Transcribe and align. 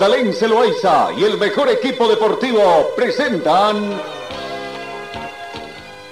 Dalén 0.00 0.32
Celoaiza 0.32 1.12
y 1.14 1.24
el 1.24 1.36
mejor 1.36 1.68
equipo 1.68 2.08
deportivo 2.08 2.92
presentan 2.96 4.00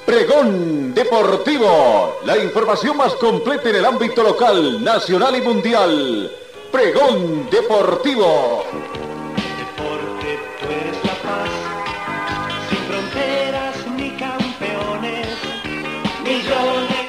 Pregón 0.05 0.92
Deportivo, 0.92 2.19
la 2.27 2.37
información 2.37 2.98
más 2.98 3.14
completa 3.14 3.70
en 3.70 3.77
el 3.77 3.87
ámbito 3.87 4.23
local, 4.23 4.84
nacional 4.84 5.37
y 5.37 5.41
mundial. 5.41 6.30
Pregón 6.70 7.48
Deportivo. 7.51 8.66
Deporte, 9.56 10.39
tú 10.61 10.66
eres 10.66 11.05
la 11.06 11.14
paz, 11.23 11.50
sin 12.69 12.78
fronteras 12.89 13.75
ni 13.97 14.11
campeones, 14.19 15.28
millones. 16.23 17.09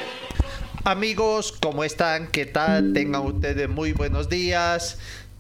Amigos, 0.86 1.54
¿cómo 1.62 1.84
están? 1.84 2.28
¿Qué 2.28 2.46
tal? 2.46 2.94
Tengan 2.94 3.24
ustedes 3.24 3.68
muy 3.68 3.92
buenos 3.92 4.30
días. 4.30 4.98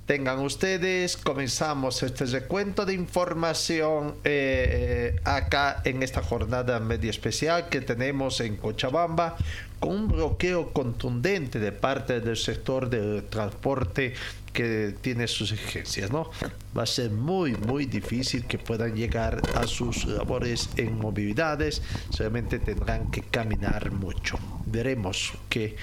Tengan 0.09 0.39
ustedes, 0.39 1.17
comenzamos 1.17 2.01
este 2.01 2.25
recuento 2.25 2.83
de 2.83 2.95
información 2.95 4.15
eh, 4.23 5.21
acá 5.23 5.83
en 5.85 6.01
esta 6.01 6.23
jornada 6.23 6.79
medio 6.79 7.11
especial 7.11 7.69
que 7.69 7.81
tenemos 7.81 8.41
en 8.41 8.57
Cochabamba 8.57 9.37
con 9.79 9.91
un 9.91 10.07
bloqueo 10.07 10.73
contundente 10.73 11.59
de 11.59 11.71
parte 11.71 12.21
del 12.21 12.37
sector 12.37 12.89
del 12.89 13.25
transporte 13.25 14.15
que 14.51 14.95
tiene 14.99 15.27
sus 15.27 15.51
exigencias, 15.51 16.09
¿no? 16.09 16.31
Va 16.75 16.81
a 16.81 16.87
ser 16.87 17.11
muy, 17.11 17.51
muy 17.51 17.85
difícil 17.85 18.45
que 18.45 18.57
puedan 18.57 18.95
llegar 18.95 19.39
a 19.53 19.67
sus 19.67 20.05
labores 20.05 20.71
en 20.77 20.97
movilidades, 20.97 21.83
solamente 22.09 22.57
tendrán 22.57 23.11
que 23.11 23.21
caminar 23.21 23.91
mucho. 23.91 24.39
Veremos 24.65 25.33
que... 25.49 25.75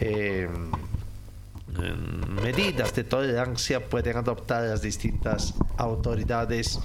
Eh, 0.00 0.48
medidas 2.42 2.94
de 2.94 3.04
tolerancia 3.04 3.88
pueden 3.88 4.16
adoptar 4.16 4.64
las 4.64 4.82
distintas 4.82 5.54
autoridades 5.76 6.80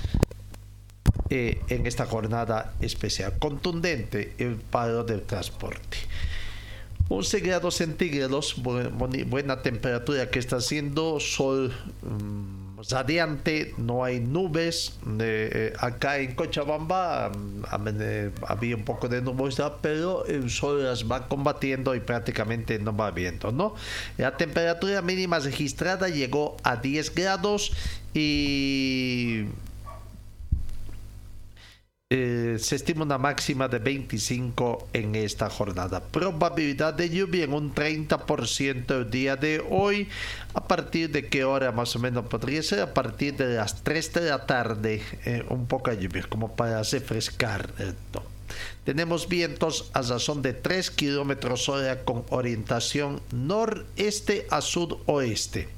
eh, 1.30 1.62
en 1.70 1.88
esta 1.88 2.06
jornada 2.06 2.74
especial. 2.82 3.40
Contundente 3.40 4.34
el 4.38 4.56
paro 4.56 5.04
del 5.04 5.22
transporte. 5.22 5.98
11 7.10 7.40
grados 7.42 7.76
centígrados, 7.76 8.56
buena 8.62 9.62
temperatura 9.62 10.30
que 10.30 10.40
está 10.40 10.58
haciendo, 10.58 11.20
sol 11.20 11.74
mm, 12.02 12.61
radiante, 12.90 13.74
no 13.78 14.04
hay 14.04 14.20
nubes. 14.20 14.98
Eh, 15.20 15.74
acá 15.80 16.20
en 16.20 16.36
Cochabamba 16.36 17.30
mm, 17.30 17.64
eh, 18.00 18.32
había 18.48 18.76
un 18.76 18.84
poco 18.84 19.08
de 19.08 19.22
nubosidad, 19.22 19.78
pero 19.82 20.26
el 20.26 20.50
sol 20.50 20.84
las 20.84 21.10
va 21.10 21.28
combatiendo 21.28 21.96
y 21.96 22.00
prácticamente 22.00 22.80
no 22.80 22.96
va 22.96 23.12
viendo, 23.12 23.52
¿no? 23.52 23.76
La 24.18 24.38
temperatura 24.38 25.02
mínima 25.02 25.40
registrada 25.40 26.10
llegó 26.10 26.58
a 26.64 26.78
10 26.78 27.14
grados 27.16 27.72
y 28.14 29.46
eh, 32.14 32.58
se 32.60 32.76
estima 32.76 33.06
una 33.06 33.18
máxima 33.18 33.70
de 33.70 33.80
25 33.80 34.90
en 34.92 35.16
esta 35.16 35.50
jornada. 35.50 36.02
Probabilidad 36.02 36.94
de 36.94 37.10
lluvia 37.10 37.46
en 37.46 37.54
un 37.54 37.74
30% 37.74 38.92
el 38.98 39.10
día 39.10 39.38
de 39.38 39.64
hoy. 39.70 40.10
¿A 40.54 40.68
partir 40.68 41.10
de 41.10 41.28
qué 41.28 41.46
hora 41.46 41.72
más 41.72 41.96
o 41.96 42.00
menos 42.00 42.26
podría 42.26 42.62
ser? 42.64 42.82
A 42.82 42.94
partir 42.94 43.38
de 43.38 43.56
las 43.56 43.82
3 43.82 44.14
de 44.14 44.30
la 44.30 44.46
tarde, 44.46 45.02
eh, 45.24 45.46
un 45.48 45.68
poco 45.68 45.90
de 45.90 46.04
lluvia, 46.04 46.26
como 46.28 46.54
para 46.54 46.84
refrescar 46.84 47.70
esto. 47.80 48.26
Tenemos 48.84 49.30
vientos 49.30 49.90
a 49.94 50.02
razón 50.02 50.42
de 50.42 50.52
3 50.52 50.92
kilómetros 50.92 51.70
hora 51.70 52.04
con 52.04 52.26
orientación 52.30 53.22
noreste 53.32 54.48
a 54.50 54.60
sudoeste. 54.60 55.70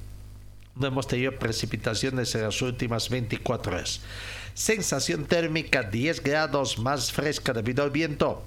No 0.76 0.88
hemos 0.88 1.08
tenido 1.08 1.34
precipitaciones 1.34 2.34
en 2.34 2.42
las 2.42 2.60
últimas 2.64 3.08
24 3.10 3.72
horas. 3.72 4.02
Sensación 4.53 5.25
térmica 5.25 5.81
10 5.81 6.22
grados 6.22 6.78
más 6.78 7.12
fresca 7.12 7.53
debido 7.53 7.84
al 7.84 7.90
viento. 7.90 8.44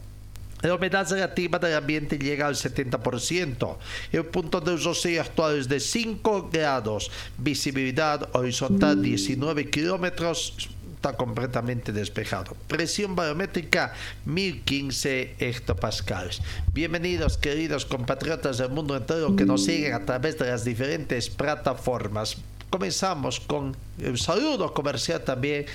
La 0.63 0.75
humedad 0.75 1.09
relativa 1.11 1.59
del 1.59 1.75
ambiente 1.75 2.17
llega 2.17 2.47
al 2.47 2.55
70%. 2.55 3.77
El 4.13 4.25
punto 4.27 4.61
de 4.61 4.77
rocío 4.77 5.21
actual 5.21 5.59
es 5.59 5.69
de 5.69 5.81
5 5.81 6.49
grados. 6.53 7.11
Visibilidad 7.39 8.29
horizontal 8.35 9.03
19 9.03 9.69
kilómetros. 9.69 10.71
Está 10.95 11.17
completamente 11.17 11.93
despejado. 11.93 12.57
Presión 12.69 13.15
barométrica 13.15 13.93
1015 14.25 15.37
hectopascales. 15.39 16.41
Bienvenidos, 16.73 17.37
queridos 17.37 17.85
compatriotas 17.85 18.59
del 18.59 18.71
mundo 18.71 18.97
entero 18.97 19.37
que 19.37 19.45
nos 19.45 19.65
siguen 19.65 19.93
a 19.93 20.05
través 20.05 20.39
de 20.39 20.47
las 20.47 20.65
diferentes 20.65 21.31
plataformas 21.31 22.39
comenzamos 22.71 23.41
con 23.41 23.77
el 24.03 24.19
saludo 24.19 24.73
comercial 24.73 25.23
también 25.23 25.67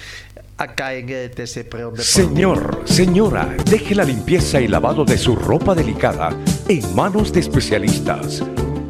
acá 0.58 0.94
en 0.94 1.10
ETC 1.10 1.68
Preón 1.68 1.96
de 1.96 2.04
Señor, 2.04 2.84
señora, 2.86 3.56
deje 3.66 3.96
la 3.96 4.04
limpieza 4.04 4.62
y 4.62 4.68
lavado 4.68 5.04
de 5.06 5.18
su 5.18 5.36
ropa 5.36 5.74
delicada 5.74 6.30
en 6.68 6.96
manos 6.96 7.34
de 7.34 7.40
especialistas. 7.40 8.44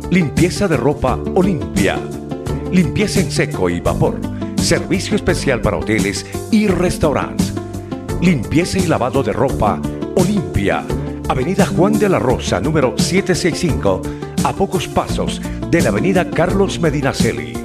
Limpieza 0.10 0.68
de 0.68 0.76
ropa 0.76 1.18
Olimpia. 1.36 1.98
Limpieza 2.72 3.22
en 3.22 3.32
seco 3.32 3.70
y 3.70 3.80
vapor. 3.80 4.20
Servicio 4.58 5.16
especial 5.16 5.62
para 5.62 5.78
hoteles 5.78 6.26
y 6.52 6.68
restaurantes. 6.68 7.54
Limpieza 8.22 8.78
y 8.80 8.88
lavado 8.88 9.24
de 9.24 9.32
ropa 9.32 9.82
Olimpia. 10.16 10.84
Avenida 11.30 11.66
Juan 11.66 11.98
de 11.98 12.10
la 12.10 12.20
Rosa, 12.20 12.60
número 12.60 12.98
765, 12.98 14.02
a 14.44 14.54
pocos 14.54 14.88
pasos 14.90 15.42
de 15.70 15.82
la 15.82 15.90
Avenida 15.90 16.30
Carlos 16.30 16.78
Medinaceli 16.80 17.61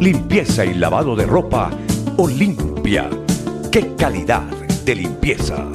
limpieza 0.00 0.64
y 0.64 0.72
lavado 0.72 1.14
de 1.14 1.26
ropa 1.26 1.70
Olimpia. 2.16 3.10
¡Qué 3.70 3.94
calidad 3.96 4.42
de 4.86 4.94
limpieza! 4.94 5.68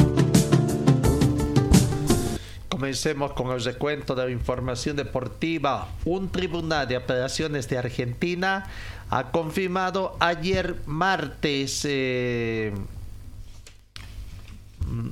Comencemos 2.67 3.33
con 3.33 3.51
el 3.51 3.63
recuento 3.63 4.15
de 4.15 4.25
la 4.25 4.31
información 4.31 4.95
deportiva. 4.95 5.89
Un 6.05 6.29
tribunal 6.29 6.87
de 6.87 6.95
apelaciones 6.95 7.69
de 7.69 7.77
Argentina 7.77 8.65
ha 9.11 9.29
confirmado 9.29 10.17
ayer 10.19 10.75
martes 10.87 11.85
eh, 11.87 12.73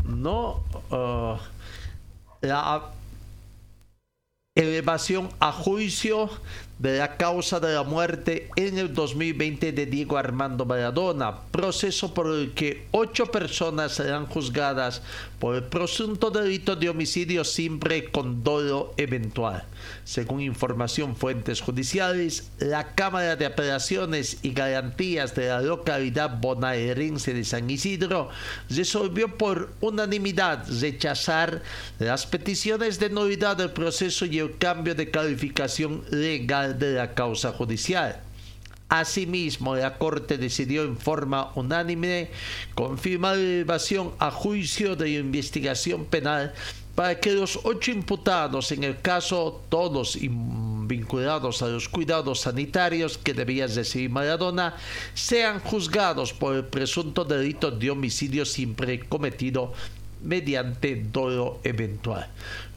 no 0.06 0.63
uh, 0.90 1.38
la 2.41 2.90
elevación 4.56 5.30
a 5.40 5.51
juicio 5.51 6.30
de 6.83 6.97
la 6.97 7.16
causa 7.16 7.61
de 7.61 7.73
la 7.73 7.83
muerte 7.83 8.49
en 8.57 8.77
el 8.77 8.94
2020 8.94 9.71
de 9.71 9.85
Diego 9.85 10.17
Armando 10.17 10.66
Maradona, 10.66 11.39
proceso 11.49 12.13
por 12.13 12.27
el 12.27 12.53
que 12.53 12.88
ocho 12.91 13.27
personas 13.27 13.94
serán 13.94 14.25
juzgadas 14.25 15.01
por 15.39 15.55
el 15.55 15.63
presunto 15.63 16.29
delito 16.29 16.75
de 16.75 16.89
homicidio 16.89 17.45
simple 17.45 18.11
con 18.11 18.44
dolo 18.44 18.94
eventual. 18.97 19.63
Según 20.03 20.41
información 20.41 21.16
fuentes 21.16 21.61
judiciales, 21.61 22.51
la 22.59 22.95
Cámara 22.95 23.38
de 23.38 23.45
Apelaciones 23.45 24.39
y 24.41 24.51
Garantías 24.51 25.35
de 25.35 25.47
la 25.47 25.62
localidad 25.62 26.38
bonaerense 26.41 27.33
de 27.33 27.45
San 27.45 27.69
Isidro 27.69 28.30
resolvió 28.69 29.38
por 29.38 29.71
unanimidad 29.80 30.65
rechazar 30.81 31.62
las 32.00 32.25
peticiones 32.25 33.00
de 33.00 33.09
nulidad 33.09 33.56
del 33.56 33.71
proceso 33.71 34.25
y 34.25 34.39
el 34.39 34.57
cambio 34.57 34.95
de 34.95 35.12
calificación 35.12 36.03
legal 36.12 36.72
de 36.73 36.93
la 36.93 37.13
causa 37.13 37.51
judicial. 37.51 38.19
Asimismo, 38.89 39.75
la 39.75 39.97
Corte 39.97 40.37
decidió 40.37 40.83
en 40.83 40.97
forma 40.97 41.51
unánime 41.55 42.29
confirmar 42.75 43.37
la 43.37 43.41
elevación 43.41 44.11
a 44.19 44.29
juicio 44.29 44.95
de 44.95 45.11
investigación 45.11 46.05
penal 46.05 46.53
para 46.93 47.19
que 47.19 47.31
los 47.31 47.59
ocho 47.63 47.89
imputados, 47.89 48.71
en 48.71 48.83
el 48.83 49.01
caso 49.01 49.63
todos 49.69 50.15
vinculados 50.21 51.63
a 51.63 51.67
los 51.67 51.89
cuidados 51.89 52.41
sanitarios 52.41 53.17
que 53.17 53.33
debía 53.33 53.65
recibir 53.65 54.11
Maradona, 54.11 54.75
sean 55.15 55.59
juzgados 55.59 56.33
por 56.33 56.55
el 56.55 56.65
presunto 56.65 57.25
delito 57.25 57.71
de 57.71 57.89
homicidio 57.89 58.45
siempre 58.45 58.99
cometido 58.99 59.73
mediante 60.21 60.95
dolo 60.95 61.59
eventual. 61.63 62.27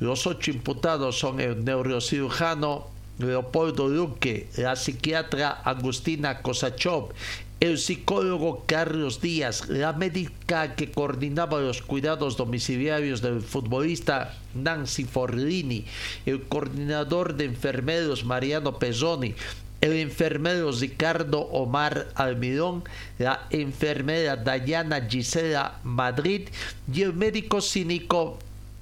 Los 0.01 0.27
ocho 0.27 0.51
imputados 0.51 1.19
son 1.19 1.41
el 1.41 1.63
neurocirujano 1.63 2.96
Leopoldo 3.19 3.89
Luque, 3.89 4.49
la 4.57 4.77
psiquiatra 4.77 5.51
Agustina 5.51 6.43
Kosachov, 6.43 7.13
el 7.61 7.79
psicólogo 7.79 8.65
Carlos 8.67 9.23
Díaz, 9.23 9.69
la 9.69 9.95
médica 9.95 10.75
que 10.75 10.91
coordinaba 10.91 11.61
los 11.61 11.81
cuidados 11.81 12.37
domiciliarios 12.37 13.23
del 13.23 13.41
futbolista 13.41 14.35
Nancy 14.55 15.05
Forlini, 15.05 15.87
el 16.27 16.43
coordinador 16.43 17.35
de 17.35 17.47
enfermeros 17.47 18.27
Mariano 18.27 18.79
Pezzoni, 18.79 19.35
el 19.81 19.95
enfermero 19.95 20.71
Ricardo 20.73 21.41
Omar 21.41 22.09
Almirón, 22.15 22.85
la 23.19 23.47
enfermera 23.49 24.37
Dayana 24.37 25.07
Gisela 25.09 25.81
Madrid 25.83 26.49
y 26.93 27.03
el 27.03 27.15
médico 27.15 27.63
cínico 27.63 28.39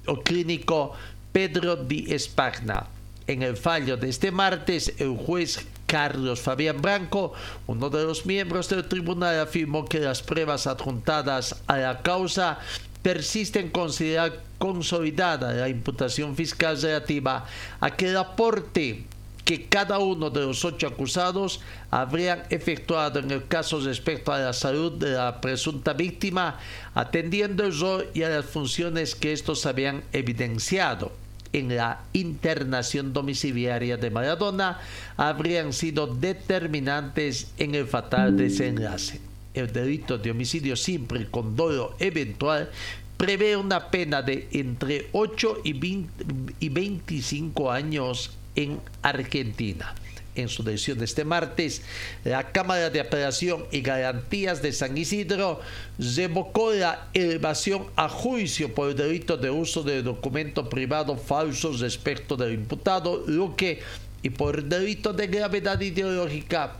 o 0.07 0.21
clínico 0.21 0.93
Pedro 1.31 1.77
Di 1.77 2.13
Espagna. 2.13 2.94
En 3.27 3.41
el 3.41 3.57
fallo 3.57 3.97
de 3.97 4.09
este 4.09 4.31
martes, 4.31 4.93
el 4.99 5.17
juez 5.17 5.65
Carlos 5.87 6.41
Fabián 6.41 6.79
Branco, 6.79 7.33
uno 7.65 7.89
de 7.89 8.03
los 8.03 8.27
miembros 8.27 8.69
del 8.69 8.87
tribunal, 8.87 9.39
afirmó 9.39 9.85
que 9.85 9.99
las 9.99 10.21
pruebas 10.21 10.67
adjuntadas 10.67 11.55
a 11.65 11.77
la 11.77 12.01
causa 12.03 12.59
persisten 13.01 13.71
considerar 13.71 14.43
consolidada 14.59 15.53
la 15.53 15.69
imputación 15.69 16.35
fiscal 16.35 16.79
relativa 16.79 17.45
a 17.79 17.95
que 17.95 18.09
el 18.09 18.17
aporte 18.17 19.05
que 19.43 19.65
cada 19.65 19.97
uno 19.97 20.29
de 20.29 20.41
los 20.41 20.63
ocho 20.63 20.87
acusados 20.87 21.61
habrían 21.89 22.43
efectuado 22.51 23.19
en 23.19 23.31
el 23.31 23.47
caso 23.47 23.79
respecto 23.79 24.33
a 24.33 24.39
la 24.39 24.53
salud 24.53 24.93
de 24.93 25.11
la 25.11 25.41
presunta 25.41 25.93
víctima, 25.93 26.59
atendiendo 26.93 27.63
el 27.63 27.79
rol 27.79 28.09
y 28.13 28.21
a 28.21 28.29
las 28.29 28.45
funciones 28.45 29.15
que 29.15 29.33
estos 29.33 29.65
habían 29.65 30.03
evidenciado 30.13 31.24
en 31.55 31.75
la 31.75 32.01
internación 32.11 33.13
domiciliaria 33.13 33.95
de 33.95 34.11
Maradona 34.11 34.79
habrían 35.15 35.71
sido 35.71 36.05
determinantes 36.05 37.51
en 37.57 37.75
el 37.75 37.87
fatal 37.87 38.35
desenlace. 38.35 39.21
El 39.53 39.71
delito 39.71 40.17
de 40.17 40.31
homicidio 40.31 40.75
simple 40.75 41.27
con 41.31 41.55
dolo 41.55 41.95
eventual 41.99 42.69
prevé 43.15 43.55
una 43.55 43.89
pena 43.89 44.21
de 44.21 44.49
entre 44.51 45.07
8 45.13 45.61
y 45.63 46.69
25 46.69 47.71
años 47.71 48.31
en 48.55 48.81
Argentina 49.01 49.95
en 50.35 50.49
su 50.49 50.63
decisión 50.63 50.97
de 50.99 51.05
este 51.05 51.25
martes, 51.25 51.81
la 52.23 52.51
Cámara 52.51 52.89
de 52.89 52.99
Apelación 52.99 53.65
y 53.71 53.81
Garantías 53.81 54.61
de 54.61 54.71
San 54.73 54.97
Isidro 54.97 55.61
revocó 55.97 56.73
la 56.73 57.07
elevación 57.13 57.87
a 57.95 58.09
juicio 58.09 58.73
por 58.73 58.89
el 58.89 58.95
delito 58.95 59.37
de 59.37 59.49
uso 59.49 59.83
de 59.83 60.01
documento 60.01 60.69
privado 60.69 61.17
falso 61.17 61.73
respecto 61.73 62.35
del 62.37 62.53
imputado 62.53 63.23
Luque 63.27 63.79
y 64.21 64.29
por 64.29 64.59
el 64.59 64.69
delito 64.69 65.13
de 65.13 65.27
gravedad 65.27 65.79
ideológica 65.79 66.77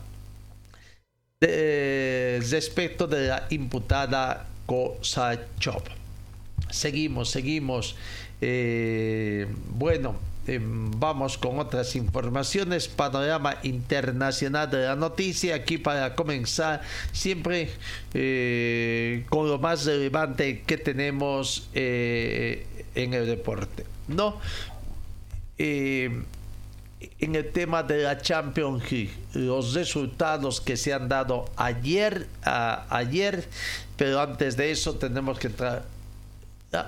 respecto 1.40 3.06
de 3.06 3.28
la 3.28 3.46
imputada 3.50 4.46
Kosachov. 4.66 5.82
Seguimos, 6.70 7.30
seguimos. 7.30 7.96
Eh, 8.40 9.46
bueno, 9.68 10.16
Em, 10.46 10.90
vamos 10.92 11.38
con 11.38 11.58
otras 11.58 11.96
informaciones. 11.96 12.86
Panorama 12.86 13.56
internacional 13.64 14.70
de 14.70 14.84
la 14.84 14.96
noticia. 14.96 15.56
Aquí 15.56 15.78
para 15.78 16.14
comenzar, 16.14 16.82
siempre 17.12 17.70
eh, 18.14 19.26
con 19.28 19.48
lo 19.48 19.58
más 19.58 19.84
relevante 19.84 20.62
que 20.62 20.76
tenemos 20.76 21.68
eh, 21.74 22.66
en 22.94 23.14
el 23.14 23.26
deporte. 23.26 23.84
¿No? 24.06 24.38
Eh, 25.58 26.22
en 27.18 27.34
el 27.34 27.50
tema 27.50 27.82
de 27.82 28.04
la 28.04 28.18
Champions 28.18 28.90
League, 28.90 29.12
los 29.34 29.74
resultados 29.74 30.60
que 30.60 30.76
se 30.76 30.92
han 30.92 31.08
dado 31.08 31.46
ayer, 31.56 32.26
ayer, 32.42 33.46
pero 33.96 34.20
antes 34.20 34.56
de 34.56 34.70
eso 34.70 34.94
tenemos 34.94 35.38
que 35.38 35.48
entrar 35.48 35.95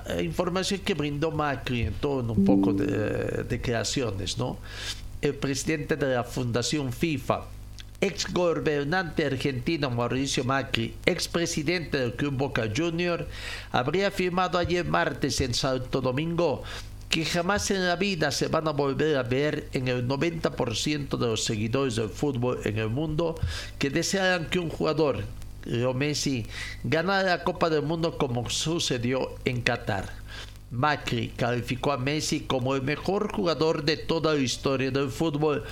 la 0.07 0.23
información 0.23 0.81
que 0.81 0.95
brindó 0.95 1.31
Macri 1.31 1.83
en 1.83 1.95
todo 1.95 2.33
un 2.33 2.45
poco 2.45 2.73
de, 2.73 3.61
creaciones, 3.63 4.39
¿no? 4.39 4.59
El 5.21 5.35
presidente 5.35 5.97
de 5.97 6.15
la 6.15 6.25
Fundación 6.25 6.93
FIFA, 6.93 7.45
ex 8.01 8.33
gobernante 8.33 9.27
argentino 9.27 9.91
Mauricio 9.91 10.45
Macri, 10.45 10.95
ex 11.07 11.27
presidente 11.29 11.99
del 11.99 12.15
Club 12.15 12.35
Boca 12.35 12.69
Junior, 12.75 13.27
habría 13.73 14.09
afirmado 14.09 14.59
ayer 14.59 14.85
martes 14.85 15.41
en 15.41 15.55
Santo 15.55 16.01
Domingo 16.01 16.63
que 17.09 17.25
jamás 17.25 17.71
en 17.71 17.87
la 17.87 17.97
vida 17.97 18.31
se 18.31 18.49
van 18.49 18.69
a 18.69 18.73
volver 18.73 19.17
a 19.17 19.23
ver 19.23 19.69
en 19.73 19.89
el 19.89 20.07
90% 20.07 21.17
de 21.17 21.27
los 21.27 21.45
seguidores 21.45 21.97
del 21.97 22.11
fútbol 22.11 22.61
en 22.65 22.79
el 22.79 22.91
mundo 22.91 23.35
que 23.79 23.89
desearan 23.89 24.47
que 24.47 24.59
un 24.59 24.69
jugador 24.69 25.25
Leo 25.65 25.95
Messi 25.95 26.47
gana 26.85 27.23
la 27.23 27.45
Copa 27.45 27.71
del 27.71 27.83
Mundo 27.83 28.17
como 28.19 28.49
sucedió 28.51 29.35
en 29.45 29.63
Qatar. 29.63 30.09
Macri 30.71 31.29
calificó 31.37 31.93
a 31.93 31.99
Messi 31.99 32.41
como 32.41 32.75
el 32.75 32.83
mejor 32.83 33.33
jugador 33.33 33.85
de 33.85 33.97
toda 33.97 34.35
la 34.35 34.41
historia 34.41 34.91
del 34.91 35.11
fútbol 35.11 35.65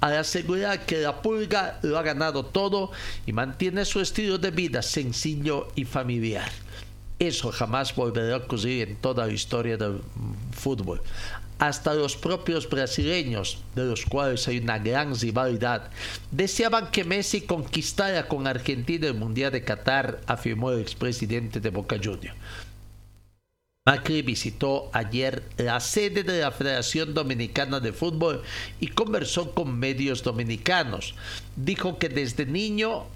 al 0.00 0.16
asegurar 0.16 0.84
que 0.84 0.98
la 0.98 1.22
pulga 1.22 1.78
lo 1.82 1.96
ha 1.96 2.02
ganado 2.02 2.44
todo 2.44 2.90
y 3.24 3.32
mantiene 3.32 3.84
su 3.84 4.00
estilo 4.00 4.36
de 4.36 4.50
vida 4.50 4.82
sencillo 4.82 5.68
y 5.76 5.84
familiar. 5.84 6.50
Eso 7.20 7.52
jamás 7.52 7.94
volverá 7.94 8.34
a 8.34 8.38
ocurrir 8.38 8.88
en 8.88 8.96
toda 8.96 9.26
la 9.26 9.32
historia 9.32 9.76
del 9.76 10.00
fútbol 10.50 11.00
hasta 11.62 11.94
los 11.94 12.16
propios 12.16 12.68
brasileños, 12.68 13.58
de 13.76 13.84
los 13.84 14.04
cuales 14.04 14.48
hay 14.48 14.58
una 14.58 14.80
gran 14.80 15.16
rivalidad, 15.16 15.90
deseaban 16.32 16.90
que 16.90 17.04
Messi 17.04 17.42
conquistara 17.42 18.26
con 18.26 18.48
Argentina 18.48 19.06
el 19.06 19.14
Mundial 19.14 19.52
de 19.52 19.62
Qatar, 19.62 20.20
afirmó 20.26 20.72
el 20.72 20.80
expresidente 20.80 21.60
de 21.60 21.70
Boca 21.70 22.00
Juniors. 22.02 22.36
Macri 23.86 24.22
visitó 24.22 24.90
ayer 24.92 25.44
la 25.56 25.78
sede 25.78 26.24
de 26.24 26.40
la 26.40 26.50
Federación 26.50 27.14
Dominicana 27.14 27.78
de 27.78 27.92
Fútbol 27.92 28.42
y 28.80 28.88
conversó 28.88 29.54
con 29.54 29.78
medios 29.78 30.24
dominicanos. 30.24 31.14
Dijo 31.54 31.96
que 31.96 32.08
desde 32.08 32.44
niño 32.44 33.06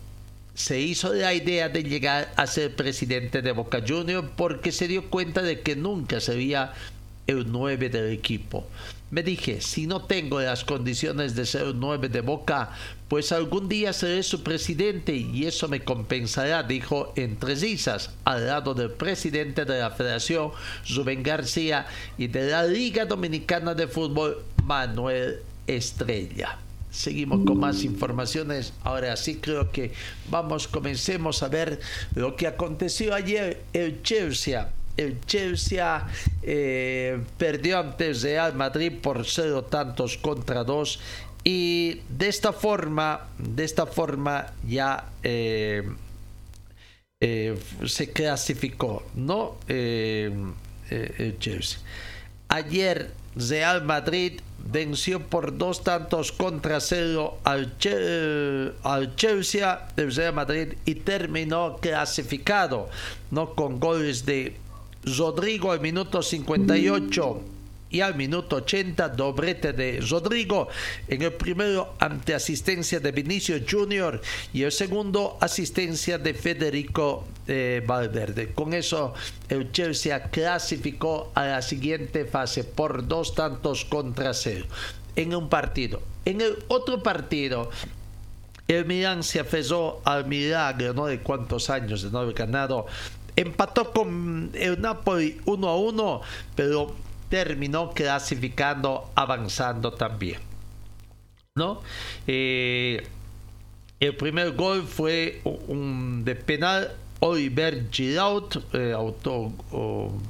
se 0.54 0.80
hizo 0.80 1.12
la 1.12 1.34
idea 1.34 1.68
de 1.68 1.82
llegar 1.82 2.32
a 2.36 2.46
ser 2.46 2.76
presidente 2.76 3.42
de 3.42 3.50
Boca 3.50 3.82
Juniors 3.86 4.28
porque 4.36 4.70
se 4.70 4.86
dio 4.86 5.10
cuenta 5.10 5.42
de 5.42 5.62
que 5.62 5.74
nunca 5.74 6.20
se 6.20 6.32
había 6.32 6.72
el 7.26 7.50
9 7.50 7.88
del 7.88 8.12
equipo. 8.12 8.66
Me 9.10 9.22
dije, 9.22 9.60
si 9.60 9.86
no 9.86 10.02
tengo 10.02 10.40
las 10.40 10.64
condiciones 10.64 11.36
de 11.36 11.46
ser 11.46 11.68
un 11.68 11.78
9 11.78 12.08
de 12.08 12.22
Boca, 12.22 12.70
pues 13.06 13.30
algún 13.30 13.68
día 13.68 13.92
seré 13.92 14.24
su 14.24 14.42
presidente 14.42 15.14
y 15.14 15.46
eso 15.46 15.68
me 15.68 15.84
compensará, 15.84 16.64
dijo 16.64 17.12
entre 17.14 17.54
risas, 17.54 18.10
al 18.24 18.48
lado 18.48 18.74
del 18.74 18.90
presidente 18.90 19.64
de 19.64 19.78
la 19.78 19.92
Federación, 19.92 20.50
Rubén 20.94 21.22
García, 21.22 21.86
y 22.18 22.26
de 22.26 22.50
la 22.50 22.64
Liga 22.64 23.04
Dominicana 23.04 23.74
de 23.74 23.86
Fútbol, 23.86 24.42
Manuel 24.64 25.36
Estrella. 25.68 26.58
Seguimos 26.90 27.44
con 27.46 27.58
más 27.58 27.84
informaciones. 27.84 28.72
Ahora 28.82 29.16
sí 29.16 29.36
creo 29.36 29.70
que 29.70 29.92
vamos, 30.30 30.66
comencemos 30.66 31.42
a 31.42 31.48
ver 31.48 31.78
lo 32.14 32.34
que 32.36 32.46
aconteció 32.46 33.14
ayer 33.14 33.62
en 33.72 34.02
Chelsea 34.02 34.72
el 34.96 35.20
Chelsea 35.26 36.06
eh, 36.42 37.20
perdió 37.38 37.80
ante 37.80 38.08
el 38.08 38.20
Real 38.20 38.54
Madrid 38.54 38.92
por 39.00 39.26
cero 39.26 39.64
tantos 39.64 40.18
contra 40.18 40.64
dos. 40.64 41.00
Y 41.44 42.00
de 42.08 42.28
esta 42.28 42.52
forma 42.52 43.28
de 43.38 43.64
esta 43.64 43.86
forma 43.86 44.52
ya 44.66 45.10
eh, 45.22 45.88
eh, 47.20 47.56
se 47.86 48.12
clasificó 48.12 49.06
no 49.14 49.58
el 49.68 51.36
Chelsea. 51.38 51.78
Ayer 52.48 53.12
Real 53.36 53.84
Madrid 53.84 54.40
venció 54.58 55.20
por 55.20 55.56
dos 55.56 55.84
tantos 55.84 56.32
contra 56.32 56.80
cero 56.80 57.38
al, 57.44 57.78
Chelsea 57.78 58.74
del 59.94 60.14
Real 60.14 60.32
Madrid 60.32 60.74
y 60.84 60.96
terminó 60.96 61.76
clasificado 61.76 62.88
no 63.30 63.54
con 63.54 63.78
goles 63.78 64.26
de 64.26 64.56
Rodrigo 65.06 65.70
al 65.70 65.80
minuto 65.80 66.20
58 66.20 67.42
y 67.90 68.00
al 68.00 68.16
minuto 68.16 68.56
80 68.56 69.10
doblete 69.10 69.72
de 69.72 70.00
Rodrigo 70.00 70.66
en 71.06 71.22
el 71.22 71.32
primero 71.32 71.94
ante 72.00 72.34
asistencia 72.34 72.98
de 72.98 73.12
Vinicio 73.12 73.56
Junior 73.70 74.20
y 74.52 74.64
el 74.64 74.72
segundo 74.72 75.38
asistencia 75.40 76.18
de 76.18 76.34
Federico 76.34 77.24
eh, 77.46 77.84
Valverde. 77.86 78.52
Con 78.52 78.74
eso 78.74 79.14
el 79.48 79.70
Chelsea 79.70 80.24
clasificó 80.24 81.30
a 81.36 81.46
la 81.46 81.62
siguiente 81.62 82.24
fase 82.24 82.64
por 82.64 83.06
dos 83.06 83.36
tantos 83.36 83.84
contra 83.84 84.34
cero 84.34 84.66
en 85.14 85.36
un 85.36 85.48
partido. 85.48 86.02
En 86.24 86.40
el 86.40 86.64
otro 86.66 87.00
partido 87.00 87.70
el 88.68 88.84
Milan 88.84 89.22
se 89.22 89.38
aferró 89.38 90.00
al 90.04 90.26
milagro, 90.26 90.92
¿no? 90.92 91.06
De 91.06 91.20
cuántos 91.20 91.70
años 91.70 92.02
de 92.02 92.10
no 92.10 92.18
haber 92.18 92.34
ganado 92.34 92.86
Empató 93.36 93.92
con 93.92 94.50
el 94.54 94.80
Napoli 94.80 95.40
1 95.44 95.68
a 95.68 95.76
1, 95.76 96.20
pero 96.54 96.94
terminó 97.28 97.92
clasificando, 97.92 99.10
avanzando 99.14 99.92
también. 99.92 100.40
¿no? 101.56 101.80
Eh, 102.26 103.02
el 103.98 104.16
primer 104.16 104.52
gol 104.52 104.82
fue 104.82 105.40
un 105.44 106.22
de 106.22 106.34
penal 106.34 106.92
Oliver 107.20 107.86
Giroud, 107.90 108.62
eh, 108.74 108.92
auto 108.92 109.52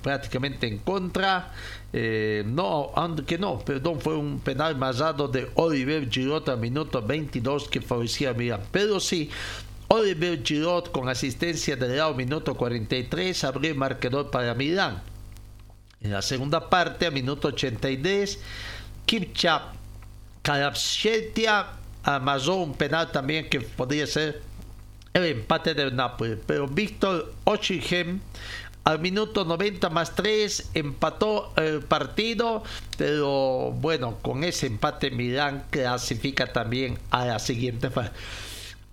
prácticamente 0.03 0.69
en 0.69 0.79
contra. 0.79 1.53
Eh, 1.93 2.45
no, 2.47 2.93
aunque 2.95 3.39
no, 3.39 3.59
perdón, 3.59 4.01
fue 4.01 4.15
un 4.15 4.39
penal 4.39 4.77
masado 4.77 5.27
de 5.27 5.49
Oliver 5.55 6.09
Giroud 6.09 6.49
a 6.49 6.57
minuto 6.57 7.03
22 7.03 7.69
que 7.69 7.81
favorecía 7.81 8.31
a 8.31 8.35
Milan. 8.35 8.61
Pero 8.71 9.01
sí, 9.01 9.29
Oliver 9.89 10.43
Giroud 10.43 10.85
con 10.87 11.09
asistencia 11.09 11.77
de 11.77 11.97
lado 11.97 12.15
minuto 12.15 12.55
43 12.55 13.45
abrió 13.45 13.71
el 13.71 13.77
marcador 13.77 14.31
para 14.31 14.55
Milán. 14.55 15.03
En 16.01 16.13
la 16.13 16.23
segunda 16.23 16.69
parte, 16.69 17.07
a 17.07 17.11
minuto 17.11 17.49
83, 17.49 18.39
Kipcha 19.05 19.73
Karabshetia 20.43 21.67
amasó 22.03 22.57
un 22.57 22.75
penal 22.75 23.11
también 23.11 23.49
que 23.49 23.61
podría 23.61 24.07
ser 24.07 24.43
el 25.13 25.25
empate 25.25 25.75
del 25.75 25.95
Napoli. 25.95 26.37
Pero 26.47 26.69
Víctor 26.69 27.33
Ochigem 27.45 28.21
al 28.87 29.01
minuto 29.01 29.45
90 29.45 29.91
más 29.91 30.15
3 30.15 30.71
empató 30.75 31.53
el 31.57 31.81
partido, 31.81 32.63
pero 32.97 33.73
bueno, 33.73 34.19
con 34.23 34.45
ese 34.45 34.69
empate 34.69 35.11
Milán 35.11 35.65
clasifica 35.71 36.53
también 36.53 36.97
a 37.11 37.25
la 37.25 37.39
siguiente 37.41 37.91
fase, 37.91 38.13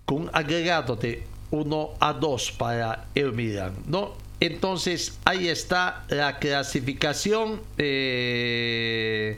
con 0.06 0.30
agregado 0.34 0.96
de 0.96 1.24
1 1.52 1.90
a 2.00 2.14
2 2.14 2.52
para 2.54 3.08
el 3.16 3.34
Milán, 3.34 3.74
¿no? 3.88 4.14
Entonces 4.40 5.20
ahí 5.24 5.48
está 5.48 6.04
la 6.10 6.38
clasificación. 6.38 7.62
Eh, 7.78 9.38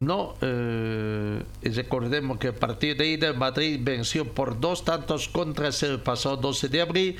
no, 0.00 0.34
eh, 0.42 1.42
recordemos 1.62 2.38
que 2.38 2.48
el 2.48 2.54
partido 2.54 2.96
de 2.96 3.06
ida 3.06 3.32
Madrid 3.32 3.80
venció 3.82 4.30
por 4.30 4.60
dos 4.60 4.84
tantos 4.84 5.28
contra 5.28 5.68
el 5.68 6.00
pasado 6.00 6.36
12 6.36 6.68
de 6.68 6.80
abril 6.82 7.16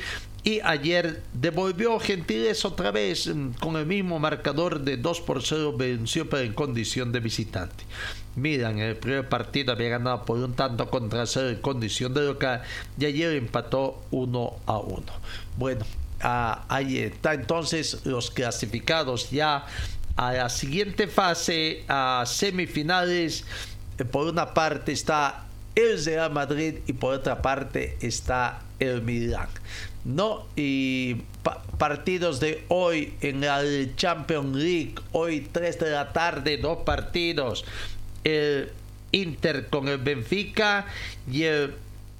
y 0.46 0.60
ayer 0.62 1.24
devolvió 1.32 1.98
Gentiles 1.98 2.64
otra 2.64 2.92
vez 2.92 3.26
mm, 3.26 3.54
con 3.54 3.74
el 3.74 3.84
mismo 3.84 4.20
marcador 4.20 4.80
de 4.80 4.96
2 4.96 5.20
por 5.22 5.42
0 5.42 5.74
venció 5.76 6.30
pero 6.30 6.44
en 6.44 6.52
condición 6.52 7.10
de 7.10 7.18
visitante. 7.18 7.82
Miran, 8.36 8.78
el 8.78 8.94
primer 8.96 9.28
partido 9.28 9.72
había 9.72 9.88
ganado 9.88 10.24
por 10.24 10.38
un 10.38 10.54
tanto 10.54 10.88
contra 10.88 11.24
el 11.24 11.48
en 11.48 11.60
condición 11.60 12.14
de 12.14 12.26
local 12.26 12.62
y 12.96 13.06
ayer 13.06 13.32
empató 13.32 14.04
1 14.12 14.56
a 14.66 14.78
1. 14.78 15.02
Bueno, 15.56 15.84
ah, 16.20 16.64
ahí 16.68 16.98
está 16.98 17.34
entonces 17.34 18.02
los 18.04 18.30
clasificados 18.30 19.32
ya 19.32 19.66
a 20.14 20.32
la 20.32 20.48
siguiente 20.48 21.08
fase, 21.08 21.84
a 21.88 22.22
semifinales. 22.24 23.44
Por 24.12 24.28
una 24.28 24.54
parte 24.54 24.92
está 24.92 25.46
el 25.74 26.04
Real 26.04 26.30
Madrid 26.30 26.76
y 26.86 26.92
por 26.92 27.14
otra 27.14 27.42
parte 27.42 27.98
está 28.00 28.60
el 28.78 29.02
Milan. 29.02 29.48
No, 30.06 30.46
y 30.54 31.16
partidos 31.78 32.38
de 32.38 32.64
hoy 32.68 33.14
en 33.22 33.40
la 33.40 33.60
Champions 33.96 34.54
League, 34.54 34.94
hoy 35.10 35.48
3 35.50 35.80
de 35.80 35.90
la 35.90 36.12
tarde, 36.12 36.58
dos 36.58 36.78
partidos. 36.84 37.64
El 38.22 38.70
Inter 39.10 39.66
con 39.66 39.88
el 39.88 39.98
Benfica 39.98 40.86
y 41.28 41.42
el 41.42 41.74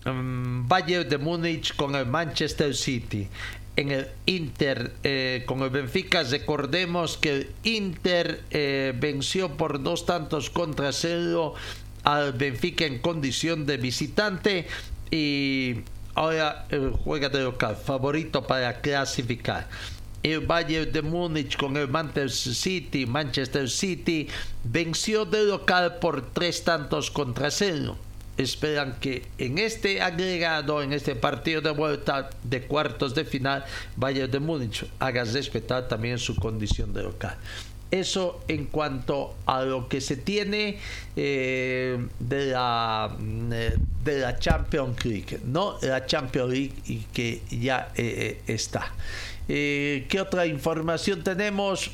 mm, 0.05 0.67
Bayern 0.67 1.09
de 1.09 1.19
Múnich 1.19 1.77
con 1.77 1.95
el 1.95 2.07
Manchester 2.07 2.75
City 2.75 3.29
en 3.77 3.93
el 3.93 4.09
Inter 4.27 4.93
eh, 5.05 5.45
con 5.47 5.63
el 5.63 5.71
Benfica. 5.71 6.25
Recordemos 6.25 7.17
que 7.17 7.31
el 7.37 7.51
Inter 7.63 8.43
eh, 8.51 8.95
venció 8.99 9.57
por 9.57 9.81
dos 9.81 10.07
tantos 10.07 10.51
contra 10.51 10.91
cero 10.91 11.55
al 12.03 12.33
Benfica 12.33 12.85
en 12.85 12.99
condición 12.99 13.65
de 13.65 13.77
visitante 13.77 14.67
y 15.13 15.83
ahora 16.17 16.67
juega 17.05 17.29
de 17.29 17.43
local, 17.43 17.77
favorito 17.77 18.43
para 18.43 18.81
clasificar. 18.81 19.69
El 20.23 20.41
Bayern 20.41 20.91
de 20.91 21.03
Múnich 21.03 21.57
con 21.57 21.77
el 21.77 21.87
Manchester 21.87 22.31
City, 22.31 23.07
Manchester 23.07 23.71
City 23.71 24.27
venció 24.65 25.25
de 25.25 25.45
local 25.45 25.99
por 26.01 26.33
tres 26.33 26.65
tantos 26.65 27.11
contra 27.13 27.51
cero 27.51 27.97
esperan 28.37 28.97
que 29.01 29.27
en 29.39 29.59
este 29.59 30.03
agregado, 30.03 30.83
en 30.83 30.93
este 30.93 31.15
partido 31.15 31.61
de 31.61 31.71
vuelta 31.71 32.31
de 32.43 32.67
cuartos 32.67 33.15
de 33.15 33.25
final, 33.25 33.65
Bayern 33.97 34.31
de 34.31 34.41
Múnich 34.41 34.85
haga 34.99 35.25
respetar 35.25 35.89
también 35.89 36.19
su 36.19 36.37
condición 36.37 36.93
de 36.93 37.03
local. 37.03 37.37
Eso 37.91 38.41
en 38.49 38.67
cuanto 38.67 39.35
a 39.47 39.63
lo 39.63 39.89
que 39.89 40.01
se 40.01 40.17
tiene 40.17 40.79
eh, 41.15 42.05
de, 42.19 42.47
la, 42.47 43.15
de 43.19 44.19
la 44.19 44.39
Champions 44.39 45.05
League, 45.05 45.41
¿no? 45.45 45.79
La 45.83 46.05
Champions 46.05 46.51
League 46.51 46.75
y 46.87 46.99
que 47.13 47.43
ya 47.51 47.93
eh, 47.95 48.41
eh, 48.47 48.53
está. 48.53 48.93
¿Qué 49.47 50.19
otra 50.21 50.47
información 50.47 51.23
tenemos? 51.23 51.93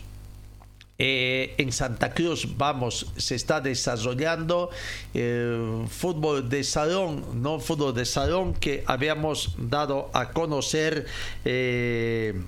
Eh, 1.05 1.55
en 1.59 1.73
Santa 1.73 2.15
Cruz, 2.15 2.47
vamos, 2.57 3.07
se 3.17 3.35
está 3.35 3.61
desarrollando 3.61 4.71
el 5.13 5.87
fútbol 5.89 6.49
de 6.49 6.63
salón, 6.63 7.43
no 7.43 7.59
fútbol 7.59 7.93
de 7.93 8.05
salón 8.05 8.55
que 8.55 8.85
habíamos 8.87 9.57
dado 9.59 10.11
a 10.13 10.31
conocer. 10.31 11.07
Eh, 11.45 12.41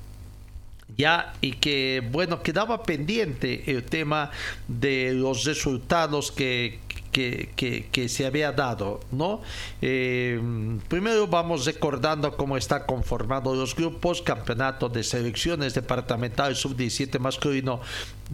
ya 0.97 1.35
y 1.41 1.53
que 1.53 2.03
bueno 2.11 2.43
quedaba 2.43 2.83
pendiente 2.83 3.71
el 3.71 3.85
tema 3.85 4.31
de 4.69 5.13
los 5.15 5.45
resultados 5.45 6.31
que, 6.31 6.81
que, 7.15 8.09
se 8.09 8.27
había 8.27 8.53
dado, 8.53 9.01
¿no? 9.13 9.41
Eh, 9.81 10.41
primero 10.89 11.27
vamos 11.29 11.65
recordando 11.65 12.37
cómo 12.37 12.57
está 12.57 12.85
conformado 12.87 13.55
los 13.55 13.75
grupos, 13.75 14.21
campeonato 14.21 14.89
de 14.89 15.05
selecciones 15.05 15.75
departamentales 15.75 16.59
sub-17 16.59 17.19
masculino. 17.19 17.81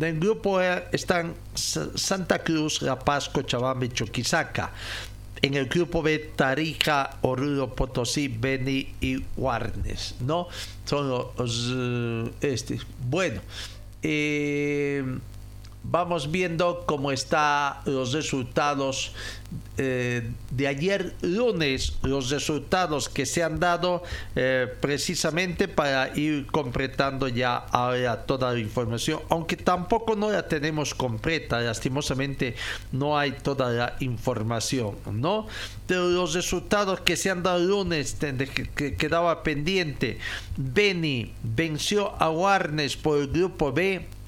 En 0.00 0.18
grupo 0.18 0.62
e 0.62 0.88
están 0.92 1.34
Santa 1.54 2.38
Cruz, 2.40 2.80
La 2.80 2.98
Paz, 2.98 3.28
Cochabamba 3.28 3.84
y 3.84 3.88
Chuquisaca. 3.90 4.72
En 5.42 5.54
el 5.54 5.66
grupo 5.66 6.02
B, 6.02 6.18
Tarija, 6.36 7.18
Oruro, 7.22 7.74
Potosí, 7.74 8.28
Beni 8.28 8.94
y 9.00 9.22
Guarnes, 9.36 10.16
¿no? 10.20 10.48
Son 10.84 11.08
los, 11.08 11.72
eh, 11.72 12.30
este. 12.42 12.78
Bueno, 13.08 13.40
eh, 14.02 15.02
vamos 15.82 16.30
viendo 16.30 16.84
cómo 16.86 17.10
están 17.10 17.74
los 17.86 18.12
resultados 18.12 19.12
eh, 19.78 20.30
de 20.50 20.68
ayer 20.68 21.14
lunes, 21.22 21.94
los 22.02 22.30
resultados 22.30 23.08
que 23.08 23.24
se 23.24 23.42
han 23.42 23.58
dado 23.58 24.02
eh, 24.36 24.68
precisamente 24.80 25.68
para 25.68 26.16
ir 26.16 26.46
completando 26.46 27.26
ya 27.26 27.56
ahora 27.56 28.26
toda 28.26 28.52
la 28.52 28.58
información, 28.58 29.20
aunque 29.30 29.56
tampoco 29.56 30.14
no 30.14 30.30
la 30.30 30.46
tenemos 30.46 30.94
completa, 30.94 31.60
lastimosamente 31.60 32.54
no 32.92 33.18
hay 33.18 33.32
toda 33.32 33.70
la 33.70 33.96
información, 34.00 34.96
¿no? 35.10 35.46
De 35.88 35.96
los 35.96 36.34
resultados 36.34 37.00
que 37.00 37.16
se 37.16 37.30
han 37.30 37.42
dado 37.42 37.58
lunes, 37.58 38.16
que 38.76 38.96
quedaba 38.96 39.42
pendiente, 39.42 40.18
Beni 40.56 41.32
venció 41.42 42.14
a 42.22 42.30
Warnes 42.30 42.96
por 42.96 43.18
el 43.18 43.28
grupo 43.28 43.72
B 43.72 44.19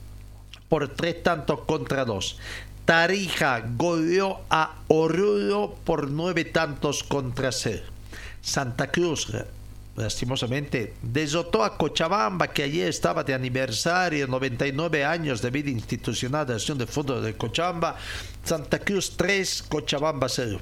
por 0.72 0.88
tres 0.88 1.22
tantos 1.22 1.60
contra 1.66 2.06
dos. 2.06 2.38
Tarija 2.86 3.62
goleó 3.76 4.40
a 4.48 4.76
Oruro 4.88 5.76
por 5.84 6.10
nueve 6.10 6.46
tantos 6.46 7.02
contra 7.02 7.52
cero. 7.52 7.82
Santa 8.40 8.90
Cruz, 8.90 9.28
lastimosamente, 9.96 10.94
desotó 11.02 11.62
a 11.62 11.76
Cochabamba, 11.76 12.48
que 12.48 12.62
ayer 12.62 12.88
estaba 12.88 13.22
de 13.22 13.34
aniversario, 13.34 14.26
99 14.26 15.04
años 15.04 15.42
de 15.42 15.50
vida 15.50 15.68
institucional 15.68 16.46
de 16.46 16.54
acción 16.54 16.78
de 16.78 16.86
fútbol 16.86 17.22
de 17.22 17.36
Cochabamba. 17.36 17.96
Santa 18.42 18.78
Cruz 18.78 19.14
3, 19.14 19.64
Cochabamba 19.64 20.30
0. 20.30 20.58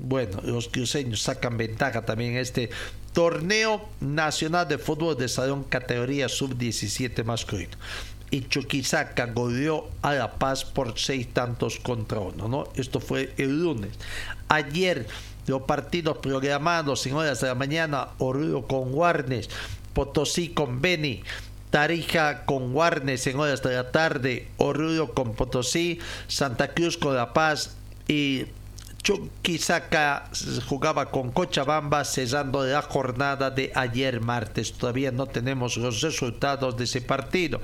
Bueno, 0.00 0.40
los 0.42 0.66
cruceños 0.66 1.22
sacan 1.22 1.56
ventaja 1.56 2.04
también 2.04 2.36
este 2.36 2.70
torneo 3.12 3.88
nacional 4.00 4.66
de 4.66 4.78
fútbol 4.78 5.16
de 5.16 5.28
salón 5.28 5.62
categoría 5.62 6.28
sub-17 6.28 7.22
masculino 7.22 7.76
y 8.32 8.48
Chuquisaca 8.48 9.26
goleó 9.26 9.90
a 10.00 10.14
La 10.14 10.32
Paz 10.32 10.64
por 10.64 10.98
seis 10.98 11.28
tantos 11.34 11.78
contra 11.78 12.18
uno, 12.18 12.48
¿no? 12.48 12.64
Esto 12.74 12.98
fue 12.98 13.34
el 13.36 13.62
lunes. 13.62 13.92
Ayer, 14.48 15.06
los 15.46 15.62
partidos 15.62 16.16
programados 16.16 17.06
en 17.06 17.14
horas 17.14 17.42
de 17.42 17.48
la 17.48 17.54
mañana, 17.54 18.08
Oruro 18.16 18.66
con 18.66 18.90
Guarnes, 18.90 19.50
Potosí 19.92 20.48
con 20.48 20.80
Beni, 20.80 21.22
Tarija 21.68 22.46
con 22.46 22.72
Guarnes 22.72 23.26
en 23.26 23.38
horas 23.38 23.62
de 23.62 23.74
la 23.74 23.92
tarde, 23.92 24.48
Oruro 24.56 25.12
con 25.12 25.34
Potosí, 25.34 25.98
Santa 26.26 26.68
Cruz 26.68 26.96
con 26.96 27.14
La 27.14 27.34
Paz 27.34 27.76
y 28.08 28.46
Chuquisaca 29.02 30.30
jugaba 30.68 31.10
con 31.10 31.32
Cochabamba 31.32 32.02
cerrando 32.06 32.64
la 32.64 32.80
jornada 32.80 33.50
de 33.50 33.72
ayer 33.74 34.22
martes. 34.22 34.72
Todavía 34.72 35.10
no 35.10 35.26
tenemos 35.26 35.76
los 35.76 36.00
resultados 36.00 36.78
de 36.78 36.84
ese 36.84 37.02
partido 37.02 37.60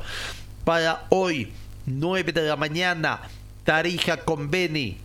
para 0.69 1.07
hoy, 1.09 1.51
9 1.87 2.31
de 2.31 2.43
la 2.43 2.55
mañana, 2.55 3.23
Tarija 3.65 4.19
con 4.19 4.51
Beni, 4.51 4.99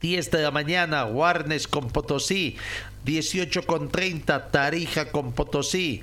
10 0.00 0.32
de 0.32 0.42
la 0.42 0.50
mañana, 0.50 1.04
Warnes 1.04 1.68
con 1.68 1.90
Potosí. 1.90 2.56
18 3.04 3.66
con 3.66 3.88
30, 3.88 4.50
Tarija 4.50 5.12
con 5.12 5.30
Potosí. 5.30 6.02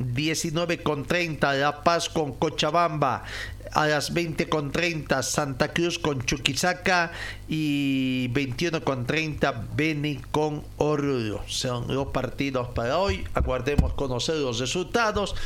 19 0.00 0.82
con 0.82 1.04
30, 1.04 1.52
La 1.52 1.84
Paz 1.84 2.08
con 2.08 2.32
Cochabamba. 2.32 3.22
A 3.70 3.86
las 3.86 4.12
20 4.12 4.48
con 4.48 4.72
30, 4.72 5.22
Santa 5.22 5.72
Cruz 5.72 6.00
con 6.00 6.20
Chuquisaca. 6.26 7.12
Y 7.48 8.26
21 8.32 8.82
con 8.82 9.06
30, 9.06 9.66
Beni 9.76 10.16
con 10.32 10.64
Oruro. 10.78 11.44
Son 11.46 11.86
los 11.86 12.08
partidos 12.08 12.66
para 12.70 12.98
hoy. 12.98 13.24
Aguardemos 13.34 13.94
conocer 13.94 14.34
los 14.38 14.58
resultados. 14.58 15.36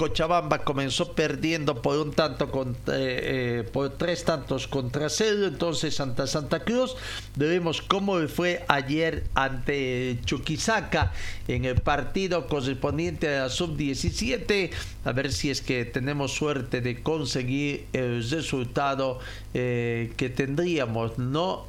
Cochabamba 0.00 0.64
comenzó 0.64 1.12
perdiendo 1.12 1.82
por 1.82 1.98
un 1.98 2.12
tanto 2.12 2.50
con, 2.50 2.70
eh, 2.70 2.74
eh, 2.86 3.68
por 3.70 3.90
tres 3.98 4.24
tantos 4.24 4.66
contra 4.66 5.10
cero 5.10 5.46
entonces 5.46 5.94
Santa 5.94 6.26
Santa 6.26 6.60
Cruz 6.60 6.96
vemos 7.36 7.82
cómo 7.82 8.18
fue 8.26 8.64
ayer 8.68 9.24
ante 9.34 10.18
Chuquisaca 10.24 11.12
en 11.48 11.66
el 11.66 11.82
partido 11.82 12.46
correspondiente 12.46 13.28
a 13.28 13.42
la 13.42 13.48
sub 13.50 13.76
17 13.76 14.70
a 15.04 15.12
ver 15.12 15.34
si 15.34 15.50
es 15.50 15.60
que 15.60 15.84
tenemos 15.84 16.32
suerte 16.32 16.80
de 16.80 17.02
conseguir 17.02 17.84
el 17.92 18.26
resultado 18.30 19.18
eh, 19.52 20.14
que 20.16 20.30
tendríamos 20.30 21.18
no 21.18 21.66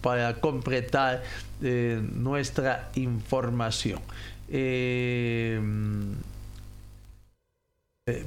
para 0.00 0.34
completar 0.34 1.24
nuestra 1.60 2.92
información 2.94 4.00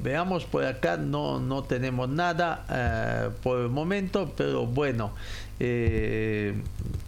veamos 0.02 0.44
por 0.44 0.64
acá, 0.64 0.96
no, 0.96 1.40
no 1.40 1.64
tenemos 1.64 2.08
nada 2.08 2.64
eh, 2.70 3.30
por 3.42 3.60
el 3.60 3.68
momento, 3.68 4.32
pero 4.36 4.66
bueno, 4.66 5.12
eh, 5.60 6.54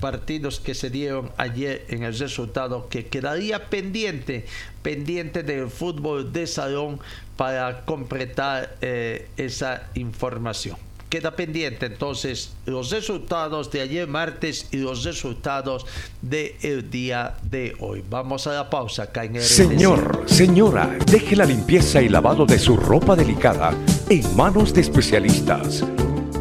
partidos 0.00 0.60
que 0.60 0.74
se 0.74 0.90
dieron 0.90 1.30
ayer 1.36 1.84
en 1.88 2.04
el 2.04 2.16
resultado 2.16 2.88
que 2.88 3.06
quedaría 3.06 3.68
pendiente, 3.68 4.46
pendiente 4.82 5.42
del 5.42 5.68
fútbol 5.68 6.32
de 6.32 6.46
salón 6.46 7.00
para 7.36 7.84
completar 7.84 8.76
eh, 8.80 9.28
esa 9.36 9.88
información 9.94 10.85
queda 11.16 11.34
pendiente 11.34 11.86
entonces 11.86 12.52
los 12.66 12.90
resultados 12.90 13.72
de 13.72 13.80
ayer 13.80 14.06
martes 14.06 14.68
y 14.70 14.76
los 14.76 15.02
resultados 15.02 15.86
del 16.20 16.90
día 16.90 17.36
de 17.42 17.74
hoy. 17.80 18.04
Vamos 18.10 18.46
a 18.46 18.52
la 18.52 18.68
pausa 18.68 19.04
acá 19.04 19.24
en 19.24 19.40
Señor, 19.40 20.24
señora, 20.26 20.94
deje 21.06 21.34
la 21.34 21.46
limpieza 21.46 22.02
y 22.02 22.10
lavado 22.10 22.44
de 22.44 22.58
su 22.58 22.76
ropa 22.76 23.16
delicada 23.16 23.72
en 24.10 24.36
manos 24.36 24.74
de 24.74 24.82
especialistas. 24.82 25.82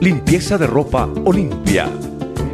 Limpieza 0.01 0.57
de 0.57 0.67
ropa 0.67 1.07
Olimpia. 1.23 1.89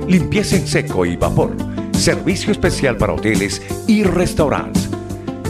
Limpieza 0.08 0.58
en 0.58 0.68
seco 0.68 1.08
y 1.08 1.16
vapor. 1.16 1.56
Servicio 1.92 2.52
especial 2.52 2.98
para 2.98 3.14
hoteles 3.14 3.64
y 3.88 4.04
restaurantes. 4.04 4.92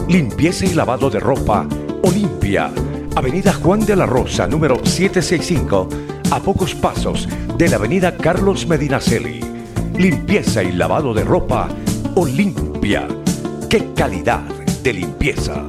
Limpieza 0.08 0.64
y 0.64 0.72
lavado 0.72 1.10
de 1.10 1.20
ropa 1.20 1.68
Olimpia. 2.02 2.72
Avenida 3.14 3.52
Juan 3.52 3.84
de 3.84 3.94
la 3.94 4.06
Rosa, 4.06 4.46
número 4.46 4.76
765 4.82 6.11
a 6.32 6.40
pocos 6.40 6.74
pasos 6.74 7.28
de 7.58 7.68
la 7.68 7.76
avenida 7.76 8.16
Carlos 8.16 8.66
Medinaceli. 8.66 9.40
Limpieza 9.98 10.62
y 10.62 10.72
lavado 10.72 11.12
de 11.12 11.24
ropa 11.24 11.68
Olimpia. 12.14 13.06
¡Qué 13.68 13.92
calidad 13.94 14.40
de 14.82 14.94
limpieza! 14.94 15.62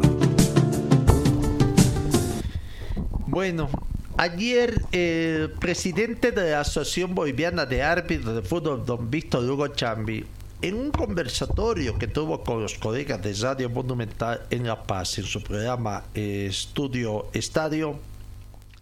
Bueno, 3.27 3.69
ayer 4.15 4.81
el 4.93 5.51
presidente 5.51 6.31
de 6.31 6.51
la 6.51 6.61
Asociación 6.61 7.13
Boliviana 7.13 7.65
de 7.65 7.83
Árbitros 7.83 8.33
de 8.33 8.41
Fútbol, 8.41 8.85
don 8.85 9.11
Víctor 9.11 9.43
Hugo 9.43 9.67
Chambi, 9.67 10.25
en 10.61 10.75
un 10.75 10.91
conversatorio 10.91 11.99
que 11.99 12.07
tuvo 12.07 12.41
con 12.41 12.61
los 12.61 12.75
colegas 12.75 13.21
de 13.21 13.33
Radio 13.33 13.69
Monumental 13.69 14.43
en 14.49 14.65
La 14.65 14.81
Paz, 14.81 15.17
en 15.17 15.25
su 15.25 15.43
programa 15.43 16.05
eh, 16.15 16.47
Estudio 16.49 17.25
Estadio, 17.33 17.99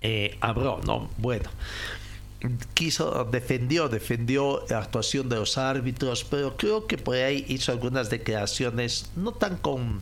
eh, 0.01 0.37
¿no? 0.85 1.09
Bueno, 1.17 1.49
quiso, 2.73 3.25
defendió, 3.25 3.87
defendió 3.87 4.65
la 4.69 4.79
actuación 4.79 5.29
de 5.29 5.35
los 5.35 5.57
árbitros, 5.57 6.23
pero 6.23 6.57
creo 6.57 6.87
que 6.87 6.97
por 6.97 7.15
ahí 7.15 7.45
hizo 7.47 7.71
algunas 7.71 8.09
declaraciones 8.09 9.11
no 9.15 9.31
tan 9.31 9.57
con 9.57 10.01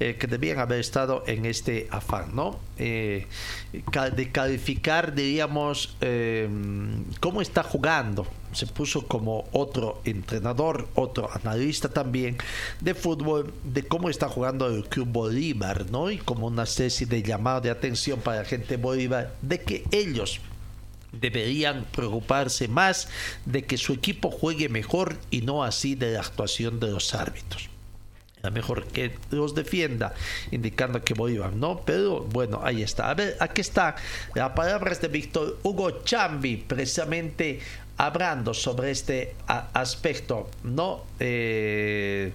eh, 0.00 0.16
que 0.18 0.26
debían 0.26 0.58
haber 0.58 0.80
estado 0.80 1.22
en 1.26 1.44
este 1.46 1.88
afán, 1.90 2.34
¿no? 2.34 2.58
Eh, 2.78 3.26
de 3.72 4.32
calificar, 4.32 5.14
diríamos, 5.14 5.96
eh, 6.00 6.48
cómo 7.20 7.40
está 7.40 7.62
jugando. 7.62 8.26
Se 8.52 8.66
puso 8.66 9.06
como 9.06 9.46
otro 9.52 10.00
entrenador, 10.04 10.88
otro 10.94 11.28
analista 11.32 11.90
también 11.90 12.38
de 12.80 12.94
fútbol, 12.94 13.52
de 13.62 13.82
cómo 13.82 14.08
está 14.08 14.28
jugando 14.28 14.66
el 14.68 14.88
Club 14.88 15.08
Bolívar, 15.08 15.90
¿no? 15.90 16.10
Y 16.10 16.18
como 16.18 16.46
una 16.46 16.62
especie 16.62 17.06
de 17.06 17.22
llamado 17.22 17.60
de 17.60 17.70
atención 17.70 18.20
para 18.20 18.38
la 18.38 18.44
gente 18.44 18.76
de 18.76 18.82
Bolívar, 18.82 19.34
de 19.42 19.60
que 19.60 19.84
ellos 19.90 20.40
deberían 21.12 21.84
preocuparse 21.92 22.68
más 22.68 23.08
de 23.44 23.64
que 23.64 23.78
su 23.78 23.92
equipo 23.92 24.30
juegue 24.30 24.68
mejor 24.68 25.16
y 25.30 25.42
no 25.42 25.64
así 25.64 25.94
de 25.94 26.12
la 26.12 26.20
actuación 26.20 26.80
de 26.80 26.90
los 26.90 27.14
árbitros. 27.14 27.70
Era 28.40 28.50
mejor 28.50 28.86
que 28.86 29.16
los 29.30 29.54
defienda, 29.54 30.14
indicando 30.52 31.02
que 31.02 31.14
Bolívar 31.14 31.54
no, 31.54 31.80
pero 31.84 32.20
bueno, 32.20 32.60
ahí 32.62 32.82
está. 32.82 33.10
A 33.10 33.14
ver, 33.14 33.36
aquí 33.40 33.60
está 33.60 33.96
la 34.34 34.54
palabra 34.54 34.94
de 34.94 35.08
Víctor 35.08 35.58
Hugo 35.64 36.04
Chambi, 36.04 36.56
precisamente 36.56 37.60
hablando 37.96 38.54
sobre 38.54 38.92
este 38.92 39.34
aspecto, 39.46 40.48
¿no? 40.62 41.04
Eh, 41.18 42.32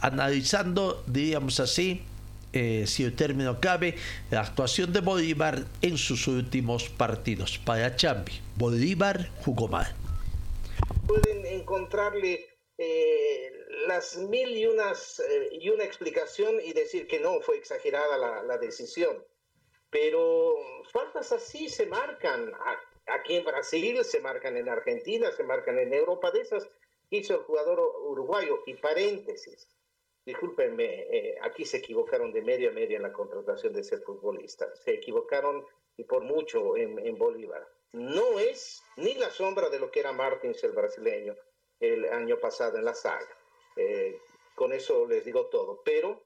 analizando, 0.00 1.04
diríamos 1.06 1.60
así, 1.60 2.02
eh, 2.52 2.86
si 2.86 3.04
el 3.04 3.14
término 3.14 3.60
cabe, 3.60 3.94
la 4.30 4.40
actuación 4.40 4.92
de 4.92 5.00
Bolívar 5.00 5.64
en 5.82 5.98
sus 5.98 6.26
últimos 6.28 6.88
partidos. 6.88 7.58
Para 7.58 7.94
Chambi, 7.96 8.32
Bolívar 8.56 9.30
jugó 9.44 9.68
mal. 9.68 9.94
Pueden 11.06 11.44
encontrarle 11.46 12.58
eh, 12.78 13.52
las 13.86 14.16
mil 14.16 14.56
y, 14.56 14.66
unas, 14.66 15.20
eh, 15.20 15.48
y 15.60 15.68
una 15.68 15.84
explicación 15.84 16.56
y 16.64 16.72
decir 16.72 17.06
que 17.06 17.20
no, 17.20 17.40
fue 17.40 17.56
exagerada 17.56 18.16
la, 18.16 18.42
la 18.42 18.58
decisión. 18.58 19.24
Pero 19.90 20.54
faltas 20.92 21.32
así 21.32 21.68
se 21.68 21.86
marcan 21.86 22.52
aquí 23.06 23.36
en 23.36 23.44
Brasil, 23.44 24.04
se 24.04 24.20
marcan 24.20 24.56
en 24.56 24.68
Argentina, 24.68 25.30
se 25.32 25.42
marcan 25.42 25.78
en 25.78 25.92
Europa. 25.92 26.30
De 26.30 26.40
esas 26.42 26.68
hizo 27.10 27.34
el 27.34 27.40
jugador 27.40 27.80
uruguayo. 28.04 28.60
Y 28.66 28.74
paréntesis, 28.74 29.68
discúlpenme, 30.24 31.06
eh, 31.10 31.38
aquí 31.42 31.64
se 31.64 31.78
equivocaron 31.78 32.32
de 32.32 32.42
medio 32.42 32.70
a 32.70 32.72
medio 32.72 32.96
en 32.96 33.02
la 33.02 33.12
contratación 33.12 33.72
de 33.72 33.80
ese 33.80 33.98
futbolista. 33.98 34.74
Se 34.76 34.92
equivocaron 34.92 35.64
y 35.96 36.04
por 36.04 36.22
mucho 36.22 36.76
en, 36.76 37.18
Bolívar. 37.18 37.66
No 37.92 38.38
es 38.38 38.82
ni 38.96 39.14
la 39.14 39.30
sombra 39.30 39.68
de 39.68 39.80
lo 39.80 39.90
que 39.90 40.00
era 40.00 40.12
Martins, 40.12 40.62
el 40.62 40.72
brasileño, 40.72 41.34
el 41.80 42.04
año 42.06 42.38
pasado 42.38 42.78
en 42.78 42.84
la 42.84 42.94
saga. 42.94 43.28
Eh, 43.76 44.18
con 44.54 44.72
eso 44.72 45.06
les 45.06 45.24
digo 45.24 45.46
todo. 45.46 45.82
Pero, 45.84 46.22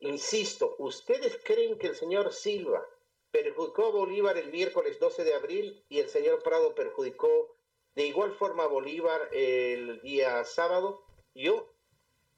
insisto, 0.00 0.74
¿ustedes 0.78 1.38
creen 1.44 1.78
que 1.78 1.88
el 1.88 1.94
señor 1.94 2.32
Silva 2.32 2.84
perjudicó 3.30 3.86
a 3.86 3.90
Bolívar 3.90 4.36
el 4.38 4.50
miércoles 4.50 4.98
12 4.98 5.24
de 5.24 5.34
abril 5.34 5.84
y 5.88 6.00
el 6.00 6.08
señor 6.08 6.42
Prado 6.42 6.74
perjudicó 6.74 7.56
de 7.94 8.06
igual 8.06 8.32
forma 8.32 8.64
a 8.64 8.68
Bolívar 8.68 9.28
el 9.32 10.00
día 10.00 10.44
sábado? 10.44 11.04
Yo 11.34 11.71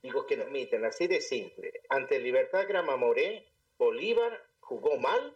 digo 0.04 0.26
que 0.26 0.36
no 0.36 0.44
admiten, 0.44 0.84
así 0.84 1.06
de 1.06 1.22
simple. 1.22 1.72
Ante 1.88 2.18
Libertad 2.18 2.68
Grama 2.68 2.96
Moré, 2.96 3.48
Bolívar 3.78 4.38
jugó 4.60 4.98
mal 4.98 5.34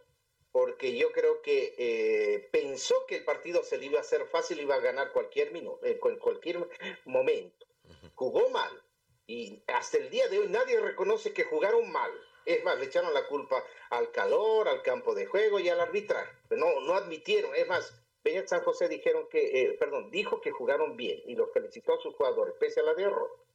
porque 0.51 0.95
yo 0.95 1.11
creo 1.11 1.41
que 1.41 1.73
eh, 1.77 2.49
pensó 2.51 2.93
que 3.07 3.17
el 3.17 3.23
partido 3.23 3.63
se 3.63 3.79
le 3.79 3.87
iba 3.87 3.97
a 3.97 4.01
hacer 4.01 4.27
fácil, 4.27 4.59
iba 4.59 4.75
a 4.75 4.79
ganar 4.79 5.11
cualquier 5.11 5.51
minuto, 5.51 5.79
en 5.83 6.19
cualquier 6.19 6.69
momento. 7.05 7.65
Jugó 8.13 8.47
mal. 8.51 8.71
Y 9.25 9.63
hasta 9.67 9.97
el 9.97 10.11
día 10.11 10.27
de 10.27 10.37
hoy 10.37 10.47
nadie 10.49 10.79
reconoce 10.79 11.33
que 11.33 11.45
jugaron 11.45 11.91
mal. 11.91 12.11
Es 12.45 12.63
más, 12.63 12.77
le 12.77 12.85
echaron 12.85 13.13
la 13.13 13.25
culpa 13.27 13.63
al 13.89 14.11
calor, 14.11 14.67
al 14.67 14.83
campo 14.83 15.15
de 15.15 15.25
juego 15.25 15.59
y 15.59 15.69
al 15.69 15.79
arbitraje. 15.79 16.31
No, 16.51 16.79
no 16.81 16.93
admitieron. 16.93 17.55
Es 17.55 17.67
más, 17.67 17.91
Peña 18.21 18.47
San 18.47 18.61
José 18.61 18.87
dijeron 18.87 19.27
que, 19.29 19.61
eh, 19.61 19.77
perdón, 19.79 20.11
dijo 20.11 20.41
que 20.41 20.51
jugaron 20.51 20.95
bien 20.95 21.21
y 21.25 21.35
los 21.35 21.51
felicitó 21.51 21.93
a 21.93 22.01
sus 22.01 22.15
jugadores, 22.15 22.53
pese 22.59 22.81
a 22.81 22.83
la 22.83 22.93
derrota 22.93 23.48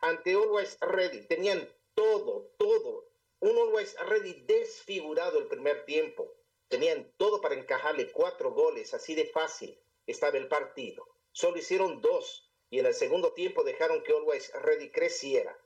ante 0.00 0.34
Always 0.34 0.78
Ready. 0.80 1.26
Tenían 1.26 1.68
todo, 1.94 2.52
todo. 2.58 3.08
Un 3.40 3.56
Always 3.56 3.96
Ready 4.06 4.44
desfigurado 4.46 5.38
el 5.38 5.46
primer 5.46 5.84
tiempo. 5.84 6.32
Tenían 6.68 7.12
todo 7.16 7.40
para 7.40 7.54
encajarle 7.54 8.10
cuatro 8.10 8.52
goles, 8.52 8.94
así 8.94 9.14
de 9.14 9.26
fácil 9.26 9.78
estaba 10.06 10.38
el 10.38 10.48
partido. 10.48 11.06
Solo 11.32 11.58
hicieron 11.58 12.00
dos 12.00 12.50
y 12.70 12.78
en 12.78 12.86
el 12.86 12.94
segundo 12.94 13.32
tiempo 13.32 13.64
dejaron 13.64 14.02
que 14.02 14.12
Always 14.12 14.52
Ready 14.54 14.90
creciera. 14.90 15.56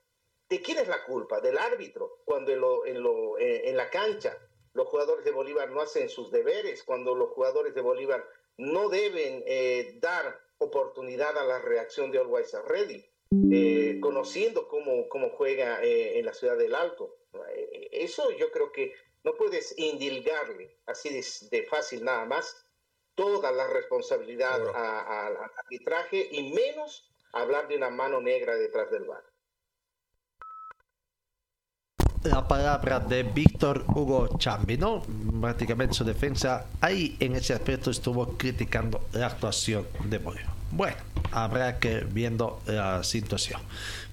¿De 0.48 0.60
quién 0.62 0.78
es 0.78 0.88
la 0.88 1.04
culpa? 1.04 1.40
Del 1.40 1.58
árbitro, 1.58 2.22
cuando 2.24 2.52
en, 2.52 2.60
lo, 2.60 2.86
en, 2.86 3.02
lo, 3.02 3.38
eh, 3.38 3.70
la 3.74 3.90
cancha 3.90 4.38
los 4.78 4.88
jugadores 4.88 5.24
de 5.24 5.32
Bolívar 5.32 5.70
no 5.70 5.80
hacen 5.80 6.08
sus 6.08 6.30
deberes, 6.30 6.84
cuando 6.84 7.14
los 7.14 7.30
jugadores 7.30 7.74
de 7.74 7.80
Bolívar 7.80 8.24
no 8.56 8.88
deben 8.88 9.42
eh, 9.46 9.98
dar 10.00 10.40
oportunidad 10.58 11.36
a 11.36 11.44
la 11.44 11.58
reacción 11.58 12.10
de 12.10 12.18
Always 12.18 12.52
Ready, 12.64 13.07
eh, 13.30 13.98
conociendo 14.00 14.68
cómo, 14.68 15.08
cómo 15.08 15.30
juega 15.30 15.82
eh, 15.82 16.18
en 16.18 16.24
la 16.24 16.32
ciudad 16.32 16.56
del 16.56 16.74
Alto. 16.74 17.16
Eh, 17.54 17.88
eso 17.92 18.30
yo 18.38 18.50
creo 18.50 18.72
que 18.72 18.94
no 19.24 19.34
puedes 19.34 19.78
indilgarle 19.78 20.78
así 20.86 21.10
de, 21.10 21.62
fácil 21.64 22.04
nada 22.04 22.24
más 22.24 22.64
toda 23.14 23.52
la 23.52 23.66
responsabilidad 23.66 24.60
al 24.74 25.36
arbitraje 25.56 26.28
y 26.30 26.52
menos 26.52 27.12
hablar 27.32 27.68
de 27.68 27.76
una 27.76 27.90
mano 27.90 28.20
negra 28.20 28.56
detrás 28.56 28.90
del 28.90 29.04
bar 29.04 29.24
la 32.24 32.46
palabra 32.46 33.00
de 33.00 33.22
Víctor 33.22 33.84
Hugo 33.94 34.38
Chambi, 34.38 34.76
¿no? 34.76 35.02
Prácticamente 35.40 35.94
su 35.94 36.04
defensa 36.04 36.66
ahí 36.80 37.16
en 37.20 37.36
ese 37.36 37.54
aspecto 37.54 37.90
estuvo 37.90 38.36
criticando 38.36 39.00
la 39.12 39.26
actuación 39.26 39.86
de 40.04 40.18
Bolívar. 40.18 40.57
Bueno, 40.70 40.96
habrá 41.32 41.78
que 41.78 42.06
viendo 42.10 42.60
la 42.66 43.02
situación. 43.02 43.60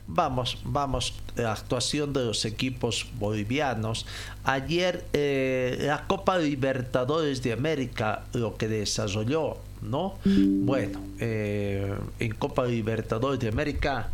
Vamos, 0.08 0.60
vamos, 0.64 1.16
la 1.36 1.54
actuación 1.54 2.14
de 2.14 2.26
los 2.26 2.46
equipos 2.46 3.08
bolivianos. 3.18 4.06
Ayer 4.44 5.04
eh, 5.14 5.78
la 5.82 6.06
Copa 6.06 6.38
Libertadores 6.38 7.42
de 7.42 7.54
América 7.54 8.24
lo 8.34 8.56
que 8.56 8.68
desarrolló, 8.68 9.58
¿no? 9.82 10.20
Bueno, 10.24 11.02
eh, 11.20 11.96
en 12.20 12.36
Copa 12.36 12.66
Libertadores 12.66 13.40
de 13.40 13.48
América 13.48 14.10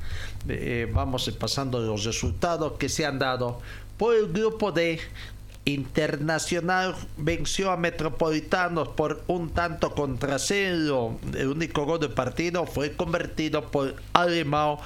eh, 0.47 0.89
vamos 0.93 1.29
pasando 1.37 1.79
los 1.81 2.05
resultados 2.05 2.73
que 2.73 2.87
se 2.87 3.05
han 3.05 3.19
dado 3.19 3.59
por 3.97 4.15
el 4.15 4.31
grupo 4.31 4.71
D. 4.71 4.99
Internacional 5.65 6.95
venció 7.17 7.71
a 7.71 7.77
Metropolitanos 7.77 8.89
por 8.89 9.23
un 9.27 9.51
tanto 9.51 9.93
contra 9.93 10.39
cero. 10.39 11.19
El 11.33 11.49
único 11.49 11.85
gol 11.85 11.99
del 11.99 12.11
partido 12.11 12.65
fue 12.65 12.93
convertido 12.93 13.69
por 13.69 13.95
Alemão 14.13 14.79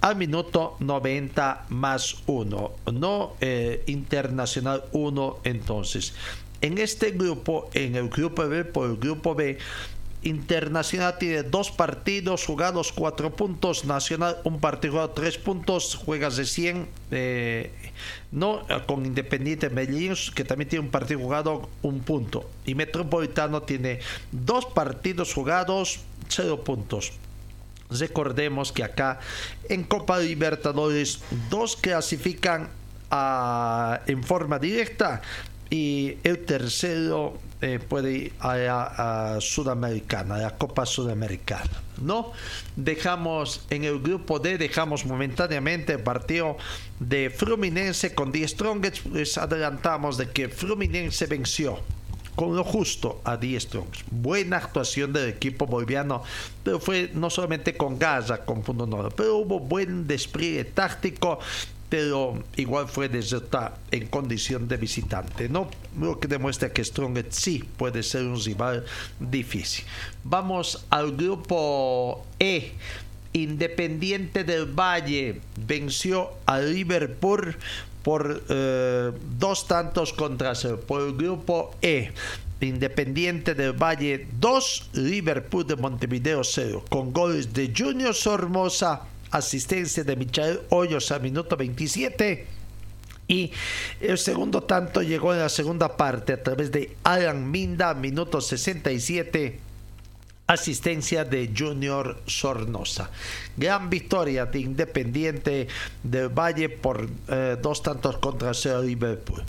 al 0.00 0.16
minuto 0.16 0.76
90 0.80 1.66
más 1.68 2.16
1. 2.26 2.72
No 2.92 3.34
eh, 3.40 3.82
Internacional 3.86 4.84
1 4.92 5.38
entonces. 5.44 6.14
En 6.60 6.78
este 6.78 7.10
grupo, 7.10 7.68
en 7.74 7.96
el 7.96 8.08
grupo 8.08 8.46
B, 8.48 8.64
por 8.64 8.88
el 8.88 8.96
grupo 8.96 9.34
B, 9.34 9.58
Internacional 10.24 11.18
tiene 11.18 11.42
dos 11.42 11.70
partidos 11.70 12.44
jugados, 12.44 12.92
cuatro 12.92 13.34
puntos. 13.34 13.84
Nacional, 13.84 14.38
un 14.44 14.60
partido 14.60 14.92
jugado, 14.92 15.10
tres 15.10 15.36
puntos. 15.38 15.96
Juegas 15.96 16.36
de 16.36 16.44
100. 16.44 16.88
Eh, 17.10 17.70
no 18.30 18.66
con 18.86 19.04
Independiente 19.04 19.68
Medellín, 19.70 20.14
que 20.34 20.44
también 20.44 20.68
tiene 20.68 20.84
un 20.84 20.90
partido 20.90 21.20
jugado, 21.20 21.68
un 21.82 22.00
punto. 22.00 22.48
Y 22.64 22.74
Metropolitano 22.74 23.62
tiene 23.62 24.00
dos 24.30 24.66
partidos 24.66 25.34
jugados, 25.34 26.00
cero 26.28 26.62
puntos. 26.64 27.12
Recordemos 27.90 28.72
que 28.72 28.84
acá 28.84 29.20
en 29.68 29.84
Copa 29.84 30.18
Libertadores, 30.18 31.20
dos 31.50 31.76
clasifican 31.76 32.70
en 34.06 34.22
forma 34.24 34.58
directa 34.58 35.20
y 35.72 36.18
el 36.22 36.44
tercero 36.44 37.38
eh, 37.62 37.78
puede 37.78 38.12
ir 38.12 38.32
a 38.40 38.56
la 38.58 39.40
Sudamericana, 39.40 40.34
a 40.34 40.38
la 40.38 40.50
Copa 40.58 40.84
Sudamericana. 40.84 41.70
¿no? 42.02 42.32
Dejamos 42.76 43.64
en 43.70 43.84
el 43.84 43.98
grupo 44.00 44.38
D, 44.38 44.58
dejamos 44.58 45.06
momentáneamente 45.06 45.94
el 45.94 46.00
partido 46.00 46.58
de 47.00 47.30
Fluminense 47.30 48.14
con 48.14 48.32
10 48.32 48.50
Strongest, 48.50 49.06
les 49.06 49.38
adelantamos 49.38 50.18
de 50.18 50.28
que 50.28 50.50
Fluminense 50.50 51.24
venció 51.24 51.78
con 52.36 52.54
lo 52.54 52.64
justo 52.64 53.22
a 53.24 53.38
10 53.38 53.62
Strongest. 53.62 54.04
Buena 54.10 54.58
actuación 54.58 55.14
del 55.14 55.30
equipo 55.30 55.64
boliviano, 55.64 56.22
pero 56.62 56.80
fue 56.80 57.10
no 57.14 57.30
solamente 57.30 57.78
con 57.78 57.98
Gaza, 57.98 58.44
con 58.44 58.60
Punto 58.60 58.86
Norte, 58.86 59.14
pero 59.16 59.38
hubo 59.38 59.58
buen 59.58 60.06
despliegue 60.06 60.64
táctico 60.64 61.38
pero 61.92 62.42
igual 62.56 62.88
fue 62.88 63.10
derrotada 63.10 63.76
en 63.90 64.06
condición 64.06 64.66
de 64.66 64.78
visitante, 64.78 65.50
¿no? 65.50 65.68
Lo 66.00 66.18
que 66.18 66.26
demuestra 66.26 66.72
que 66.72 66.82
Strongest 66.82 67.32
sí 67.32 67.64
puede 67.76 68.02
ser 68.02 68.24
un 68.24 68.42
rival 68.42 68.86
difícil. 69.20 69.84
Vamos 70.24 70.86
al 70.88 71.14
grupo 71.14 72.24
E. 72.38 72.72
Independiente 73.34 74.42
del 74.42 74.64
Valle 74.64 75.42
venció 75.66 76.30
a 76.46 76.60
Liverpool 76.60 77.58
por 78.02 78.42
eh, 78.48 79.12
dos 79.38 79.68
tantos 79.68 80.14
contra 80.14 80.54
cero. 80.54 80.80
Por 80.80 81.02
el 81.02 81.12
grupo 81.14 81.74
E. 81.82 82.10
Independiente 82.62 83.54
del 83.54 83.74
Valle 83.74 84.28
2, 84.40 84.90
Liverpool 84.94 85.66
de 85.66 85.76
Montevideo 85.76 86.42
0, 86.44 86.84
con 86.88 87.12
goles 87.12 87.52
de 87.52 87.70
Junior 87.76 88.14
Sormosa 88.14 89.11
asistencia 89.32 90.04
de 90.04 90.14
Michael 90.14 90.60
Hoyos 90.70 91.10
al 91.10 91.22
minuto 91.22 91.56
27. 91.56 92.46
Y 93.28 93.50
el 94.00 94.18
segundo 94.18 94.62
tanto 94.62 95.02
llegó 95.02 95.32
en 95.32 95.40
la 95.40 95.48
segunda 95.48 95.96
parte 95.96 96.34
a 96.34 96.42
través 96.42 96.70
de 96.70 96.96
Alan 97.02 97.50
Minda, 97.50 97.94
minuto 97.94 98.40
67 98.40 99.72
asistencia 100.46 101.24
de 101.24 101.52
Junior 101.56 102.20
Sornosa. 102.26 103.10
Gran 103.56 103.88
victoria 103.88 104.46
de 104.46 104.60
Independiente 104.60 105.68
del 106.02 106.28
Valle 106.28 106.68
por 106.68 107.08
eh, 107.28 107.56
dos 107.60 107.82
tantos 107.82 108.18
contra 108.18 108.52
cero 108.54 108.82
Liverpool. 108.82 109.42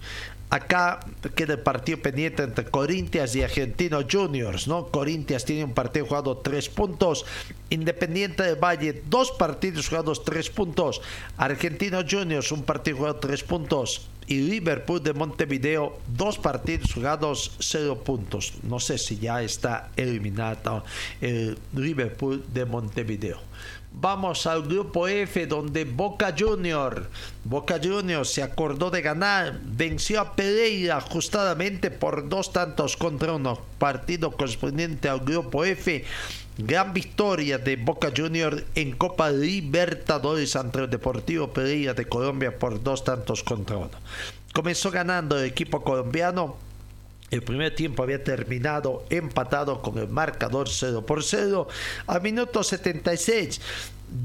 Acá 0.53 0.99
queda 1.33 1.53
el 1.55 1.61
partido 1.61 1.97
pendiente 1.97 2.43
entre 2.43 2.65
Corintias 2.65 3.35
y 3.35 3.41
Argentino 3.41 4.01
Juniors, 4.07 4.67
¿no? 4.67 4.85
Corintias 4.89 5.45
tiene 5.45 5.63
un 5.63 5.73
partido 5.73 6.05
jugado 6.05 6.37
tres 6.37 6.69
puntos, 6.69 7.25
Independiente 7.71 8.43
de 8.43 8.53
Valle 8.53 9.01
dos 9.09 9.31
partidos 9.31 9.89
jugados 9.89 10.23
tres 10.23 10.51
puntos, 10.51 11.01
Argentino 11.37 12.01
Juniors 12.07 12.51
un 12.51 12.61
partido 12.61 12.97
jugado 12.97 13.15
tres 13.15 13.41
puntos 13.41 14.07
y 14.27 14.41
Liverpool 14.41 15.01
de 15.01 15.13
Montevideo 15.13 15.97
dos 16.15 16.37
partidos 16.37 16.93
jugados 16.93 17.55
cero 17.57 18.03
puntos. 18.03 18.53
No 18.61 18.79
sé 18.79 18.99
si 18.99 19.17
ya 19.17 19.41
está 19.41 19.89
eliminado 19.95 20.83
el 21.19 21.57
Liverpool 21.73 22.45
de 22.53 22.65
Montevideo. 22.65 23.39
Vamos 23.95 24.47
al 24.47 24.63
grupo 24.63 25.07
F 25.07 25.45
donde 25.45 25.85
Boca 25.85 26.33
Junior, 26.37 27.09
Boca 27.43 27.79
Junior 27.81 28.25
se 28.25 28.41
acordó 28.41 28.89
de 28.89 29.03
ganar, 29.03 29.59
venció 29.63 30.19
a 30.19 30.35
Pereira 30.35 30.97
ajustadamente 30.97 31.91
por 31.91 32.27
dos 32.27 32.51
tantos 32.51 32.97
contra 32.97 33.33
uno, 33.33 33.61
partido 33.77 34.31
correspondiente 34.31 35.09
al 35.09 35.19
grupo 35.19 35.63
F. 35.63 36.03
Gran 36.57 36.91
victoria 36.93 37.59
de 37.59 37.75
Boca 37.75 38.11
Junior 38.15 38.63
en 38.75 38.91
Copa 38.93 39.29
Libertadores 39.29 40.55
ante 40.55 40.79
el 40.79 40.89
Deportivo 40.89 41.53
Pereira 41.53 41.93
de 41.93 42.07
Colombia 42.07 42.57
por 42.57 42.81
dos 42.83 43.03
tantos 43.03 43.43
contra 43.43 43.77
uno. 43.77 43.91
Comenzó 44.53 44.89
ganando 44.89 45.37
el 45.37 45.45
equipo 45.45 45.83
colombiano 45.83 46.57
el 47.33 47.41
primer 47.41 47.73
tiempo 47.73 48.03
había 48.03 48.23
terminado 48.23 49.05
empatado 49.09 49.81
con 49.81 49.97
el 49.97 50.07
marcador 50.07 50.69
0 50.69 51.03
por 51.03 51.23
0. 51.23 51.67
A 52.05 52.19
minuto 52.19 52.63
76, 52.63 53.59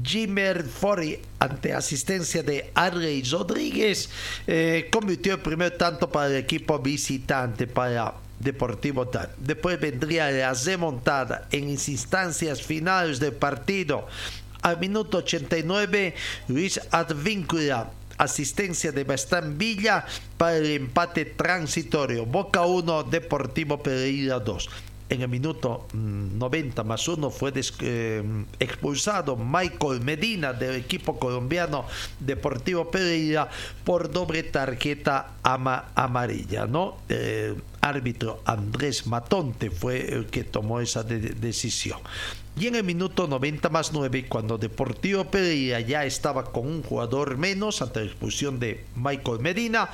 Jimmer 0.03 0.63
Fori, 0.63 1.19
ante 1.39 1.73
asistencia 1.73 2.43
de 2.43 2.69
Arley 2.75 3.23
Rodríguez, 3.23 4.11
eh, 4.45 4.89
convirtió 4.91 5.33
el 5.33 5.39
primer 5.39 5.75
tanto 5.75 6.11
para 6.11 6.27
el 6.27 6.35
equipo 6.35 6.77
visitante, 6.77 7.65
para 7.65 8.13
Deportivo 8.39 9.07
Tal. 9.07 9.31
Después 9.39 9.79
vendría 9.79 10.29
la 10.29 10.53
remontada 10.53 11.47
en 11.51 11.67
instancias 11.67 12.61
finales 12.61 13.19
del 13.19 13.33
partido. 13.33 14.07
Al 14.61 14.79
minuto 14.79 15.17
89, 15.17 16.13
Luis 16.47 16.79
Advíncula 16.91 17.91
asistencia 18.19 18.91
de 18.91 19.03
Bastán 19.03 19.57
Villa 19.57 20.05
para 20.37 20.57
el 20.57 20.71
empate 20.71 21.25
transitorio. 21.25 22.25
Boca 22.25 22.65
1, 22.65 23.03
Deportivo 23.03 23.81
Pereira 23.81 24.39
2. 24.39 24.69
En 25.09 25.23
el 25.23 25.27
minuto 25.27 25.87
90 25.93 26.83
mm, 26.83 26.87
más 26.87 27.07
1 27.07 27.29
fue 27.31 27.51
eh, 27.81 28.23
expulsado 28.59 29.35
Michael 29.35 30.01
Medina 30.01 30.53
del 30.53 30.75
equipo 30.75 31.17
colombiano 31.17 31.85
Deportivo 32.19 32.91
Pereira 32.91 33.49
por 33.83 34.11
doble 34.11 34.43
tarjeta 34.43 35.33
ama 35.41 35.85
amarilla. 35.95 36.67
¿no? 36.67 36.97
Eh, 37.09 37.55
árbitro 37.81 38.41
Andrés 38.45 39.07
Matonte 39.07 39.71
fue 39.71 40.13
el 40.13 40.27
que 40.27 40.43
tomó 40.43 40.79
esa 40.79 41.03
decisión. 41.03 41.99
Y 42.59 42.67
en 42.67 42.75
el 42.75 42.83
minuto 42.83 43.27
90 43.27 43.69
más 43.69 43.93
9, 43.93 44.27
cuando 44.27 44.59
Deportivo 44.59 45.25
Pereira 45.25 45.79
ya 45.79 46.05
estaba 46.05 46.43
con 46.43 46.67
un 46.67 46.83
jugador 46.83 47.37
menos 47.37 47.81
ante 47.81 48.01
la 48.01 48.05
expulsión 48.05 48.59
de 48.59 48.85
Michael 48.95 49.39
Medina, 49.39 49.89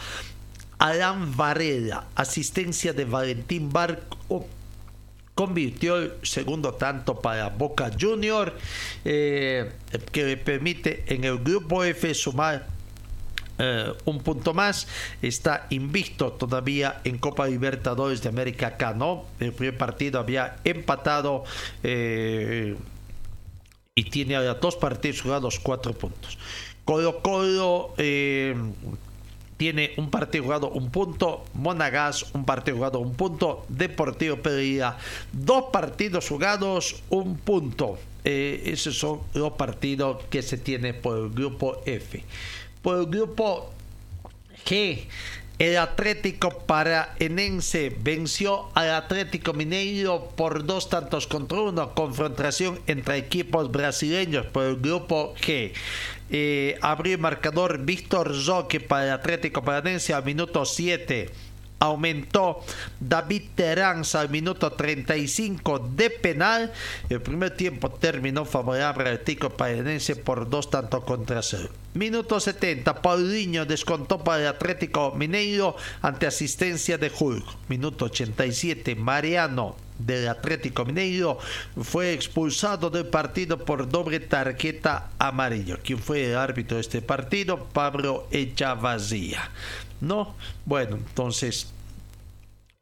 Alan 0.78 1.38
Varela, 1.38 2.08
asistencia 2.16 2.92
de 2.92 3.06
Valentín 3.06 3.72
Barco, 3.72 4.48
convirtió 5.36 5.98
el 5.98 6.14
segundo 6.24 6.74
tanto 6.74 7.20
para 7.20 7.50
Boca 7.50 7.92
Junior, 8.00 8.54
eh, 9.04 9.72
que 10.12 10.24
le 10.24 10.38
permite 10.38 11.04
en 11.08 11.26
el 11.26 11.38
grupo 11.40 11.84
F 11.84 12.14
sumar 12.14 12.66
eh, 13.60 13.92
un 14.06 14.24
punto 14.24 14.54
más. 14.54 14.88
Está 15.22 15.68
invicto 15.70 16.32
todavía 16.32 17.02
en 17.04 17.18
Copa 17.18 17.48
Libertadores 17.48 18.22
de 18.22 18.30
América 18.30 18.68
acá, 18.68 18.94
¿no? 18.94 19.26
El 19.40 19.54
primer 19.54 19.78
partido 19.78 20.20
había 20.20 20.56
empatado. 20.64 21.44
Eh, 21.84 22.76
y 23.98 24.04
tiene 24.10 24.36
ahora 24.36 24.56
dos 24.56 24.76
partidos 24.76 25.22
jugados, 25.22 25.60
cuatro 25.60 25.94
puntos. 25.94 26.38
Colo 26.84 27.22
Colo 27.22 27.94
tiene 29.58 29.94
un 29.98 30.10
partido 30.10 30.44
jugado, 30.44 30.70
un 30.70 30.90
punto. 30.90 31.46
Monagas, 31.54 32.34
un 32.34 32.46
partido 32.46 32.78
jugado, 32.78 33.00
un 33.00 33.16
punto. 33.16 33.66
Deportivo 33.70 34.38
Pereira, 34.38 34.98
dos 35.32 35.66
partidos 35.72 36.28
jugados, 36.28 37.02
un 37.10 37.38
punto. 37.38 37.98
Eh, 38.24 38.64
esos 38.66 38.98
son 38.98 39.22
los 39.34 39.54
partidos 39.54 40.24
que 40.30 40.42
se 40.42 40.58
tiene 40.58 40.94
por 40.94 41.18
el 41.18 41.30
grupo 41.30 41.82
F. 41.86 42.24
Por 42.82 43.00
el 43.00 43.06
grupo 43.06 43.72
G, 44.66 45.06
el 45.58 45.78
Atlético 45.78 46.60
Paraenense 46.66 47.96
venció 48.02 48.70
al 48.74 48.92
Atlético 48.92 49.54
Mineiro 49.54 50.30
por 50.36 50.66
dos 50.66 50.90
tantos 50.90 51.28
contra 51.28 51.62
uno. 51.62 51.94
Confrontación 51.94 52.80
entre 52.88 53.18
equipos 53.18 53.72
brasileños 53.72 54.46
por 54.48 54.66
el 54.66 54.76
grupo 54.76 55.34
G. 55.36 55.72
Eh, 56.30 56.78
abrió 56.82 57.14
el 57.14 57.22
marcador 57.22 57.86
Víctor 57.86 58.36
Zoque 58.36 58.80
para 58.80 59.06
el 59.06 59.12
Atlético 59.12 59.64
Paraenense 59.64 60.14
al 60.14 60.26
minuto 60.26 60.66
7 60.66 61.30
aumentó 61.86 62.62
David 63.00 63.44
Terán 63.56 64.04
al 64.14 64.30
minuto 64.30 64.72
35 64.72 65.90
de 65.96 66.10
penal. 66.10 66.72
El 67.10 67.22
primer 67.22 67.52
tiempo 67.52 67.90
terminó 67.90 68.46
favorable 68.46 69.10
al 69.10 69.20
Tico 69.20 69.50
Parenense 69.50 70.16
por 70.16 70.50
dos 70.50 70.70
tantos 70.70 71.04
contra 71.04 71.42
cero. 71.42 71.70
Minuto 71.94 72.40
70, 72.40 73.02
Paulinho 73.02 73.66
descontó 73.66 74.22
para 74.22 74.42
el 74.42 74.48
Atlético 74.48 75.14
Mineiro 75.16 75.78
ante 76.02 76.28
asistencia 76.28 76.98
de 76.98 77.12
Hulk. 77.18 77.46
Minuto 77.70 78.06
87, 78.06 78.96
Mariano 78.96 79.78
del 79.98 80.28
Atlético 80.28 80.84
Mineiro 80.84 81.38
fue 81.82 82.14
expulsado 82.14 82.90
del 82.90 83.08
partido 83.08 83.64
por 83.64 83.88
doble 83.88 84.20
tarjeta 84.20 85.12
amarillo. 85.20 85.80
¿Quién 85.84 86.00
fue 86.00 86.32
el 86.32 86.38
árbitro 86.38 86.76
de 86.76 86.82
este 86.82 87.02
partido? 87.02 87.66
Pablo 87.72 88.28
Echavazía. 88.32 89.50
¿No? 90.02 90.36
Bueno, 90.66 90.98
entonces 90.98 91.74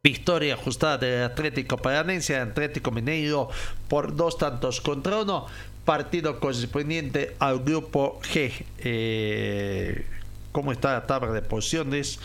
victoria 0.06 0.56
ajustada 0.56 0.98
del 0.98 1.24
Atlético 1.24 1.78
Paranense, 1.78 2.36
Atlético 2.36 2.92
Mineiro 2.92 3.48
por 3.88 4.14
dos 4.14 4.38
tantos 4.38 4.82
contra 4.82 5.22
uno. 5.22 5.46
Partido 5.86 6.42
correspondiente 6.42 7.38
al 7.40 7.60
grupo 7.64 8.20
G. 8.20 8.52
Eh, 8.80 10.06
¿Cómo 10.52 10.74
está 10.74 10.92
la 10.92 11.08
tabla 11.08 11.32
de 11.32 11.42
posiciones? 11.42 12.20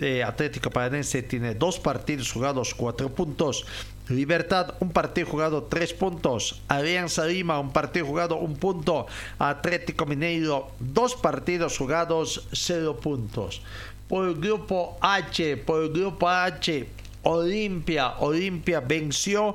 Eh, 0.00 0.24
Atlético 0.24 0.70
Paranense 0.70 1.22
tiene 1.22 1.54
dos 1.54 1.78
partidos 1.78 2.32
jugados, 2.32 2.74
cuatro 2.74 3.10
puntos. 3.10 3.64
Libertad, 4.08 4.74
un 4.80 4.90
partido 4.90 5.28
jugado, 5.28 5.62
tres 5.62 5.94
puntos. 5.94 6.60
Alianza 6.66 7.26
Lima, 7.26 7.60
un 7.60 7.72
partido 7.72 8.06
jugado, 8.06 8.38
un 8.38 8.56
punto. 8.56 9.06
Atlético 9.38 10.04
Mineiro, 10.04 10.72
dos 10.80 11.14
partidos 11.14 11.78
jugados, 11.78 12.48
cero 12.50 12.98
puntos. 13.00 13.62
Por 14.08 14.26
el 14.26 14.34
grupo 14.34 14.98
H, 15.00 15.58
por 15.58 15.84
el 15.84 15.92
grupo 15.92 16.28
H, 16.28 16.88
Olimpia. 17.22 18.14
Olimpia 18.18 18.80
venció 18.80 19.54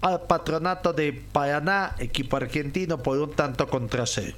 al 0.00 0.22
Patronato 0.22 0.92
de 0.92 1.12
Paraná, 1.12 1.94
equipo 1.98 2.36
argentino, 2.36 3.02
por 3.02 3.18
un 3.18 3.32
tanto 3.32 3.66
contra 3.68 4.06
cero. 4.06 4.36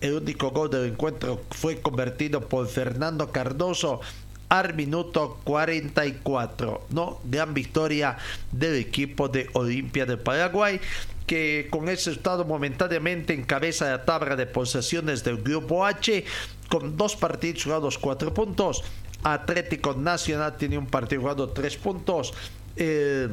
El 0.00 0.14
único 0.14 0.50
gol 0.50 0.70
del 0.70 0.86
encuentro 0.86 1.42
fue 1.50 1.80
convertido 1.80 2.40
por 2.40 2.68
Fernando 2.68 3.32
Cardoso 3.32 4.00
al 4.48 4.74
minuto 4.74 5.38
44. 5.44 6.86
¿no? 6.90 7.18
Gran 7.24 7.52
victoria 7.52 8.16
del 8.52 8.76
equipo 8.76 9.28
de 9.28 9.48
Olimpia 9.54 10.06
de 10.06 10.16
Paraguay 10.16 10.80
que 11.26 11.68
con 11.70 11.90
ese 11.90 12.10
estado 12.10 12.44
momentáneamente 12.46 13.34
encabeza 13.34 13.90
la 13.90 14.04
tabla 14.04 14.34
de 14.34 14.46
posesiones 14.46 15.22
del 15.24 15.42
grupo 15.42 15.84
H 15.84 16.24
con 16.70 16.96
dos 16.96 17.16
partidos 17.16 17.64
jugados 17.64 17.98
cuatro 17.98 18.32
puntos 18.32 18.82
Atlético 19.22 19.94
Nacional 19.94 20.56
tiene 20.56 20.78
un 20.78 20.86
partido 20.86 21.22
jugado 21.22 21.48
tres 21.50 21.76
puntos. 21.76 22.34
Eh, 22.76 23.28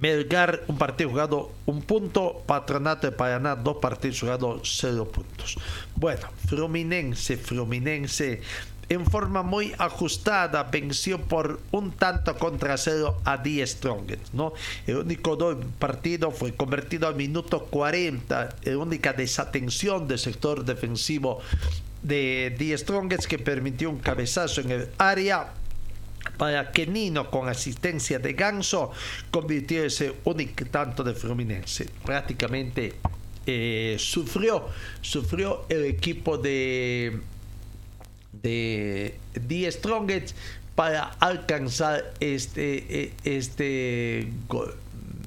Melgar, 0.00 0.62
un 0.68 0.78
partido 0.78 1.10
jugado 1.10 1.52
un 1.66 1.82
punto. 1.82 2.42
Patronato 2.46 3.06
de 3.06 3.12
Paraná, 3.12 3.56
dos 3.56 3.76
partidos 3.78 4.20
jugados 4.20 4.78
cero 4.80 5.06
puntos. 5.10 5.58
Bueno, 5.96 6.28
Fluminense, 6.46 7.36
Fluminense 7.36 8.40
en 8.90 9.06
forma 9.06 9.42
muy 9.42 9.72
ajustada 9.78 10.64
venció 10.64 11.20
por 11.20 11.60
un 11.70 11.92
tanto 11.92 12.36
contra 12.36 12.76
cero 12.76 13.20
a 13.24 13.38
Die 13.38 13.64
Strongest, 13.64 14.34
¿no? 14.34 14.52
El 14.84 14.96
único 14.96 15.38
partido 15.78 16.32
fue 16.32 16.54
convertido 16.54 17.06
al 17.06 17.14
minuto 17.14 17.66
40, 17.66 18.56
la 18.64 18.78
única 18.78 19.12
desatención 19.12 20.08
del 20.08 20.18
sector 20.18 20.64
defensivo 20.64 21.40
de 22.02 22.54
Die 22.58 22.76
Strongest 22.76 23.26
que 23.26 23.38
permitió 23.38 23.90
un 23.90 23.98
cabezazo 23.98 24.60
en 24.60 24.70
el 24.70 24.88
área 24.98 25.52
para 26.36 26.70
que 26.72 26.86
Nino 26.86 27.30
con 27.30 27.48
asistencia 27.48 28.18
de 28.18 28.32
Ganso 28.32 28.92
convirtió 29.30 29.84
ese 29.84 30.14
único 30.24 30.64
tanto 30.66 31.02
de 31.02 31.14
Fluminense. 31.14 31.88
Prácticamente 32.04 32.94
eh, 33.46 33.96
sufrió, 33.98 34.68
sufrió 35.00 35.64
el 35.68 35.84
equipo 35.84 36.38
de 36.38 37.20
de 38.32 39.18
Die 39.34 39.70
Strongest 39.70 40.36
para 40.74 41.10
alcanzar 41.20 42.12
este 42.20 42.86
e, 42.88 43.12
este 43.24 44.28
gol. 44.48 44.74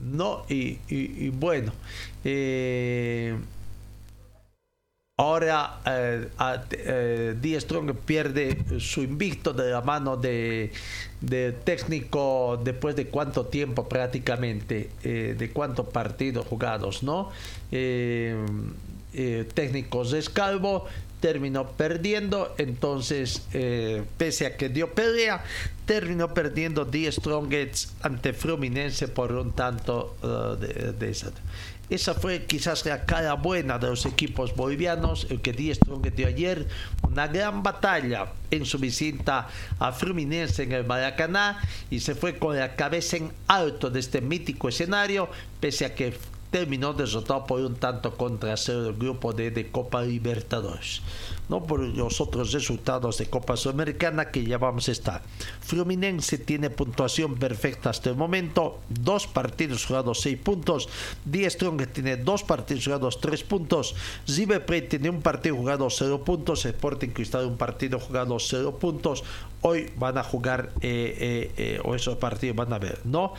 No, 0.04 0.46
y, 0.50 0.80
y, 0.90 1.30
bueno, 1.30 1.74
eh, 2.24 3.36
Ahora 5.16 5.80
eh, 5.86 6.28
eh 6.72 7.60
Strong 7.60 7.94
pierde 8.04 8.80
su 8.80 9.04
invicto 9.04 9.54
de 9.54 9.70
la 9.70 9.82
mano 9.82 10.18
de, 10.18 10.72
técnico 11.64 12.60
después 12.64 12.96
de 12.96 13.06
cuánto 13.10 13.46
tiempo 13.46 13.88
prácticamente, 13.88 14.90
eh, 15.04 15.36
de 15.38 15.52
cuántos 15.52 15.90
partidos 15.90 16.48
jugados, 16.48 17.04
¿no? 17.04 17.30
Eh, 17.72 18.36
técnicos 19.54 20.10
de 20.10 20.18
Escalvo 20.18 20.88
terminó 21.20 21.68
perdiendo, 21.68 22.56
entonces 22.58 23.44
pese 24.18 24.48
a 24.48 24.58
que 24.58 24.70
dio 24.70 24.96
pelea, 24.96 25.44
terminó 25.86 26.34
perdiendo 26.34 26.88
The 26.88 27.12
Strongest 27.12 27.92
ante 28.04 28.34
Fluminense 28.34 29.08
por 29.08 29.32
un 29.32 29.52
tanto 29.54 30.18
de, 30.60 30.92
de 30.92 31.10
esa. 31.12 31.32
Esa 31.90 32.14
fue 32.14 32.46
quizás 32.46 32.86
la 32.86 33.06
cara 33.06 33.34
buena 33.34 33.78
de 33.78 33.88
los 33.88 34.06
equipos 34.06 34.56
bolivianos, 34.56 35.28
el 35.30 35.42
que 35.42 35.52
Die 35.52 35.76
Strong 35.76 36.14
dio 36.14 36.28
ayer 36.28 36.68
una 37.02 37.28
gran 37.28 37.62
batalla 37.62 38.32
en 38.52 38.66
su 38.66 38.80
visita 38.80 39.48
a 39.80 39.92
Fluminense 39.92 40.64
en 40.64 40.72
el 40.72 40.86
Maracaná 40.86 41.60
y 41.92 42.00
se 42.00 42.16
fue 42.16 42.40
con 42.40 42.58
la 42.58 42.76
cabeza 42.76 43.18
en 43.18 43.32
alto 43.48 43.90
de 43.90 44.00
este 44.00 44.22
mítico 44.22 44.70
escenario, 44.70 45.30
pese 45.60 45.86
a 45.86 45.94
que 45.94 46.18
terminó 46.50 46.94
derrotado 46.94 47.46
por 47.46 47.60
un 47.62 47.76
tanto 47.76 48.16
contra 48.16 48.56
cero 48.58 48.84
del 48.84 48.94
grupo 48.94 49.34
de, 49.34 49.52
de 49.52 49.70
Copa 49.70 50.04
Libertadores. 50.04 51.02
No 51.50 51.64
por 51.64 51.80
los 51.80 52.22
otros 52.22 52.52
resultados 52.52 53.18
de 53.18 53.28
Copa 53.28 53.58
Sudamericana 53.58 54.32
que 54.32 54.46
ya 54.46 54.58
vamos 54.58 54.88
a 54.90 54.92
estar. 54.92 55.22
Fluminense 55.62 56.38
tiene 56.38 56.70
puntuación 56.70 57.36
perfecta 57.36 57.90
hasta 57.90 58.10
el 58.10 58.16
momento, 58.16 58.80
dos 58.90 59.28
partidos 59.28 59.86
jugados, 59.86 60.22
seis 60.22 60.38
puntos. 60.38 60.90
Die 61.26 61.50
Strong 61.50 61.88
tiene 61.88 62.18
dos 62.18 62.44
partidos 62.44 62.86
jugados, 62.86 63.20
tres 63.20 63.44
puntos. 63.44 63.96
River 64.28 64.64
tiene 64.88 65.10
un 65.10 65.22
partido 65.22 65.56
jugado, 65.56 65.90
cero 65.90 66.24
puntos. 66.24 66.66
Sporting 66.66 67.10
Cristal 67.10 67.46
un 67.46 67.58
partido 67.58 68.00
jugado, 68.00 68.40
cero 68.40 68.78
puntos. 68.80 69.24
Hoy 69.62 69.92
van 69.98 70.18
a 70.18 70.24
jugar, 70.24 70.72
eh, 70.82 71.16
eh, 71.20 71.52
eh, 71.58 71.82
o 71.84 71.96
esos 71.96 72.18
partidos 72.18 72.56
van 72.56 72.74
a 72.74 72.80
ver, 72.80 73.00
¿no? 73.06 73.34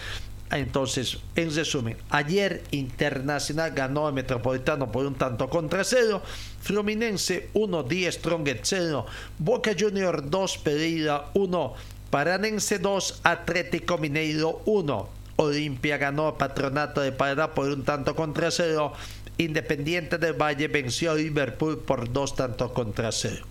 Entonces, 0.51 1.19
en 1.35 1.55
resumen, 1.55 1.97
ayer 2.11 2.63
Internacional 2.71 3.73
ganó 3.73 4.07
al 4.07 4.13
Metropolitano 4.13 4.93
por 4.93 5.07
un 5.07 5.15
tanto 5.15 5.49
contra 5.49 5.83
cero. 5.85 6.23
Fluminense 6.65 7.51
1, 7.53 7.83
10, 7.83 8.15
Strongest 8.15 8.65
0. 8.65 9.05
Boca 9.37 9.73
Junior 9.79 10.31
2, 10.31 10.59
Pereira 10.59 11.31
1. 11.35 11.75
Paranense 12.09 12.79
2, 12.79 13.21
Atlético 13.23 13.99
Mineiro 13.99 14.63
1. 14.65 15.09
Olimpia 15.37 15.99
ganó 15.99 16.39
Patronato 16.39 17.03
de 17.03 17.13
Paraná 17.13 17.53
por 17.53 17.69
un 17.69 17.85
tanto 17.85 18.17
contra 18.17 18.51
cero. 18.51 18.93
Independiente 19.37 20.17
del 20.17 20.33
Valle 20.33 20.69
venció 20.69 21.11
a 21.11 21.17
Liverpool 21.17 21.79
por 21.81 22.11
dos 22.11 22.35
tantos 22.35 22.71
contra 22.73 23.13
cero 23.13 23.45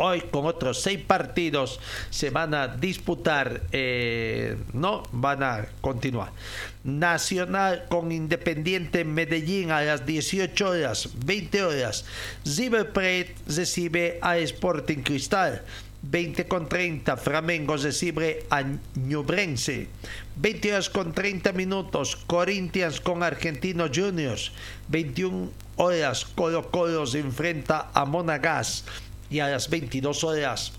hoy 0.00 0.22
con 0.22 0.46
otros 0.46 0.80
seis 0.80 0.98
partidos 0.98 1.78
se 2.08 2.30
van 2.30 2.54
a 2.54 2.68
disputar, 2.68 3.60
eh, 3.70 4.56
no, 4.72 5.02
van 5.12 5.42
a 5.42 5.66
continuar. 5.82 6.32
Nacional 6.82 7.86
con 7.88 8.10
Independiente 8.10 9.04
Medellín 9.04 9.70
a 9.70 9.82
las 9.82 10.06
18 10.06 10.68
horas, 10.68 11.10
20 11.26 11.62
horas. 11.62 12.04
River 12.44 12.92
Plate 12.92 13.34
recibe 13.46 14.18
a 14.22 14.38
Sporting 14.38 15.02
Cristal. 15.02 15.62
20 16.02 16.48
con 16.48 16.66
30 16.66 17.18
Flamengo 17.18 17.76
recibe 17.76 18.46
a 18.48 18.64
Ñubrense. 18.94 19.88
22 20.36 20.88
con 20.88 21.12
30 21.12 21.52
minutos 21.52 22.16
Corinthians 22.16 23.00
con 23.00 23.22
Argentinos 23.22 23.90
Juniors. 23.94 24.52
21 24.88 25.50
horas 25.76 26.24
Colo 26.24 26.70
Colo 26.70 27.06
se 27.06 27.18
enfrenta 27.18 27.90
a 27.92 28.06
Monagas. 28.06 28.84
Y 29.28 29.40
a 29.40 29.48
las 29.48 29.68
22 29.68 30.24
horas 30.24 30.72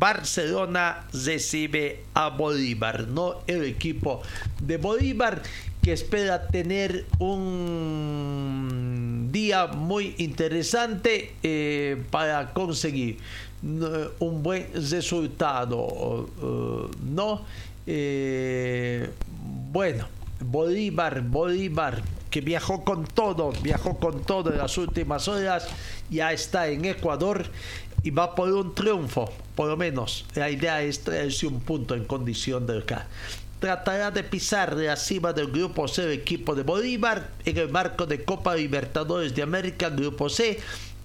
Barcelona 0.00 1.04
recibe 1.12 2.04
a 2.14 2.30
Bolívar, 2.30 3.06
no 3.06 3.42
el 3.46 3.64
equipo 3.64 4.22
de 4.58 4.78
Bolívar 4.78 5.42
que 5.82 5.92
espera 5.92 6.48
tener 6.48 7.04
un 7.18 7.68
día 9.30 9.66
muy 9.66 10.14
interesante 10.16 11.34
eh, 11.42 12.02
para 12.10 12.54
conseguir 12.54 13.18
un 13.62 14.42
buen 14.42 14.68
resultado, 14.72 16.30
¿no? 17.02 17.42
Eh, 17.86 19.10
bueno, 19.70 20.08
Bolívar, 20.40 21.20
Bolívar, 21.20 22.02
que 22.30 22.40
viajó 22.40 22.84
con 22.84 23.04
todo, 23.04 23.52
viajó 23.62 23.98
con 23.98 24.22
todo 24.22 24.50
en 24.50 24.58
las 24.58 24.78
últimas 24.78 25.28
horas, 25.28 25.66
ya 26.08 26.32
está 26.32 26.68
en 26.68 26.86
Ecuador 26.86 27.50
y 28.02 28.10
va 28.10 28.34
por 28.34 28.50
un 28.50 28.74
triunfo, 28.74 29.32
por 29.54 29.68
lo 29.68 29.76
menos. 29.76 30.24
La 30.34 30.50
idea 30.50 30.82
es 30.82 31.00
traerse 31.00 31.46
un 31.46 31.60
punto 31.60 31.94
en 31.94 32.04
condición 32.04 32.66
de 32.66 32.78
acá. 32.78 33.06
Tratará 33.58 34.10
de 34.10 34.24
pisar 34.24 34.74
la 34.74 34.96
cima 34.96 35.32
del 35.32 35.48
Grupo 35.48 35.86
C 35.86 36.02
del 36.02 36.12
equipo 36.12 36.54
de 36.54 36.62
Bolívar 36.62 37.28
en 37.44 37.58
el 37.58 37.68
marco 37.68 38.06
de 38.06 38.24
Copa 38.24 38.54
Libertadores 38.54 39.34
de 39.34 39.42
América, 39.42 39.90
Grupo 39.90 40.30
C 40.30 40.58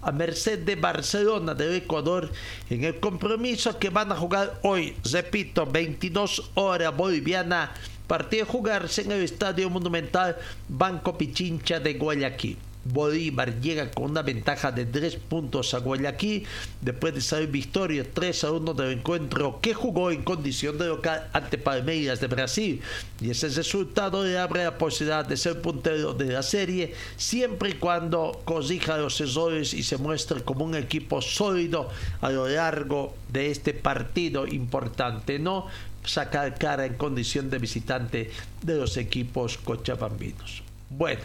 a 0.05 0.11
merced 0.11 0.59
de 0.59 0.75
Barcelona 0.75 1.55
del 1.55 1.73
Ecuador 1.73 2.31
en 2.69 2.83
el 2.83 2.99
compromiso 2.99 3.79
que 3.79 3.89
van 3.89 4.11
a 4.11 4.15
jugar 4.15 4.59
hoy, 4.61 4.95
repito, 5.11 5.65
22 5.65 6.51
horas 6.53 6.95
boliviana, 6.95 7.71
partido 8.05 8.45
jugarse 8.45 9.01
en 9.01 9.13
el 9.13 9.23
Estadio 9.23 9.67
Monumental 9.67 10.37
Banco 10.69 11.17
Pichincha 11.17 11.79
de 11.79 11.95
Guayaquil. 11.95 12.57
Bolívar 12.85 13.59
llega 13.59 13.89
con 13.89 14.11
una 14.11 14.21
ventaja 14.21 14.71
de 14.71 14.85
3 14.85 15.15
puntos 15.15 15.73
a 15.73 15.79
Guayaquil 15.79 16.45
después 16.81 17.15
de 17.15 17.21
salir 17.21 17.49
victoria 17.49 18.05
3 18.13 18.43
a 18.43 18.51
1 18.51 18.73
del 18.75 18.99
encuentro 18.99 19.59
que 19.59 19.73
jugó 19.73 20.11
en 20.11 20.23
condición 20.23 20.77
de 20.77 20.87
local 20.87 21.27
ante 21.33 21.57
Palmeiras 21.57 22.19
de 22.19 22.27
Brasil 22.27 22.81
y 23.19 23.31
ese 23.31 23.49
resultado 23.49 24.23
le 24.23 24.37
abre 24.37 24.63
la 24.63 24.77
posibilidad 24.77 25.25
de 25.25 25.35
ser 25.35 25.61
puntero 25.61 26.13
de 26.13 26.25
la 26.25 26.43
serie 26.43 26.93
siempre 27.17 27.69
y 27.69 27.73
cuando 27.73 28.39
corrija 28.45 28.97
los 28.97 29.19
errores 29.19 29.73
y 29.73 29.81
se 29.81 29.97
muestre 29.97 30.43
como 30.43 30.63
un 30.63 30.75
equipo 30.75 31.21
sólido 31.21 31.89
a 32.21 32.29
lo 32.29 32.47
largo 32.47 33.15
de 33.31 33.49
este 33.49 33.73
partido 33.73 34.45
importante, 34.47 35.39
no 35.39 35.67
sacar 36.03 36.57
cara 36.57 36.85
en 36.85 36.95
condición 36.95 37.49
de 37.49 37.57
visitante 37.57 38.31
de 38.61 38.75
los 38.75 38.97
equipos 38.97 39.57
cochabambinos. 39.57 40.61
Bueno, 40.89 41.21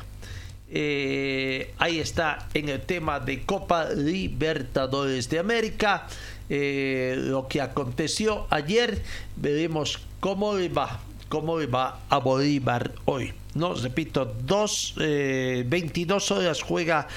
eh, 0.72 1.74
ahí 1.78 1.98
está 1.98 2.46
en 2.54 2.68
el 2.68 2.80
tema 2.82 3.18
de 3.18 3.42
Copa 3.42 3.90
Libertadores 3.90 5.28
de 5.28 5.38
América. 5.40 6.06
Eh, 6.48 7.16
lo 7.16 7.48
que 7.48 7.60
aconteció 7.60 8.46
ayer, 8.50 9.02
veremos 9.36 10.00
cómo 10.20 10.54
le 10.54 10.68
va, 10.68 11.00
cómo 11.28 11.56
va 11.68 12.00
a 12.08 12.18
Bolívar 12.18 12.92
hoy. 13.04 13.32
No, 13.54 13.74
repito, 13.74 14.24
dos, 14.24 14.94
22 14.96 16.30
eh, 16.30 16.34
horas 16.34 16.62
juega 16.62 17.08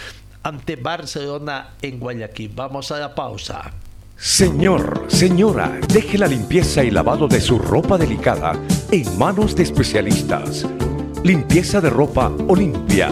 ante 0.41 0.75
Barcelona 0.75 1.75
en 1.81 1.99
Guayaquil. 1.99 2.51
Vamos 2.55 2.91
a 2.91 2.99
la 2.99 3.13
pausa. 3.13 3.71
Señor, 4.17 5.05
señora, 5.09 5.79
deje 5.89 6.17
la 6.17 6.27
limpieza 6.27 6.83
y 6.83 6.89
lavado 6.89 7.27
de 7.27 7.41
su 7.41 7.59
ropa 7.59 7.97
delicada 7.97 8.53
en 8.91 9.17
manos 9.17 9.55
de 9.55 9.63
especialistas. 9.63 10.65
Limpieza 11.23 11.81
de 11.81 11.89
ropa 11.89 12.31
Olimpia 12.47 13.11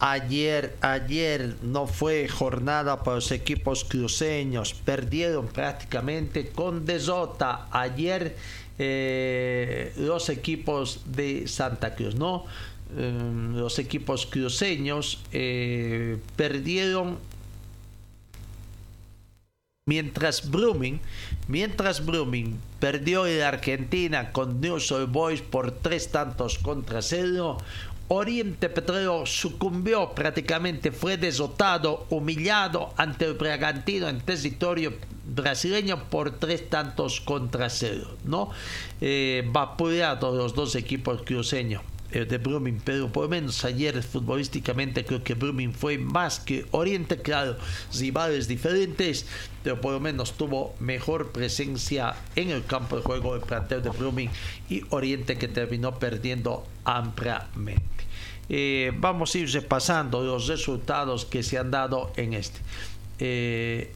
Ayer, 0.00 0.76
ayer 0.80 1.56
no 1.62 1.88
fue 1.88 2.28
jornada 2.28 3.02
para 3.02 3.16
los 3.16 3.32
equipos 3.32 3.84
cruceños, 3.84 4.72
perdieron 4.72 5.48
prácticamente 5.48 6.50
con 6.50 6.86
desota 6.86 7.66
ayer 7.72 8.36
eh, 8.78 9.92
los 9.96 10.28
equipos 10.28 11.00
de 11.06 11.48
Santa 11.48 11.96
Cruz, 11.96 12.14
¿no? 12.14 12.44
Em, 12.96 13.56
los 13.56 13.80
equipos 13.80 14.24
cruceños 14.24 15.20
eh, 15.32 16.16
perdieron 16.36 17.18
mientras 19.88 20.48
Blooming, 20.48 21.00
mientras 21.48 22.06
Blooming 22.06 22.56
perdió 22.78 23.26
en 23.26 23.42
Argentina 23.42 24.30
con 24.32 24.60
News 24.60 24.94
Boys 25.08 25.42
por 25.42 25.72
tres 25.72 26.12
tantos 26.12 26.58
contra 26.58 27.02
cero, 27.02 27.58
Oriente 28.08 28.70
Petrolero 28.70 29.26
sucumbió 29.26 30.14
prácticamente, 30.14 30.92
fue 30.92 31.18
desotado, 31.18 32.06
humillado 32.08 32.94
ante 32.96 33.26
el 33.26 33.34
Bragantino 33.34 34.08
en 34.08 34.20
territorio 34.20 34.94
brasileño 35.26 36.04
por 36.08 36.30
tres 36.38 36.70
tantos 36.70 37.20
contra 37.20 37.68
cero, 37.68 38.16
¿no? 38.24 38.50
Eh, 39.02 39.46
vapuleado 39.52 40.34
los 40.34 40.54
dos 40.54 40.74
equipos 40.74 41.22
cruceños 41.22 41.82
de 42.10 42.38
Brumming, 42.38 42.80
pero 42.84 43.08
por 43.12 43.24
lo 43.24 43.28
menos 43.28 43.64
ayer 43.64 44.02
futbolísticamente 44.02 45.04
creo 45.04 45.22
que 45.22 45.34
Brumming 45.34 45.74
fue 45.74 45.98
más 45.98 46.40
que 46.40 46.64
Oriente, 46.70 47.20
claro, 47.20 47.56
rivales 47.98 48.48
diferentes, 48.48 49.26
pero 49.62 49.80
por 49.80 49.92
lo 49.92 50.00
menos 50.00 50.32
tuvo 50.32 50.74
mejor 50.80 51.32
presencia 51.32 52.14
en 52.34 52.50
el 52.50 52.64
campo 52.64 52.96
de 52.96 53.02
juego 53.02 53.34
del 53.34 53.42
plantel 53.42 53.82
de 53.82 53.90
Brumming 53.90 54.30
y 54.70 54.82
Oriente 54.90 55.36
que 55.36 55.48
terminó 55.48 55.98
perdiendo 55.98 56.66
ampliamente. 56.84 57.98
Eh, 58.48 58.92
vamos 58.96 59.34
a 59.34 59.38
ir 59.38 59.50
repasando 59.50 60.22
los 60.24 60.46
resultados 60.46 61.26
que 61.26 61.42
se 61.42 61.58
han 61.58 61.70
dado 61.70 62.12
en 62.16 62.32
este. 62.32 62.60
Eh, 63.18 63.92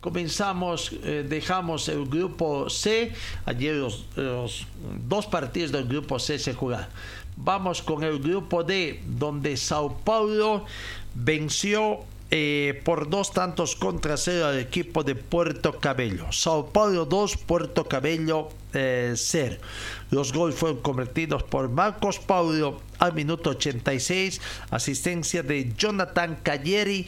comenzamos, 0.00 0.92
eh, 1.04 1.24
dejamos 1.26 1.88
el 1.88 2.04
grupo 2.04 2.68
C, 2.68 3.12
ayer 3.46 3.76
los, 3.76 4.06
dos 5.06 5.26
partidos 5.26 5.72
del 5.72 5.86
grupo 5.86 6.18
C 6.18 6.38
se 6.38 6.52
jugaron. 6.52 6.88
Vamos 7.40 7.82
con 7.82 8.02
el 8.02 8.18
grupo 8.18 8.64
D, 8.64 9.00
donde 9.06 9.56
Sao 9.56 9.96
Paulo 10.04 10.64
venció 11.14 12.00
por 12.84 13.08
dos 13.08 13.32
tantos 13.32 13.74
contra 13.74 14.16
cero 14.18 14.48
al 14.48 14.58
equipo 14.58 15.02
de 15.02 15.14
Puerto 15.14 15.78
Cabello. 15.78 16.30
Sao 16.30 16.66
Paulo 16.66 17.06
2, 17.06 17.36
Puerto 17.38 17.88
Cabello 17.88 18.48
0. 18.72 19.56
Los 20.10 20.32
goles 20.32 20.56
fueron 20.56 20.82
convertidos 20.82 21.42
por 21.44 21.70
Marcos 21.70 22.18
Paulo 22.18 22.82
al 22.98 23.14
minuto 23.14 23.50
86, 23.50 24.40
asistencia 24.70 25.42
de 25.42 25.72
Jonathan 25.74 26.38
Cayeri 26.42 27.06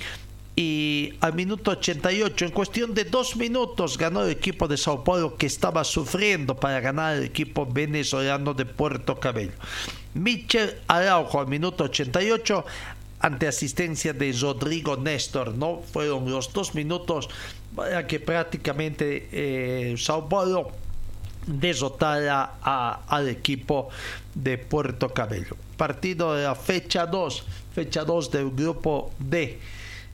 y 0.57 1.15
al 1.21 1.35
minuto 1.35 1.71
88, 1.71 2.45
en 2.45 2.51
cuestión 2.51 2.95
de 2.95 3.05
dos 3.05 3.37
minutos, 3.37 3.97
ganó 3.97 4.25
el 4.25 4.31
equipo 4.31 4.69
de 4.69 4.77
Sao 4.77 5.05
Paulo 5.05 5.37
que 5.37 5.47
estaba 5.47 5.85
sufriendo 5.85 6.57
para 6.57 6.81
ganar 6.81 7.17
el 7.17 7.25
equipo 7.25 7.67
venezolano 7.67 8.53
de 8.53 8.67
Puerto 8.67 9.19
Cabello. 9.19 9.53
Michel 10.15 10.77
Araujo 10.89 11.41
al 11.41 11.47
minuto 11.47 11.85
88 11.85 12.65
ante 13.21 13.47
asistencia 13.47 14.13
de 14.13 14.33
Rodrigo 14.33 14.97
Néstor, 14.97 15.55
¿no? 15.55 15.83
Fueron 15.93 16.31
los 16.31 16.53
dos 16.53 16.75
minutos 16.75 17.29
para 17.77 18.07
que 18.07 18.19
prácticamente 18.19 19.29
eh, 19.31 19.95
Sao 19.97 20.29
Paulo 20.29 20.73
derrotara 21.47 22.57
al 23.07 23.29
equipo 23.29 23.89
de 24.35 24.59
Puerto 24.59 25.11
Cabello. 25.11 25.57
Partido 25.77 26.35
de 26.35 26.45
la 26.45 26.55
fecha 26.55 27.07
2, 27.07 27.45
fecha 27.75 28.05
2 28.05 28.31
del 28.31 28.51
grupo 28.51 29.13
D. 29.19 29.59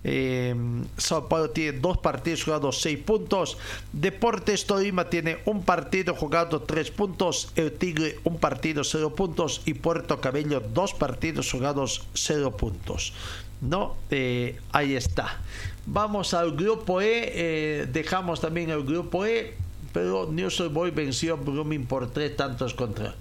Eh, 0.05 0.55
Sao 0.97 1.29
Paulo 1.29 1.51
tiene 1.51 1.79
dos 1.79 1.99
partidos 1.99 2.45
jugados 2.45 2.81
6 2.83 2.99
puntos. 2.99 3.59
Deportes 3.93 4.67
Tolima 4.67 5.09
tiene 5.09 5.39
un 5.47 5.65
partido 5.65 6.15
jugado 6.15 6.63
3 6.63 6.91
puntos. 6.91 7.53
El 7.57 7.73
Tigre 7.73 8.19
un 8.25 8.39
partido 8.39 8.85
0 8.85 9.15
puntos. 9.15 9.63
Y 9.65 9.75
Puerto 9.75 10.21
Cabello 10.21 10.61
dos 10.61 10.95
partidos 10.95 11.51
jugados 11.51 12.07
0 12.15 12.57
puntos. 12.57 13.13
No, 13.61 13.97
eh, 14.11 14.59
ahí 14.73 14.95
está. 14.95 15.41
Vamos 15.87 16.35
al 16.35 16.57
grupo 16.57 17.01
E. 17.01 17.33
Eh, 17.35 17.87
dejamos 17.93 18.41
también 18.41 18.71
el 18.71 18.85
grupo 18.85 19.25
E 19.25 19.55
pero 19.97 20.31
News 20.31 20.63
Boy 20.75 20.91
venció 20.91 21.33
a 21.33 21.37
Blooming 21.39 21.87
por 21.87 22.11
tres 22.11 22.37
tantos 22.37 22.75
contra. 22.75 23.15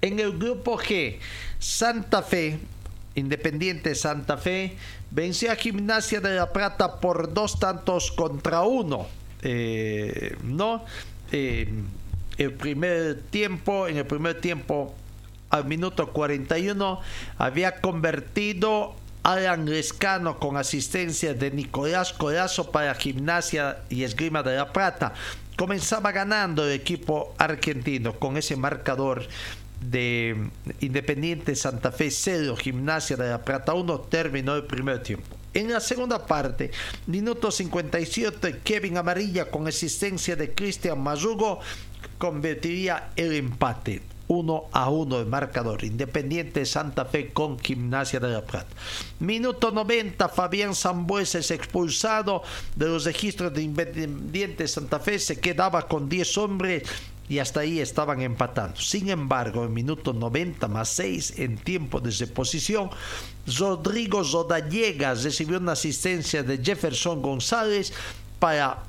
En 0.00 0.18
el 0.18 0.36
grupo 0.36 0.76
G, 0.76 1.20
Santa 1.60 2.20
Fe, 2.20 2.58
Independiente 3.14 3.94
Santa 3.94 4.36
Fe, 4.36 4.76
venció 5.10 5.54
Gimnasia 5.56 6.20
de 6.20 6.34
la 6.34 6.52
Plata 6.52 7.00
por 7.00 7.32
dos 7.32 7.58
tantos 7.58 8.12
contra 8.12 8.62
uno. 8.62 9.06
Eh, 9.42 10.36
¿No? 10.42 10.84
Eh, 11.32 11.72
el 12.38 12.52
primer 12.52 13.22
tiempo, 13.30 13.88
en 13.88 13.96
el 13.96 14.06
primer 14.06 14.40
tiempo, 14.40 14.94
al 15.50 15.64
minuto 15.64 16.12
41, 16.12 17.00
había 17.38 17.80
convertido 17.80 18.94
Alan 19.22 19.66
Lescano 19.66 20.38
con 20.38 20.56
asistencia 20.56 21.34
de 21.34 21.50
Nicolás 21.50 22.12
Corazo 22.12 22.70
para 22.70 22.94
Gimnasia 22.94 23.78
y 23.88 24.04
Esgrima 24.04 24.42
de 24.42 24.56
la 24.56 24.72
Plata. 24.72 25.14
Comenzaba 25.56 26.12
ganando 26.12 26.64
el 26.64 26.72
equipo 26.72 27.34
argentino 27.38 28.18
con 28.18 28.36
ese 28.36 28.56
marcador 28.56 29.26
de 29.90 30.50
Independiente 30.80 31.54
Santa 31.54 31.92
Fe 31.92 32.10
0, 32.10 32.56
Gimnasia 32.56 33.16
de 33.16 33.28
la 33.28 33.42
Plata 33.42 33.74
1, 33.74 34.00
terminó 34.02 34.54
el 34.54 34.64
primer 34.64 35.02
tiempo. 35.02 35.36
En 35.54 35.72
la 35.72 35.80
segunda 35.80 36.26
parte, 36.26 36.70
minuto 37.06 37.50
57, 37.50 38.60
Kevin 38.62 38.98
Amarilla 38.98 39.50
con 39.50 39.66
asistencia 39.66 40.36
de 40.36 40.52
Cristian 40.52 41.00
Mazugo 41.00 41.60
convertiría 42.18 43.10
el 43.16 43.32
empate. 43.32 44.02
1 44.28 44.64
a 44.72 44.90
1 44.90 45.20
el 45.20 45.26
marcador. 45.26 45.84
Independiente 45.84 46.66
Santa 46.66 47.04
Fe 47.04 47.32
con 47.32 47.58
Gimnasia 47.58 48.20
de 48.20 48.28
la 48.28 48.44
Plata. 48.44 48.74
Minuto 49.20 49.70
90, 49.70 50.28
Fabián 50.28 50.74
Zambues 50.74 51.34
es 51.36 51.50
expulsado 51.50 52.42
de 52.74 52.86
los 52.86 53.04
registros 53.04 53.54
de 53.54 53.62
Independiente 53.62 54.66
Santa 54.68 54.98
Fe. 55.00 55.18
Se 55.18 55.38
quedaba 55.38 55.86
con 55.86 56.08
10 56.08 56.38
hombres 56.38 56.82
y 57.28 57.38
hasta 57.38 57.60
ahí 57.60 57.80
estaban 57.80 58.22
empatando. 58.22 58.80
Sin 58.80 59.08
embargo, 59.10 59.64
en 59.64 59.74
minuto 59.74 60.12
90 60.12 60.68
más 60.68 60.88
6 60.90 61.38
en 61.38 61.56
tiempo 61.58 62.00
de 62.00 62.10
reposición, 62.10 62.90
Rodrigo 63.58 64.24
Zodallegas 64.24 65.24
recibió 65.24 65.58
una 65.58 65.72
asistencia 65.72 66.42
de 66.42 66.58
Jefferson 66.58 67.22
González 67.22 67.92
para 68.38 68.84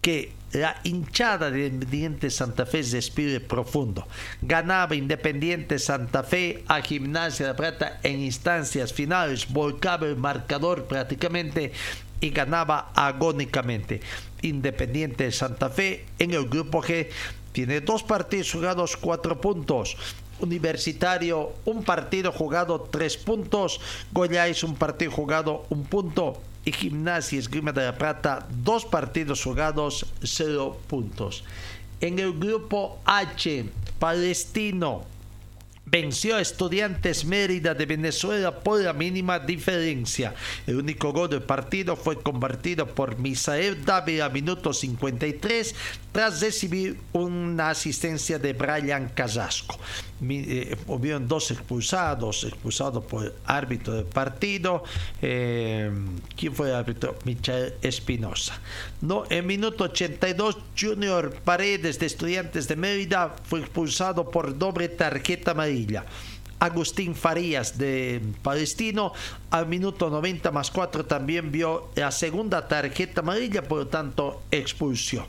que 0.00 0.32
la 0.52 0.76
hinchada 0.84 1.50
de 1.50 1.66
Independiente 1.66 2.30
Santa 2.30 2.66
Fe 2.66 2.82
despide 2.82 3.40
profundo. 3.40 4.06
Ganaba 4.42 4.94
Independiente 4.94 5.78
Santa 5.78 6.22
Fe 6.22 6.64
a 6.68 6.82
Gimnasia 6.82 7.46
de 7.46 7.54
Plata 7.54 8.00
en 8.02 8.20
instancias 8.20 8.92
finales, 8.92 9.48
volcaba 9.48 10.06
el 10.06 10.16
marcador 10.16 10.84
prácticamente 10.84 11.72
y 12.20 12.30
ganaba 12.30 12.92
agónicamente. 12.94 14.00
Independiente 14.42 15.30
Santa 15.32 15.70
Fe 15.70 16.04
en 16.18 16.32
el 16.32 16.48
grupo 16.48 16.82
G 16.82 17.08
tiene 17.52 17.80
dos 17.80 18.02
partidos 18.02 18.52
jugados, 18.52 18.96
cuatro 18.96 19.40
puntos. 19.40 19.96
Universitario, 20.40 21.52
un 21.64 21.84
partido 21.84 22.32
jugado, 22.32 22.80
tres 22.80 23.16
puntos. 23.16 23.80
Goyáis, 24.12 24.64
un 24.64 24.74
partido 24.74 25.12
jugado, 25.12 25.64
un 25.70 25.84
punto 25.84 26.40
y 26.64 26.72
Gimnasia 26.72 27.38
Esgrima 27.38 27.72
de 27.72 27.84
la 27.84 27.96
Plata, 27.96 28.46
dos 28.50 28.84
partidos 28.84 29.42
jugados, 29.42 30.06
cero 30.22 30.78
puntos. 30.86 31.44
En 32.00 32.18
el 32.18 32.32
grupo 32.32 32.98
H, 33.04 33.66
Palestino 33.98 35.04
venció 35.92 36.36
a 36.36 36.40
Estudiantes 36.40 37.26
Mérida 37.26 37.74
de 37.74 37.84
Venezuela 37.84 38.60
por 38.60 38.80
la 38.80 38.94
mínima 38.94 39.38
diferencia. 39.38 40.34
El 40.66 40.76
único 40.76 41.12
gol 41.12 41.28
del 41.28 41.42
partido 41.42 41.96
fue 41.96 42.22
convertido 42.22 42.86
por 42.86 43.18
Misael 43.18 43.84
Dávila 43.84 44.24
a 44.24 44.28
minuto 44.30 44.72
53 44.72 45.74
tras 46.10 46.40
recibir 46.40 46.98
una 47.12 47.68
asistencia 47.68 48.38
de 48.38 48.54
Brian 48.54 49.10
Casasco. 49.10 49.78
Eh, 50.28 50.76
hubieron 50.86 51.26
dos 51.26 51.50
expulsados, 51.50 52.44
expulsados 52.44 53.04
por 53.04 53.34
árbitro 53.44 53.94
del 53.94 54.04
partido. 54.04 54.84
Eh, 55.20 55.90
¿Quién 56.36 56.54
fue 56.54 56.68
el 56.68 56.76
árbitro? 56.76 57.16
Michael 57.24 57.74
Espinosa. 57.82 58.60
No, 59.00 59.24
en 59.28 59.46
minuto 59.46 59.84
82, 59.84 60.58
Junior 60.78 61.34
Paredes 61.44 61.98
de 61.98 62.06
Estudiantes 62.06 62.68
de 62.68 62.76
Mérida 62.76 63.34
fue 63.44 63.60
expulsado 63.60 64.30
por 64.30 64.56
doble 64.56 64.88
tarjeta 64.88 65.50
amarilla. 65.50 66.04
Agustín 66.62 67.16
Farías 67.16 67.76
de 67.76 68.22
Palestino 68.40 69.12
al 69.50 69.66
minuto 69.66 70.08
90 70.08 70.52
más 70.52 70.70
4 70.70 71.06
también 71.06 71.50
vio 71.50 71.90
la 71.96 72.12
segunda 72.12 72.68
tarjeta 72.68 73.20
amarilla, 73.20 73.64
por 73.64 73.78
lo 73.78 73.86
tanto 73.88 74.42
expulsión. 74.52 75.26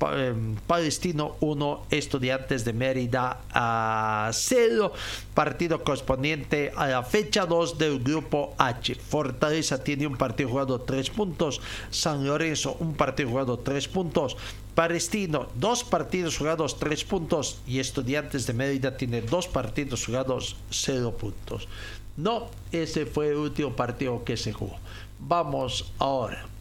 Em, 0.00 0.56
Palestino 0.66 1.36
1, 1.40 1.86
Estudiantes 1.90 2.64
de 2.64 2.72
Mérida 2.72 3.40
a 3.52 4.30
0, 4.32 4.92
partido 5.34 5.82
correspondiente 5.82 6.72
a 6.74 6.86
la 6.88 7.02
fecha 7.02 7.46
2 7.46 7.78
del 7.78 8.00
grupo 8.00 8.54
H. 8.58 8.96
Fortaleza 8.96 9.82
tiene 9.82 10.06
un 10.06 10.16
partido 10.16 10.50
jugado 10.50 10.80
3 10.80 11.10
puntos, 11.10 11.60
San 11.90 12.26
Lorenzo 12.26 12.76
un 12.80 12.94
partido 12.94 13.30
jugado 13.30 13.58
3 13.58 13.88
puntos, 13.88 14.36
Palestino 14.74 15.46
dos 15.54 15.84
partidos 15.84 16.36
jugados 16.36 16.78
3 16.78 17.04
puntos 17.04 17.60
y 17.66 17.78
Estudiantes 17.78 18.46
de 18.46 18.52
Mérida 18.52 18.96
tiene 18.96 19.22
dos 19.22 19.46
partidos 19.46 20.04
jugados 20.04 20.56
0 20.70 21.12
puntos. 21.16 21.68
No, 22.16 22.48
ese 22.72 23.06
fue 23.06 23.28
el 23.28 23.36
último 23.36 23.74
partido 23.74 24.24
que 24.24 24.36
se 24.36 24.52
jugó. 24.52 24.76
Vamos 25.18 25.92
ahora 25.98 26.53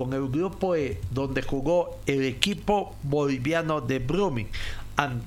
con 0.00 0.14
el 0.14 0.28
grupo 0.28 0.74
E, 0.74 0.98
donde 1.10 1.42
jugó 1.42 1.98
el 2.06 2.24
equipo 2.24 2.96
boliviano 3.02 3.82
de 3.82 3.98
Brumming, 3.98 4.46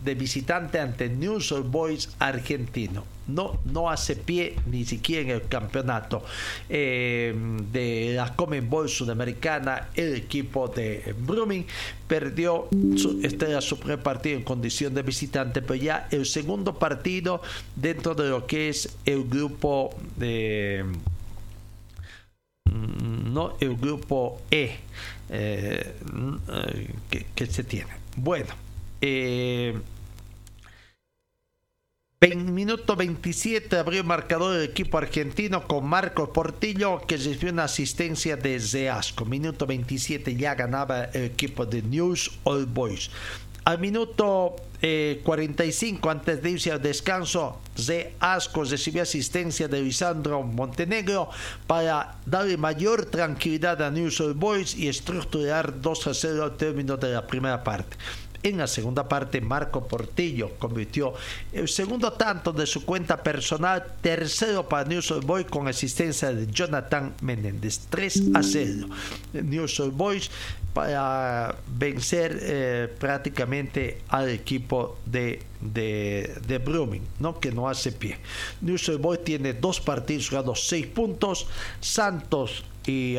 de 0.03 0.15
visitante 0.15 0.79
ante 0.79 1.09
News 1.09 1.51
Old 1.51 1.69
Boys 1.69 2.09
argentino. 2.17 3.03
No, 3.27 3.59
no 3.65 3.91
hace 3.91 4.15
pie 4.15 4.55
ni 4.65 4.83
siquiera 4.83 5.21
en 5.21 5.29
el 5.29 5.47
campeonato 5.47 6.23
eh, 6.69 7.35
de 7.71 8.13
la 8.15 8.33
Ball 8.35 8.89
Sudamericana. 8.89 9.89
El 9.93 10.15
equipo 10.15 10.67
de 10.67 11.13
Brumming 11.19 11.67
perdió, 12.07 12.67
su, 12.95 13.19
este 13.21 13.51
era 13.51 13.61
su 13.61 13.77
primer 13.77 13.99
partido 14.01 14.37
en 14.37 14.43
condición 14.43 14.95
de 14.95 15.03
visitante, 15.03 15.61
pero 15.61 15.75
ya 15.75 16.07
el 16.09 16.25
segundo 16.25 16.79
partido 16.79 17.43
dentro 17.75 18.15
de 18.15 18.27
lo 18.27 18.47
que 18.47 18.69
es 18.69 18.97
el 19.05 19.25
grupo 19.25 19.95
de 20.17 20.83
no 22.65 23.57
el 23.59 23.75
grupo 23.75 24.41
E 24.51 24.77
eh, 25.29 25.95
que, 27.35 27.45
se 27.47 27.63
tiene. 27.63 27.91
Bueno, 28.15 28.53
eh, 29.01 29.75
minuto 32.35 32.95
27 32.95 33.77
abrió 33.77 34.03
marcador 34.03 34.53
del 34.55 34.69
equipo 34.69 34.97
argentino 34.97 35.67
con 35.67 35.85
Marcos 35.85 36.29
Portillo 36.29 37.01
que 37.05 37.17
recibió 37.17 37.51
una 37.51 37.65
asistencia 37.65 38.37
de 38.37 38.59
Zeasco. 38.59 39.25
Minuto 39.25 39.65
27 39.65 40.35
ya 40.35 40.55
ganaba 40.55 41.05
el 41.05 41.23
equipo 41.25 41.65
de 41.65 41.81
News 41.81 42.31
All 42.43 42.65
Boys. 42.65 43.09
Al 43.65 43.79
minuto 43.79 44.55
45, 44.81 46.07
eh, 46.07 46.11
antes 46.11 46.43
de 46.43 46.49
irse 46.49 46.71
al 46.71 46.81
descanso, 46.81 47.61
de 47.87 48.13
Asco 48.19 48.65
recibió 48.65 49.03
asistencia 49.03 49.69
de 49.69 49.81
Lisandro 49.81 50.43
Montenegro 50.43 51.29
para 51.65 52.17
darle 52.25 52.57
mayor 52.57 53.05
tranquilidad 53.05 53.81
a 53.81 53.89
News 53.89 54.19
Old 54.19 54.37
Boys 54.37 54.75
y 54.75 54.89
estructurar 54.89 55.81
2 55.81 56.07
a 56.07 56.13
0 56.13 56.43
al 56.43 56.57
término 56.57 56.97
de 56.97 57.13
la 57.13 57.25
primera 57.25 57.63
parte. 57.63 57.95
En 58.43 58.57
la 58.57 58.67
segunda 58.67 59.07
parte, 59.07 59.39
Marco 59.39 59.87
Portillo 59.87 60.51
convirtió 60.59 61.13
el 61.53 61.69
segundo 61.69 62.11
tanto 62.11 62.51
de 62.51 62.65
su 62.65 62.83
cuenta 62.83 63.23
personal, 63.23 63.95
tercero 64.01 64.67
para 64.67 64.87
News 64.87 65.11
Old 65.11 65.25
Boys 65.25 65.45
con 65.45 65.67
asistencia 65.69 66.33
de 66.33 66.47
Jonathan 66.47 67.13
Menéndez. 67.21 67.87
3 67.89 68.23
a 68.33 68.43
0. 68.43 68.87
News 69.33 69.79
Old 69.79 69.95
Boys 69.95 70.29
para 70.73 71.55
vencer 71.67 72.37
eh, 72.41 72.93
prácticamente 72.99 74.01
al 74.09 74.29
equipo 74.29 74.97
de, 75.05 75.41
de, 75.61 76.35
de 76.45 76.57
Brumming, 76.57 77.03
¿no? 77.19 77.39
que 77.39 77.51
no 77.51 77.69
hace 77.69 77.91
pie. 77.91 78.17
News 78.59 78.91
Boy 78.99 79.19
tiene 79.23 79.53
dos 79.53 79.79
partidos 79.79 80.29
jugados, 80.29 80.67
seis 80.67 80.87
puntos. 80.87 81.47
Santos 81.79 82.63
y, 82.85 83.15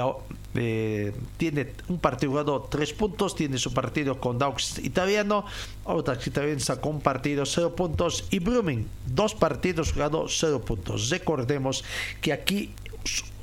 eh, 0.54 1.12
tiene 1.36 1.72
un 1.88 1.98
partido 1.98 2.32
jugado 2.32 2.68
tres 2.70 2.92
puntos, 2.92 3.34
tiene 3.34 3.58
su 3.58 3.72
partido 3.72 4.18
con 4.20 4.38
Daux 4.38 4.78
italiano, 4.78 5.44
Audax 5.84 6.30
también 6.32 6.60
sacó 6.60 6.88
un 6.90 7.00
partido 7.00 7.44
cero 7.44 7.74
puntos 7.74 8.26
y 8.30 8.38
Brumming 8.38 8.86
dos 9.06 9.34
partidos 9.34 9.92
jugados 9.92 10.36
cero 10.38 10.60
puntos. 10.60 11.10
Recordemos 11.10 11.84
que 12.20 12.32
aquí 12.32 12.72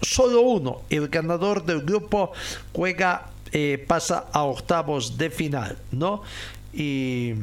solo 0.02 0.42
uno, 0.42 0.82
el 0.90 1.08
ganador 1.10 1.66
del 1.66 1.82
grupo, 1.82 2.32
juega 2.74 3.30
eh, 3.52 3.84
pasa 3.88 4.28
a 4.32 4.44
octavos 4.44 5.18
de 5.18 5.30
final, 5.30 5.78
¿no? 5.92 6.24
Y 6.74 7.34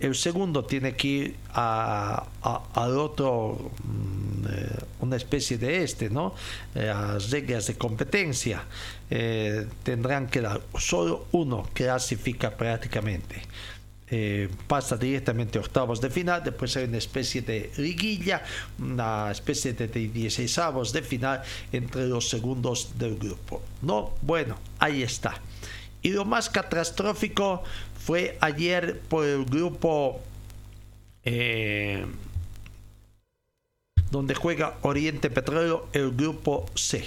el 0.00 0.14
segundo 0.14 0.64
tiene 0.64 0.96
que 0.96 1.08
ir 1.08 1.36
a, 1.52 2.24
al 2.74 2.98
otro, 2.98 3.70
mm, 3.84 4.46
eh, 4.48 4.78
una 5.00 5.16
especie 5.16 5.58
de 5.58 5.82
este, 5.84 6.10
¿no? 6.10 6.34
Eh, 6.74 6.88
a 6.88 7.18
reglas 7.30 7.66
de 7.66 7.74
competencia. 7.76 8.64
tendrán 9.82 10.28
que 10.28 10.40
dar 10.40 10.60
solo 10.78 11.26
uno 11.32 11.68
clasifica 11.74 12.50
prácticamente. 12.56 13.42
eh, 14.10 14.48
pasa 14.66 14.96
directamente 14.96 15.58
a 15.58 15.62
octavos 15.62 16.00
de 16.00 16.10
final, 16.10 16.42
después 16.42 16.76
hay 16.76 16.84
una 16.84 16.98
especie 16.98 17.42
de 17.42 17.70
liguilla, 17.76 18.42
una 18.78 19.30
especie 19.30 19.72
de 19.72 19.86
16 19.86 20.58
avos 20.58 20.92
de 20.92 21.02
final 21.02 21.42
entre 21.72 22.06
los 22.08 22.28
segundos 22.28 22.98
del 22.98 23.16
grupo. 23.16 23.62
No, 23.82 24.12
bueno, 24.22 24.58
ahí 24.80 25.02
está. 25.02 25.40
Y 26.02 26.10
lo 26.10 26.24
más 26.24 26.48
catastrófico 26.50 27.62
fue 28.00 28.36
ayer 28.40 28.98
por 29.08 29.24
el 29.24 29.44
grupo 29.44 30.20
eh, 31.24 32.04
donde 34.10 34.34
juega 34.34 34.76
Oriente 34.82 35.30
Petróleo, 35.30 35.88
el 35.92 36.10
grupo 36.10 36.66
C. 36.74 37.04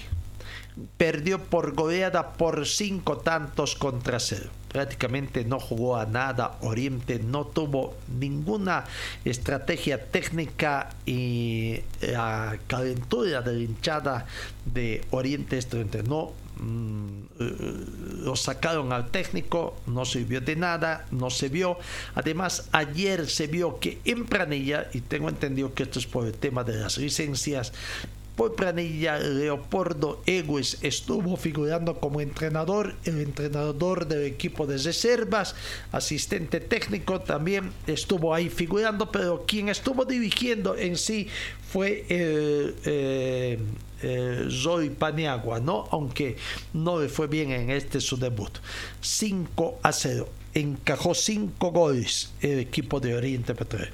Perdió 0.98 1.40
por 1.40 1.74
goleada 1.74 2.34
por 2.34 2.66
cinco 2.66 3.18
tantos 3.18 3.76
contra 3.76 4.20
cero 4.20 4.50
prácticamente 4.74 5.46
no 5.46 5.60
jugó 5.60 5.96
a 5.96 6.06
nada. 6.06 6.58
Oriente 6.62 7.20
no 7.20 7.46
tuvo 7.46 7.96
ninguna 8.20 8.84
estrategia 9.24 10.04
técnica 10.04 10.90
y 11.06 11.80
la 12.02 12.58
calentura 12.68 13.42
de 13.42 13.54
la 13.54 13.64
hinchada 13.64 14.26
de 14.66 15.06
Oriente 15.12 15.58
eh, 15.58 16.34
lo 17.40 18.36
sacaron 18.36 18.94
al 18.94 19.12
técnico, 19.12 19.76
no 19.88 20.06
sirvió 20.06 20.42
de 20.42 20.56
nada, 20.56 21.06
no 21.12 21.30
se 21.30 21.50
vio. 21.50 21.78
Además, 22.16 22.70
ayer 22.72 23.30
se 23.30 23.48
vio 23.48 23.80
que 23.80 24.00
en 24.06 24.26
planilla, 24.26 24.88
y 24.94 25.02
tengo 25.02 25.30
entendido 25.30 25.74
que 25.74 25.84
esto 25.84 26.00
es 26.00 26.08
por 26.08 26.26
el 26.26 26.34
tema 26.34 26.64
de 26.64 26.76
las 26.76 26.98
licencias, 26.98 27.74
por 28.36 28.56
planilla, 28.56 29.20
Leopoldo 29.20 30.22
Egues 30.26 30.80
estuvo 30.82 31.38
figurando 31.38 32.00
como 32.00 32.20
entrenador, 32.20 32.96
el 33.06 33.22
entrenador 33.22 34.08
del 34.08 34.24
equipo 34.24 34.66
de 34.66 34.78
reservas, 34.78 35.56
asistente 35.92 36.60
técnico 36.60 37.22
también 37.22 37.72
estuvo 37.86 38.34
ahí 38.34 38.50
figurando, 38.50 39.12
pero 39.12 39.46
quien 39.46 39.70
estuvo 39.70 40.06
dirigiendo 40.06 40.76
en 40.76 40.98
sí 40.98 41.28
fue 41.72 42.06
el, 42.10 42.76
eh, 42.86 44.48
Zoe 44.50 44.90
Paniagua, 44.90 45.60
¿no? 45.60 45.88
Aunque 45.92 46.36
no 46.74 47.00
le 47.00 47.10
fue 47.10 47.28
bien 47.28 47.52
en 47.52 47.70
este 47.70 48.02
su 48.02 48.18
debut. 48.18 48.52
5 49.02 49.80
a 49.82 49.92
0. 49.94 50.28
Encajó 50.54 51.14
5 51.16 51.72
goles 51.72 52.32
el 52.42 52.60
equipo 52.60 53.00
de 53.00 53.16
Oriente 53.16 53.56
Petróleo. 53.56 53.94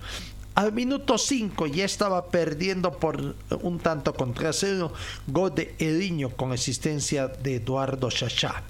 Al 0.60 0.74
minuto 0.74 1.18
5 1.18 1.68
ya 1.68 1.86
estaba 1.86 2.26
perdiendo 2.26 2.92
por 2.92 3.34
un 3.62 3.80
tanto 3.80 4.14
contra 4.14 4.52
cero. 4.52 4.92
Gol 5.26 5.56
de 5.56 5.74
Eliño 5.80 6.32
con 6.32 6.52
asistencia 6.52 7.30
de 7.30 7.56
Eduardo 7.56 8.10
Chachá. 8.10 8.62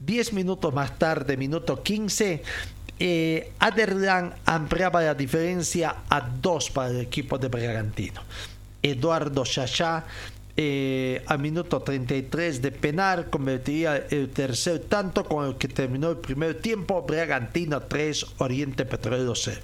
10 0.00 0.32
minutos 0.32 0.72
más 0.72 0.98
tarde, 0.98 1.36
minuto 1.36 1.82
15, 1.82 2.42
eh, 2.98 3.52
Aderlan 3.58 4.36
ampliaba 4.46 5.02
la 5.02 5.14
diferencia 5.14 5.96
a 6.08 6.22
2 6.22 6.70
para 6.70 6.88
el 6.88 7.00
equipo 7.00 7.36
de 7.36 7.48
Bragantino. 7.48 8.22
Eduardo 8.82 9.44
Chachá 9.44 10.06
eh, 10.56 11.22
al 11.26 11.40
minuto 11.40 11.80
33 11.82 12.62
de 12.62 12.72
penal 12.72 13.28
convertiría 13.28 13.98
el 14.10 14.30
tercer 14.30 14.78
tanto 14.88 15.24
con 15.24 15.46
el 15.46 15.56
que 15.56 15.68
terminó 15.68 16.08
el 16.08 16.16
primer 16.16 16.54
tiempo. 16.62 17.02
Bragantino 17.02 17.82
3, 17.82 18.26
Oriente 18.38 18.86
Petrolero 18.86 19.34
0. 19.34 19.60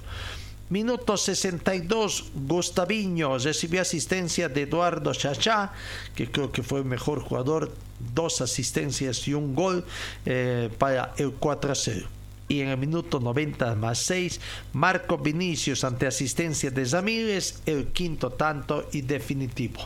Minuto 0.69 1.15
62, 1.15 2.31
Gustaviño 2.47 3.37
recibió 3.37 3.81
asistencia 3.81 4.49
de 4.49 4.63
Eduardo 4.63 5.13
Chachá, 5.13 5.71
que 6.15 6.31
creo 6.31 6.51
que 6.51 6.63
fue 6.63 6.79
el 6.79 6.85
mejor 6.85 7.19
jugador, 7.21 7.71
dos 8.15 8.41
asistencias 8.41 9.27
y 9.27 9.35
un 9.35 9.53
gol 9.53 9.85
eh, 10.25 10.71
para 10.79 11.13
el 11.17 11.33
4 11.33 11.75
0. 11.75 12.07
Y 12.47 12.61
en 12.61 12.69
el 12.69 12.77
minuto 12.77 13.19
90 13.19 13.75
más 13.75 13.99
6, 13.99 14.41
Marco 14.73 15.19
Vinicius 15.19 15.83
ante 15.83 16.07
asistencia 16.07 16.71
de 16.71 16.83
Zamírez, 16.83 17.61
el 17.67 17.89
quinto 17.89 18.31
tanto 18.31 18.89
y 18.91 19.01
definitivo. 19.01 19.81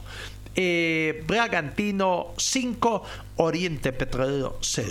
Eh, 0.56 1.24
Bragantino 1.28 2.34
5, 2.38 3.04
Oriente 3.38 3.92
Petrolero 3.92 4.58
0. 4.62 4.90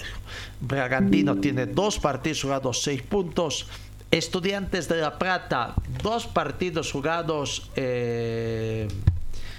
Bragantino 0.61 1.37
tiene 1.39 1.67
dos 1.67 1.99
partidos 1.99 2.43
jugados, 2.43 2.83
6 2.83 3.03
puntos. 3.03 3.67
Estudiantes 4.11 4.89
de 4.89 4.97
La 4.97 5.19
Plata, 5.19 5.75
dos 6.03 6.27
partidos 6.27 6.91
jugados, 6.91 7.71
eh, 7.77 8.89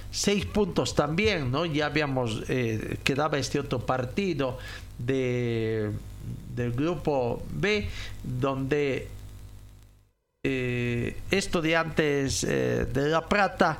seis 0.09 0.47
puntos 0.47 0.95
también, 0.95 1.51
¿no? 1.51 1.65
Ya 1.65 1.85
habíamos, 1.85 2.41
eh, 2.49 2.97
quedaba 3.03 3.37
este 3.37 3.59
otro 3.59 3.85
partido 3.85 4.57
de, 4.97 5.91
del 6.55 6.71
grupo 6.71 7.43
B, 7.51 7.87
donde 8.23 9.07
Estudiantes 10.41 12.41
de 12.41 13.09
La 13.09 13.27
Plata 13.27 13.79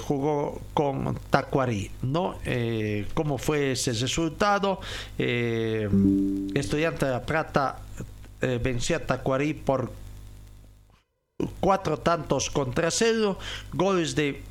jugó 0.00 0.60
con 0.74 1.16
Tacuarí, 1.30 1.88
¿no? 2.02 2.40
¿Cómo 3.14 3.38
fue 3.38 3.72
ese 3.72 3.92
resultado? 3.92 4.80
Estudiantes 5.16 7.00
de 7.00 7.10
La 7.10 7.22
Plata 7.22 7.78
eh, 8.42 8.60
venció 8.62 8.96
a 8.96 9.00
Tacuarí 9.00 9.54
por 9.54 9.90
cuatro 11.60 11.98
tantos 11.98 12.50
contra 12.50 12.90
cero, 12.90 13.38
goles 13.72 14.14
de 14.14 14.42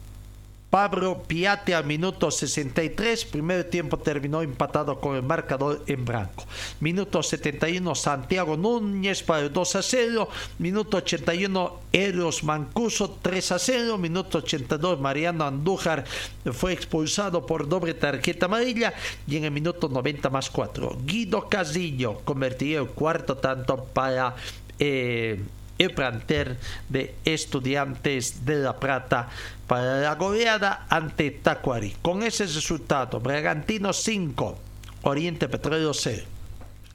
Pablo 0.71 1.23
Piate 1.27 1.75
al 1.75 1.85
minuto 1.85 2.31
63. 2.31 3.25
Primer 3.25 3.65
tiempo 3.65 3.97
terminó 3.97 4.41
empatado 4.41 5.01
con 5.01 5.17
el 5.17 5.21
marcador 5.21 5.83
en 5.85 6.05
blanco. 6.05 6.45
Minuto 6.79 7.21
71, 7.21 7.93
Santiago 7.93 8.55
Núñez 8.55 9.21
para 9.21 9.41
el 9.41 9.53
2 9.53 9.75
a 9.75 9.81
0. 9.81 10.29
Minuto 10.59 10.97
81, 10.97 11.79
Eros 11.91 12.45
Mancuso 12.45 13.19
3 13.21 13.51
a 13.51 13.59
0. 13.59 13.97
Minuto 13.97 14.37
82, 14.37 15.01
Mariano 15.01 15.43
Andújar 15.43 16.05
fue 16.53 16.71
expulsado 16.71 17.45
por 17.45 17.67
doble 17.67 17.93
tarjeta 17.93 18.45
amarilla. 18.45 18.93
Y 19.27 19.35
en 19.35 19.43
el 19.43 19.51
minuto 19.51 19.89
90 19.89 20.29
más 20.29 20.49
4, 20.49 20.99
Guido 21.05 21.49
Casillo 21.49 22.21
convertiría 22.23 22.79
el 22.79 22.87
cuarto 22.87 23.35
tanto 23.35 23.83
para. 23.93 24.35
Eh, 24.79 25.37
el 25.83 25.93
plantel 25.95 26.57
de 26.89 27.15
Estudiantes 27.25 28.45
de 28.45 28.55
La 28.55 28.79
Plata 28.79 29.29
para 29.71 30.01
la 30.01 30.15
goleada 30.15 30.85
ante 30.89 31.31
Tacuari. 31.31 31.95
Con 32.01 32.23
ese 32.23 32.43
resultado, 32.43 33.21
Bragantino 33.21 33.93
5, 33.93 34.59
Oriente 35.03 35.47
Petróleo 35.47 35.93
0. 35.93 36.25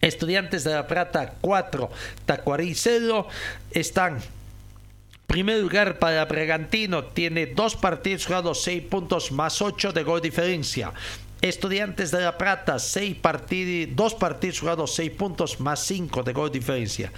Estudiantes 0.02 0.62
de 0.64 0.74
La 0.74 0.86
Plata 0.86 1.36
4, 1.40 1.90
Tacuarí 2.26 2.74
0. 2.74 3.28
Están 3.70 4.18
Primer 5.26 5.58
lugar 5.62 5.98
para 5.98 6.26
Bragantino, 6.26 7.04
tiene 7.04 7.46
dos 7.46 7.76
partidos 7.76 8.26
jugados, 8.26 8.62
6 8.64 8.82
puntos 8.90 9.32
más 9.32 9.62
8 9.62 9.94
de 9.94 10.02
gol 10.02 10.20
diferencia. 10.20 10.92
Estudiantes 11.40 12.10
de 12.10 12.20
La 12.20 12.36
Plata, 12.36 12.78
seis 12.78 13.14
partidos, 13.14 13.94
dos 13.96 14.14
partidos 14.14 14.60
jugados, 14.60 14.94
6 14.94 15.12
puntos 15.12 15.60
más 15.60 15.80
5 15.84 16.22
de 16.22 16.32
gol 16.32 16.50
diferencia. 16.50 17.12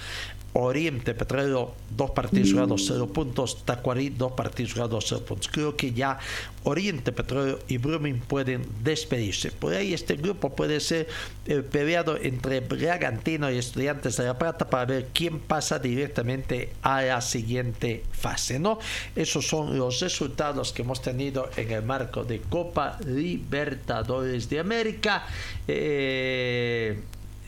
Oriente 0.54 1.14
Petrolero, 1.14 1.74
dos 1.96 2.10
partidos 2.10 2.52
jugados, 2.52 2.84
cero 2.86 3.06
puntos. 3.06 3.64
Tacuarí, 3.64 4.08
dos 4.10 4.32
partidos 4.32 4.72
jugados, 4.72 5.04
cero 5.08 5.22
puntos. 5.26 5.48
Creo 5.48 5.76
que 5.76 5.92
ya 5.92 6.18
Oriente 6.64 7.12
Petróleo 7.12 7.60
y 7.68 7.78
Brumming 7.78 8.20
pueden 8.20 8.66
despedirse. 8.82 9.52
Por 9.52 9.74
ahí 9.74 9.94
este 9.94 10.16
grupo 10.16 10.54
puede 10.54 10.80
ser 10.80 11.06
el 11.46 11.64
peleado 11.64 12.16
entre 12.20 12.60
Bragantino 12.60 13.50
y 13.50 13.58
Estudiantes 13.58 14.16
de 14.16 14.24
La 14.24 14.38
Plata 14.38 14.68
para 14.68 14.84
ver 14.86 15.08
quién 15.12 15.38
pasa 15.38 15.78
directamente 15.78 16.72
a 16.82 17.02
la 17.02 17.20
siguiente 17.20 18.04
fase. 18.12 18.58
¿no? 18.58 18.78
Esos 19.14 19.46
son 19.46 19.78
los 19.78 20.00
resultados 20.00 20.72
que 20.72 20.82
hemos 20.82 21.02
tenido 21.02 21.50
en 21.56 21.70
el 21.70 21.82
marco 21.82 22.24
de 22.24 22.40
Copa 22.40 22.98
Libertadores 23.06 24.48
de 24.48 24.60
América. 24.60 25.26
Eh, 25.66 27.00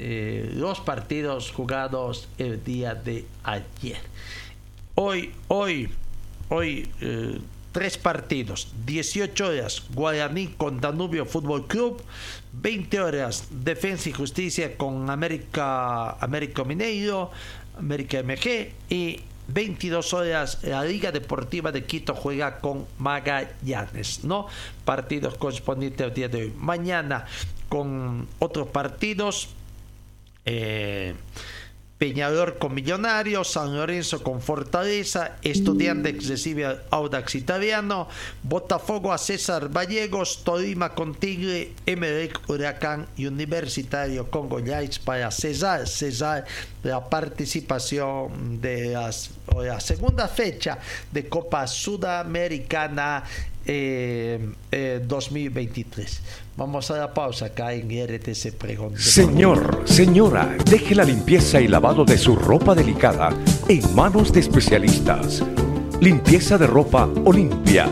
eh, 0.02 0.50
los 0.54 0.80
partidos 0.80 1.52
jugados 1.52 2.26
el 2.38 2.64
día 2.64 2.94
de 2.94 3.26
ayer. 3.44 4.00
Hoy, 4.94 5.30
hoy, 5.48 5.90
hoy, 6.48 6.88
eh, 7.02 7.38
tres 7.70 7.98
partidos. 7.98 8.72
18 8.86 9.46
horas, 9.46 9.82
Guaraní 9.92 10.46
con 10.56 10.80
Danubio 10.80 11.26
Fútbol 11.26 11.66
Club. 11.66 12.02
20 12.54 12.98
horas, 12.98 13.48
Defensa 13.50 14.08
y 14.08 14.12
Justicia 14.12 14.74
con 14.78 15.10
América, 15.10 16.12
América 16.12 16.64
Mineiro, 16.64 17.30
América 17.78 18.22
MG. 18.22 18.72
Y 18.88 19.20
22 19.48 20.14
horas, 20.14 20.60
la 20.62 20.82
Liga 20.82 21.12
Deportiva 21.12 21.72
de 21.72 21.84
Quito 21.84 22.14
juega 22.14 22.58
con 22.60 22.86
Magallanes, 22.98 24.24
¿no? 24.24 24.46
Partidos 24.86 25.34
correspondientes 25.34 26.06
al 26.06 26.14
día 26.14 26.28
de 26.30 26.44
hoy. 26.44 26.54
Mañana 26.56 27.26
con 27.68 28.28
otros 28.38 28.68
partidos 28.68 29.50
eh, 30.44 31.14
Peñador 32.00 32.56
con 32.56 32.72
Millonarios, 32.72 33.52
San 33.52 33.76
Lorenzo 33.76 34.22
con 34.22 34.40
Fortaleza, 34.40 35.36
Estudiantes 35.42 36.28
recibe 36.28 36.78
Audax 36.88 37.34
Italiano, 37.34 38.08
Botafogo 38.42 39.12
a 39.12 39.18
César 39.18 39.68
Vallegos, 39.68 40.42
Tolima 40.42 40.94
con 40.94 41.14
Tigre, 41.14 41.72
Emelec 41.84 42.40
Huracán 42.48 43.06
y 43.18 43.26
Universitario 43.26 44.30
con 44.30 44.48
Goiás 44.48 44.98
para 44.98 45.30
cesar, 45.30 45.86
cesar 45.86 46.46
la 46.82 47.06
participación 47.06 48.62
de 48.62 48.94
la 48.94 49.80
segunda 49.80 50.26
fecha 50.26 50.78
de 51.12 51.28
Copa 51.28 51.66
Sudamericana 51.66 53.24
2023. 53.66 53.66
Eh, 53.66 54.40
eh, 54.72 56.20
Vamos 56.56 56.90
a 56.90 56.98
la 56.98 57.14
pausa 57.14 57.46
acá 57.46 57.72
en 57.72 57.88
RTC 57.88 58.52
Pregón. 58.52 58.98
Señor, 58.98 59.82
señora, 59.84 60.56
deje 60.64 60.94
la 60.94 61.04
limpieza 61.04 61.60
y 61.60 61.68
lavado 61.68 62.04
de 62.04 62.18
su 62.18 62.36
ropa 62.36 62.74
delicada 62.74 63.30
en 63.68 63.94
manos 63.94 64.32
de 64.32 64.40
especialistas. 64.40 65.42
Limpieza 66.00 66.58
de 66.58 66.66
ropa 66.66 67.08
Olimpia. 67.24 67.88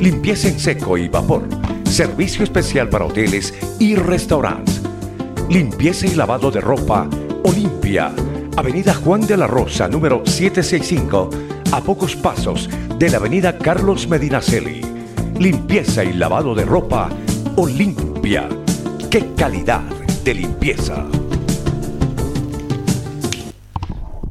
Limpieza 0.00 0.48
en 0.48 0.58
seco 0.60 0.98
y 0.98 1.08
vapor. 1.08 1.42
Servicio 1.84 2.44
especial 2.44 2.88
para 2.88 3.06
hoteles 3.06 3.54
y 3.78 3.94
restaurantes. 3.94 4.80
Limpieza 5.48 6.06
y 6.06 6.14
lavado 6.14 6.50
de 6.50 6.60
ropa 6.60 7.08
Olimpia. 7.44 8.12
Avenida 8.58 8.92
Juan 8.92 9.24
de 9.24 9.36
la 9.36 9.46
Rosa, 9.46 9.86
número 9.86 10.22
765, 10.26 11.30
a 11.72 11.82
pocos 11.82 12.16
pasos 12.16 12.68
de 12.98 13.10
la 13.10 13.18
Avenida 13.18 13.58
Carlos 13.58 14.08
Medinaceli. 14.08 14.80
Limpieza 15.38 16.02
y 16.02 16.14
lavado 16.14 16.54
de 16.54 16.64
ropa 16.64 17.10
Olimpia. 17.56 18.48
¡Qué 19.10 19.34
calidad 19.34 19.82
de 20.24 20.34
limpieza! 20.34 21.04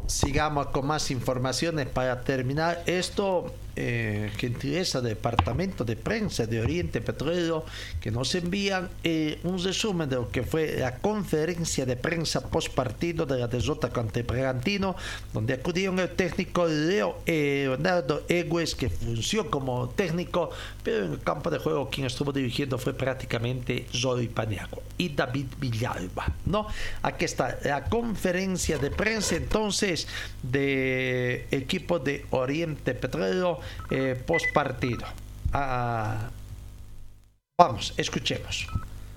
Sigamos 0.08 0.68
con 0.68 0.88
más 0.88 1.12
informaciones 1.12 1.88
para 1.88 2.22
terminar 2.22 2.82
esto 2.86 3.54
eh, 3.80 4.32
gentileza 4.38 5.02
del 5.02 5.14
Departamento 5.14 5.86
de 5.86 5.96
Prensa 5.96 6.48
de 6.48 6.60
Oriente 6.60 7.00
Petrolero 7.00 7.64
que 8.02 8.10
nos 8.10 8.34
envían 8.34 8.90
eh, 9.04 9.40
un 9.44 9.64
resumen 9.64 10.10
de 10.10 10.16
lo 10.16 10.30
que 10.30 10.42
fue 10.42 10.78
la 10.80 10.98
conferencia 10.98 11.86
de 11.86 11.96
prensa 11.96 12.50
post 12.50 12.74
partido 12.74 13.28
de 13.28 13.38
la 13.38 13.48
derrota 13.48 13.90
contra 13.90 14.24
Bragantino, 14.24 14.96
donde 15.32 15.54
acudieron 15.54 16.00
el 16.00 16.10
técnico 16.10 16.66
Leo 16.66 17.20
eh, 17.28 17.66
Leonardo 17.68 18.24
Egues, 18.28 18.74
que 18.74 18.90
funcionó 18.90 19.52
como 19.52 19.90
técnico, 19.90 20.50
pero 20.84 21.06
en 21.06 21.12
el 21.12 21.20
campo 21.20 21.52
de 21.52 21.60
juego 21.60 21.90
quien 21.90 22.08
estuvo 22.08 22.32
dirigiendo 22.32 22.80
fue 22.80 22.94
prácticamente 22.94 23.86
Zoe 23.94 24.28
Paniagua 24.28 24.82
y 24.98 25.10
David 25.10 25.46
Villalba. 25.60 26.34
¿no? 26.46 26.68
Aquí 27.04 27.26
está 27.26 27.60
la 27.64 27.86
conferencia 27.86 28.80
de 28.80 28.90
prensa 28.90 29.36
entonces 29.36 30.08
de 30.42 31.46
equipo 31.52 32.00
de 32.00 32.26
Oriente 32.32 32.96
Petrolero 32.96 33.60
eh, 33.90 34.22
post 34.26 34.46
partido. 34.54 35.06
Ah, 35.54 36.30
vamos, 37.58 37.94
escuchemos. 37.98 38.68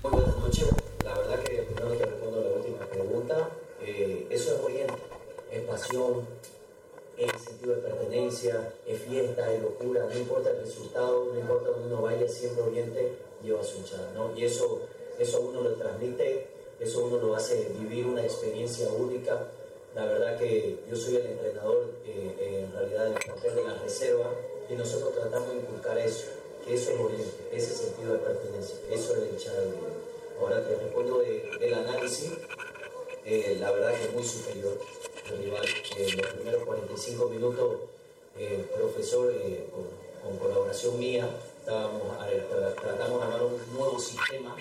Buenas 0.03 0.37
noches. 0.37 0.67
La 1.03 1.17
verdad 1.17 1.39
que 1.43 1.63
primero 1.63 1.95
te 1.95 2.05
respondo 2.05 2.39
a 2.39 2.43
la 2.43 2.49
última 2.55 2.85
pregunta. 2.85 3.49
Eh, 3.83 4.27
eso 4.29 4.55
es 4.55 4.61
Oriente, 4.61 4.93
es 5.51 5.61
pasión, 5.61 6.25
es 7.17 7.31
sentido 7.41 7.75
de 7.75 7.81
pertenencia, 7.81 8.73
es 8.87 9.01
fiesta, 9.01 9.51
es 9.51 9.61
locura, 9.61 10.05
no 10.11 10.17
importa 10.17 10.51
el 10.51 10.61
resultado, 10.61 11.31
no 11.33 11.39
importa 11.39 11.69
donde 11.69 11.87
uno 11.87 12.01
vaya, 12.01 12.27
siempre 12.27 12.63
Oriente 12.63 13.17
lleva 13.43 13.63
su 13.63 13.77
hinchada, 13.77 14.11
¿no? 14.13 14.35
Y 14.37 14.45
eso, 14.45 14.81
eso 15.19 15.41
uno 15.41 15.61
lo 15.61 15.73
transmite, 15.73 16.47
eso 16.79 17.05
uno 17.05 17.17
lo 17.17 17.35
hace 17.35 17.73
vivir 17.79 18.05
una 18.05 18.23
experiencia 18.23 18.89
única. 18.91 19.47
La 19.93 20.05
verdad 20.05 20.39
que 20.39 20.79
yo 20.89 20.95
soy 20.95 21.17
el 21.17 21.25
entrenador, 21.25 21.91
eh, 22.05 22.63
en 22.63 22.71
realidad, 22.71 23.07
el 23.07 23.13
papel 23.13 23.55
de 23.55 23.63
la 23.63 23.73
reserva, 23.73 24.31
y 24.69 24.73
nosotros 24.73 25.13
tratamos 25.13 25.49
de 25.49 25.57
inculcar 25.57 25.97
eso, 25.97 26.27
que 26.65 26.75
eso 26.75 26.91
es 26.91 26.99
Oriente, 26.99 27.49
ese 27.51 27.75
sentido 27.75 28.13
de 28.13 28.19
pertenencia, 28.19 28.75
eso 28.89 29.13
es 29.13 29.21
el 29.21 29.29
hinchada 29.29 29.59
de 29.61 29.71
Ahora 30.39 30.65
te 30.65 30.75
respondo 30.75 31.19
del 31.19 31.73
análisis, 31.73 32.31
eh, 33.25 33.57
la 33.59 33.71
verdad 33.71 33.93
que 33.93 34.05
es 34.05 34.13
muy 34.13 34.23
superior 34.23 34.79
el 35.29 35.37
rival. 35.37 35.65
en 35.97 36.17
los 36.17 36.33
primeros 36.33 36.63
45 36.63 37.29
minutos, 37.29 37.77
el 38.39 38.61
profesor, 38.61 39.31
eh, 39.35 39.67
con, 39.71 40.37
colaboración 40.37 40.97
mía, 40.97 41.29
estábamos, 41.59 42.01
tratamos 42.81 43.19
de 43.19 43.25
armar 43.25 43.43
un 43.43 43.73
nuevo 43.73 43.99
sistema 43.99 44.55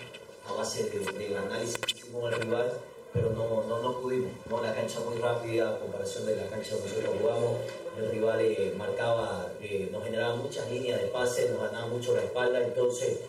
a 0.47 0.53
base 0.53 0.91
del 0.91 1.37
análisis 1.37 1.79
que 1.79 1.93
hicimos 1.93 2.33
al 2.33 2.41
rival 2.41 2.73
pero 3.13 3.31
no, 3.31 3.65
no, 3.65 3.79
no 3.81 4.01
pudimos. 4.01 4.33
¿no? 4.49 4.63
La 4.63 4.75
cancha 4.75 5.01
muy 5.01 5.19
rápida, 5.19 5.71
a 5.71 5.79
comparación 5.79 6.27
de 6.27 6.37
la 6.37 6.47
cancha 6.47 6.75
donde 6.75 6.89
nosotros 6.89 7.17
jugamos, 7.21 7.59
el 7.99 8.11
rival 8.11 8.41
eh, 8.41 8.75
marcaba, 8.77 9.53
eh, 9.61 9.89
nos 9.91 10.05
generaba 10.05 10.37
muchas 10.37 10.71
líneas 10.71 11.01
de 11.01 11.09
pase, 11.09 11.51
nos 11.51 11.63
ganaba 11.63 11.87
mucho 11.87 12.15
la 12.15 12.23
espalda, 12.23 12.63
entonces 12.63 13.21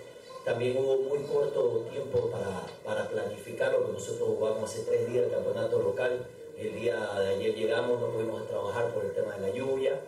también 0.45 0.77
hubo 0.77 0.97
muy 0.97 1.19
corto 1.23 1.85
tiempo 1.91 2.29
para, 2.31 2.65
para 2.83 3.09
planificar 3.09 3.73
lo 3.73 3.85
que 3.85 3.93
nosotros 3.93 4.29
jugamos 4.29 4.69
hace 4.69 4.83
tres 4.83 5.07
días 5.11 5.25
el 5.25 5.31
campeonato 5.31 5.79
local. 5.79 6.25
El 6.57 6.75
día 6.75 6.99
de 7.19 7.29
ayer 7.29 7.55
llegamos, 7.55 7.99
no 7.99 8.07
pudimos 8.07 8.47
trabajar 8.47 8.93
por 8.93 9.05
el 9.05 9.13
tema 9.13 9.35
de 9.35 9.41
la 9.41 9.49
lluvia 9.49 9.99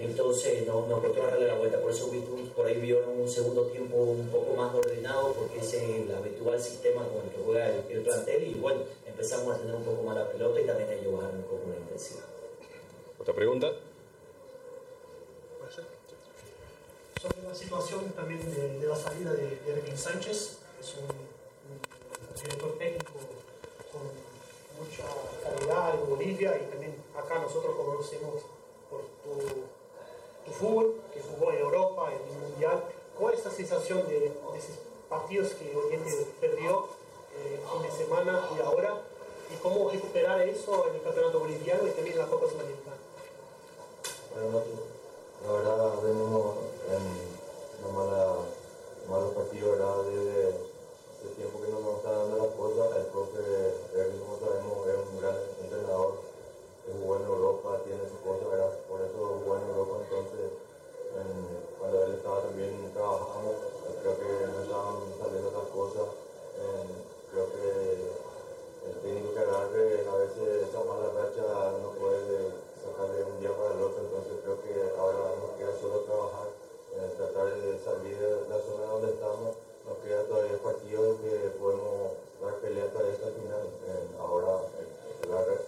entonces 0.00 0.66
no, 0.66 0.86
nos 0.86 1.00
costó 1.00 1.26
darle 1.26 1.46
la 1.46 1.54
vuelta, 1.54 1.78
por 1.78 1.90
eso 1.90 2.10
por 2.56 2.66
ahí 2.66 2.80
vieron 2.80 3.20
un 3.20 3.28
segundo 3.28 3.64
tiempo 3.64 3.96
un 3.96 4.28
poco 4.28 4.54
más 4.56 4.74
ordenado, 4.74 5.32
porque 5.34 5.58
ese 5.58 5.76
es 5.76 6.08
el 6.08 6.14
habitual 6.14 6.58
sistema 6.58 7.02
con 7.06 7.22
el 7.24 7.30
que 7.30 7.42
juega 7.44 7.66
el, 7.68 8.00
plantel 8.02 8.48
y 8.48 8.54
bueno, 8.54 8.80
empezamos 9.20 9.54
a 9.54 9.58
tener 9.58 9.74
un 9.74 9.84
poco 9.84 10.02
más 10.02 10.16
la 10.16 10.32
pelota 10.32 10.58
y 10.58 10.66
también 10.66 10.88
a 10.88 10.94
llevar 10.94 11.34
un 11.34 11.42
poco 11.42 11.68
la 11.68 11.76
intensidad. 11.76 12.24
¿Otra 13.18 13.34
pregunta? 13.34 13.70
Sobre 17.20 17.42
la 17.42 17.54
situación 17.54 18.10
también 18.12 18.40
de, 18.80 18.86
la 18.86 18.96
salida 18.96 19.34
de, 19.34 19.56
de 19.56 19.96
Sánchez, 19.96 20.60
que 20.74 20.82
es 20.82 20.94
un, 20.96 22.40
director 22.42 22.78
técnico 22.78 23.12
con 23.92 24.08
mucha 24.80 25.04
calidad 25.42 26.00
en 26.00 26.08
Bolivia 26.08 26.56
y 26.56 26.70
también 26.70 26.94
acá 27.14 27.40
nosotros 27.40 27.76
conocemos 27.76 28.40
por 28.88 29.02
tu 29.22 29.60
tu 30.46 30.52
fútbol, 30.52 30.94
que 31.12 31.20
jugó 31.20 31.52
en 31.52 31.58
Europa, 31.58 32.10
en 32.10 32.34
el 32.34 32.40
Mundial. 32.40 32.84
¿Cuál 33.18 33.34
es 33.34 33.44
la 33.44 33.50
sensación 33.50 34.08
de, 34.08 34.32
esos 34.56 34.78
partidos 35.10 35.52
que 35.52 35.76
Oriente 35.76 36.26
perdió 36.40 36.88
eh, 37.40 37.60
de 37.82 37.90
semana 37.90 38.40
y 38.56 38.60
ahora? 38.60 39.00
¿Y 39.52 39.56
cómo 39.56 39.90
recuperar 39.90 40.40
eso 40.42 40.86
en 40.88 40.94
el 40.94 41.02
campeonato 41.02 41.40
boliviano 41.40 41.86
y 41.86 41.90
también 41.90 42.16
en 42.16 42.22
la 42.22 42.30
Copa 42.30 42.46
Sudamericana? 42.46 42.96
Bueno, 44.34 44.62
la 45.44 45.52
verdad 45.52 46.02
venimos 46.02 46.56
en 46.88 47.02
una 47.82 47.98
mala, 47.98 48.34
malos 49.08 49.34
partidos, 49.34 49.78
¿verdad? 49.78 49.96
Desde 50.04 50.48
el 50.50 51.34
tiempo 51.36 51.60
que 51.60 51.72
no 51.72 51.80
nos 51.80 51.96
está 51.96 52.12
dando 52.12 52.36
las 52.36 52.54
cosas, 52.54 52.96
el 52.96 53.06
profe, 53.06 53.40
como 54.20 54.38
sabemos, 54.38 54.86
es 54.86 54.96
un 55.10 55.20
gran 55.20 55.36
entrenador 55.60 56.30
jugó 56.90 57.16
en 57.16 57.22
Europa, 57.22 57.80
tiene 57.84 58.02
su 58.08 58.18
cosa, 58.26 58.48
¿verdad? 58.48 58.72
Por 58.88 59.00
eso 59.00 59.14
jugó 59.14 59.56
en 59.56 59.68
Europa, 59.68 59.94
entonces 60.02 60.50
cuando 61.78 62.04
él 62.04 62.14
estaba 62.14 62.40
también 62.42 62.90
trabajando, 62.94 63.54
creo 64.00 64.14
que 64.18 64.46
no 64.46 64.62
estaban 64.62 64.94
saliendo 65.18 65.50
las 65.50 65.68
cosas, 65.74 66.06
creo 67.30 67.46
que 67.52 68.10
el 68.90 68.94
técnico 69.02 69.34
que 69.34 69.40
agarre 69.40 70.06
a 70.08 70.14
veces 70.18 70.68
esa 70.68 70.82
mala 70.84 71.14
racha 71.14 71.46
no 71.78 71.94
puede 71.94 72.50
sacarle 72.82 73.24
un 73.24 73.40
día 73.40 73.54
para 73.54 73.74
el 73.74 73.82
otro, 73.82 74.02
entonces 74.02 74.34
creo 74.42 74.58
que 74.62 74.74
ahora 74.98 75.38
nos 75.38 75.54
queda 75.54 75.72
solo 75.80 76.00
trabajar, 76.04 76.48
tratar 77.16 77.54
de 77.54 77.78
salir 77.78 78.18
de 78.18 78.48
la 78.48 78.58
zona 78.60 78.84
donde 78.90 79.10
estamos, 79.14 79.54
nos 79.86 79.98
queda 80.02 80.24
todavía 80.26 80.58
partidos 80.62 81.20
que 81.20 81.54
podemos 81.60 82.18
dar 82.42 82.54
pelea 82.58 82.84
hasta 82.84 83.08
esta 83.08 83.28
final, 83.30 83.64
ahora 84.18 84.66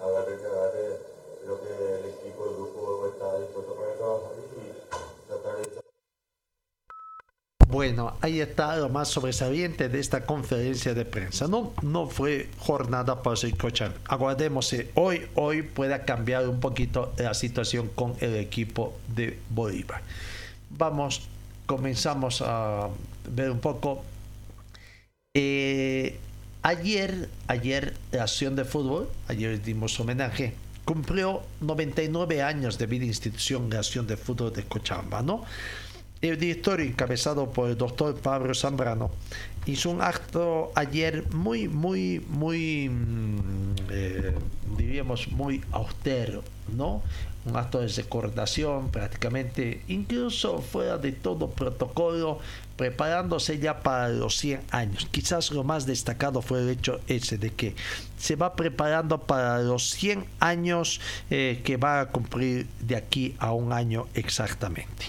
agarre 0.03 0.39
que 0.39 0.47
agarre 0.47 0.99
creo 1.43 1.61
que 1.61 1.95
el 1.99 2.05
equipo, 2.07 2.47
el 2.47 2.55
grupo 2.55 3.07
está 3.07 3.39
dispuesto 3.39 3.75
para 3.75 3.95
trabajar 3.95 4.33
y 4.39 5.29
tratar 5.29 5.57
de... 5.59 5.82
Bueno, 7.73 8.19
ahí 8.21 8.43
está 8.43 8.77
lo 8.77 8.91
más 8.91 9.09
sobresaliente 9.09 9.89
de 9.89 9.99
esta 9.99 10.27
conferencia 10.27 10.93
de 10.93 11.07
prensa. 11.07 11.49
No, 11.49 11.73
no 11.81 12.07
fue 12.07 12.51
jornada 12.59 13.23
para 13.23 13.35
escuchar. 13.35 13.95
Aguardemos 14.05 14.77
hoy, 14.95 15.23
hoy 15.37 15.63
pueda 15.63 16.05
cambiar 16.05 16.47
un 16.51 16.61
poquito 16.61 17.15
la 17.17 17.33
situación 17.33 17.89
con 17.95 18.15
el 18.21 18.37
equipo 18.37 18.99
de 19.17 19.39
Bolívar. 19.49 20.03
Vamos, 20.69 21.23
comenzamos 21.65 22.43
a 22.45 22.91
ver 23.31 23.51
un 23.51 23.61
poco. 23.61 24.05
Eh, 25.33 26.19
ayer, 26.61 27.31
ayer, 27.47 27.95
la 28.11 28.25
acción 28.25 28.55
de 28.55 28.67
fútbol, 28.67 29.09
ayer 29.29 29.63
dimos 29.63 29.99
homenaje 29.99 30.53
cumplió 30.85 31.43
99 31.61 32.43
años 32.43 32.77
de 32.77 32.87
vida 32.87 33.05
institución 33.05 33.71
de 33.71 33.79
acción 33.79 34.07
de 34.07 34.17
fútbol 34.17 34.53
de 34.53 34.65
Cochabamba, 34.65 35.23
¿no? 35.23 35.45
El 36.23 36.39
directorio 36.39 36.87
encabezado 36.87 37.51
por 37.51 37.69
el 37.69 37.77
doctor 37.77 38.15
Pablo 38.15 38.55
Zambrano 38.55 39.11
hizo 39.67 39.91
un 39.91 40.03
acto 40.03 40.73
ayer 40.75 41.25
muy, 41.33 41.69
muy, 41.69 42.25
muy, 42.29 42.89
mm, 42.89 43.75
eh, 43.91 44.35
diríamos, 44.77 45.29
muy 45.29 45.63
austero, 45.73 46.43
¿no? 46.77 47.03
Un 47.45 47.57
acto 47.57 47.81
de 47.81 47.89
recordación 47.89 48.91
prácticamente, 48.91 49.83
incluso 49.89 50.59
fuera 50.59 50.97
de 50.97 51.11
todo 51.11 51.51
protocolo, 51.51 52.39
preparándose 52.77 53.59
ya 53.59 53.81
para 53.81 54.09
los 54.09 54.37
100 54.37 54.61
años. 54.71 55.09
Quizás 55.11 55.51
lo 55.51 55.65
más 55.65 55.87
destacado 55.87 56.41
fue 56.41 56.61
el 56.61 56.71
hecho 56.71 57.01
ese 57.09 57.39
de 57.39 57.51
que 57.51 57.75
se 58.17 58.37
va 58.37 58.55
preparando 58.55 59.19
para 59.19 59.61
los 59.61 59.91
100 59.91 60.25
años 60.39 61.01
eh, 61.31 61.61
que 61.65 61.77
va 61.77 62.01
a 62.01 62.09
cumplir 62.11 62.69
de 62.81 62.97
aquí 62.97 63.35
a 63.39 63.53
un 63.53 63.73
año 63.73 64.07
exactamente. 64.15 65.07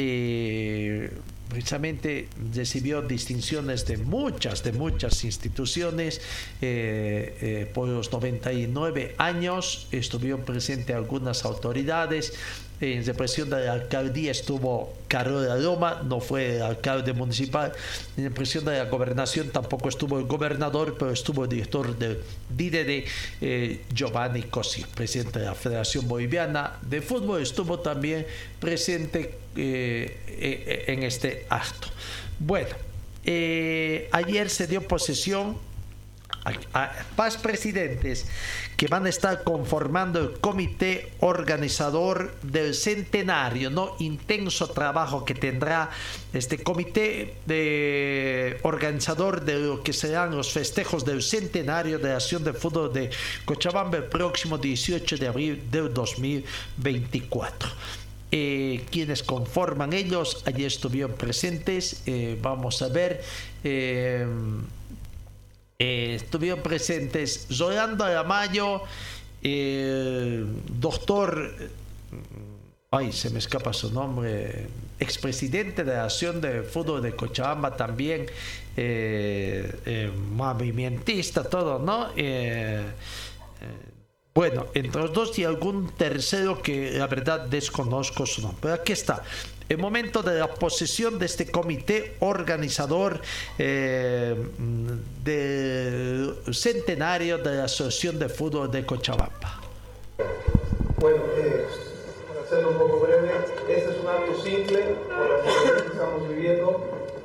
Eh, 0.00 1.10
precisamente 1.48 2.28
recibió 2.54 3.02
distinciones 3.02 3.84
de 3.86 3.96
muchas, 3.96 4.62
de 4.62 4.72
muchas 4.72 5.24
instituciones. 5.24 6.20
Eh, 6.60 7.36
eh, 7.40 7.70
por 7.74 7.88
los 7.88 8.12
99 8.12 9.16
años 9.18 9.88
estuvieron 9.90 10.42
presentes 10.42 10.94
algunas 10.94 11.44
autoridades. 11.44 12.32
En 12.80 13.04
represión 13.04 13.50
de 13.50 13.64
la 13.64 13.72
alcaldía 13.72 14.30
estuvo 14.30 14.94
Carola 15.08 15.56
Loma, 15.56 16.02
no 16.04 16.20
fue 16.20 16.56
el 16.56 16.62
alcalde 16.62 17.12
municipal. 17.12 17.72
En 18.16 18.24
represión 18.24 18.64
de 18.64 18.78
la 18.78 18.84
gobernación 18.84 19.50
tampoco 19.50 19.88
estuvo 19.88 20.18
el 20.18 20.26
gobernador, 20.26 20.96
pero 20.98 21.10
estuvo 21.10 21.44
el 21.44 21.50
director 21.50 21.96
del 21.98 22.22
DIDD, 22.50 23.04
eh, 23.40 23.84
Giovanni 23.92 24.42
Cosi, 24.42 24.84
presidente 24.94 25.40
de 25.40 25.46
la 25.46 25.54
Federación 25.54 26.06
Boliviana 26.06 26.78
de 26.82 27.02
Fútbol. 27.02 27.42
Estuvo 27.42 27.80
también 27.80 28.26
presente 28.60 29.38
eh, 29.56 30.84
en 30.86 31.02
este 31.02 31.46
acto. 31.48 31.88
Bueno, 32.38 32.76
eh, 33.24 34.08
ayer 34.12 34.48
se 34.48 34.66
dio 34.66 34.86
posesión 34.86 35.58
a, 36.44 36.92
paz 37.16 37.36
presidentes 37.36 38.26
que 38.76 38.86
van 38.86 39.06
a 39.06 39.08
estar 39.08 39.42
conformando 39.42 40.20
el 40.20 40.40
comité 40.40 41.12
organizador 41.20 42.34
del 42.42 42.74
centenario, 42.74 43.70
¿no? 43.70 43.96
Intenso 43.98 44.68
trabajo 44.70 45.24
que 45.24 45.34
tendrá 45.34 45.90
este 46.32 46.62
comité 46.62 47.34
de 47.46 48.58
organizador 48.62 49.44
de 49.44 49.58
lo 49.58 49.82
que 49.82 49.92
serán 49.92 50.36
los 50.36 50.52
festejos 50.52 51.04
del 51.04 51.22
centenario 51.22 51.98
de 51.98 52.10
la 52.10 52.16
acción 52.16 52.44
de 52.44 52.52
fútbol 52.52 52.92
de 52.92 53.10
Cochabamba 53.44 53.98
el 53.98 54.04
próximo 54.04 54.58
18 54.58 55.16
de 55.16 55.26
abril 55.26 55.62
del 55.70 55.92
2024. 55.92 57.68
Eh, 58.30 58.84
quienes 58.90 59.22
conforman 59.22 59.94
ellos, 59.94 60.42
allí 60.44 60.66
estuvieron 60.66 61.12
presentes, 61.12 62.02
eh, 62.04 62.38
vamos 62.40 62.82
a 62.82 62.88
ver, 62.88 63.22
eh, 63.64 64.26
estuvieron 65.78 66.60
presentes 66.60 67.46
Rolando 67.56 68.04
Aramayo, 68.04 68.82
doctor, 70.80 71.54
ay, 72.90 73.12
se 73.12 73.30
me 73.30 73.38
escapa 73.38 73.72
su 73.72 73.92
nombre, 73.92 74.66
expresidente 74.98 75.84
de 75.84 75.92
la 75.92 76.04
Acción 76.04 76.40
de 76.40 76.62
Fútbol 76.62 77.00
de 77.02 77.14
Cochabamba 77.14 77.76
también, 77.76 78.26
movimentista, 80.30 81.44
todo, 81.44 81.78
¿no? 81.78 82.08
Bueno, 84.34 84.66
entre 84.74 85.02
los 85.02 85.12
dos 85.12 85.38
y 85.38 85.44
algún 85.44 85.90
tercero 85.96 86.60
que 86.62 86.92
la 86.92 87.06
verdad 87.08 87.40
desconozco 87.40 88.24
su 88.24 88.42
nombre. 88.42 88.58
Pero 88.62 88.74
aquí 88.74 88.92
está. 88.92 89.22
El 89.68 89.76
momento 89.76 90.22
de 90.22 90.38
la 90.38 90.48
posesión 90.48 91.18
de 91.18 91.26
este 91.26 91.50
comité 91.50 92.16
organizador 92.20 93.20
eh, 93.58 94.34
del 95.22 96.34
centenario 96.54 97.36
de 97.36 97.56
la 97.56 97.64
Asociación 97.64 98.18
de 98.18 98.30
Fútbol 98.30 98.70
de 98.70 98.86
Cochabamba. 98.86 99.60
Bueno, 100.96 101.22
eh, 101.36 101.66
para 102.26 102.40
hacerlo 102.40 102.70
un 102.70 102.78
poco 102.78 103.00
breve, 103.00 103.30
este 103.68 103.90
es 103.90 104.00
un 104.00 104.08
acto 104.08 104.42
simple 104.42 104.78
por 105.04 105.28
la 105.28 105.52
situación 105.52 105.82
que 105.82 105.92
estamos 105.92 106.28
viviendo. 106.30 106.84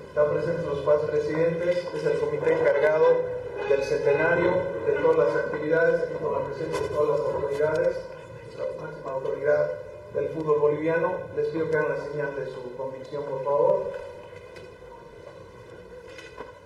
Están 0.10 0.30
presentes 0.34 0.66
los 0.66 0.80
cuatro 0.80 1.08
presidentes, 1.08 1.78
es 1.96 2.06
el 2.06 2.20
comité 2.20 2.54
encargado 2.56 3.22
del 3.70 3.84
centenario, 3.84 4.52
de 4.86 4.91
todas 5.02 5.18
las 5.18 5.46
actividades, 5.46 6.12
con 6.20 6.34
la 6.34 6.46
presencia 6.46 6.82
de 6.82 6.89
todas 6.89 7.20
las 7.20 7.36
autoridades, 7.36 7.98
la 8.58 8.84
máxima 8.84 9.12
autoridad 9.12 9.82
del 10.14 10.30
fútbol 10.30 10.59
boliviano. 10.59 11.14
Les 11.36 11.47
pido 11.47 11.70
que 11.70 11.78
hagan 11.78 11.97
la 11.97 12.05
señal 12.05 12.36
de 12.36 12.45
su 12.47 12.76
convicción, 12.76 13.24
por 13.26 13.43
favor. 13.43 13.91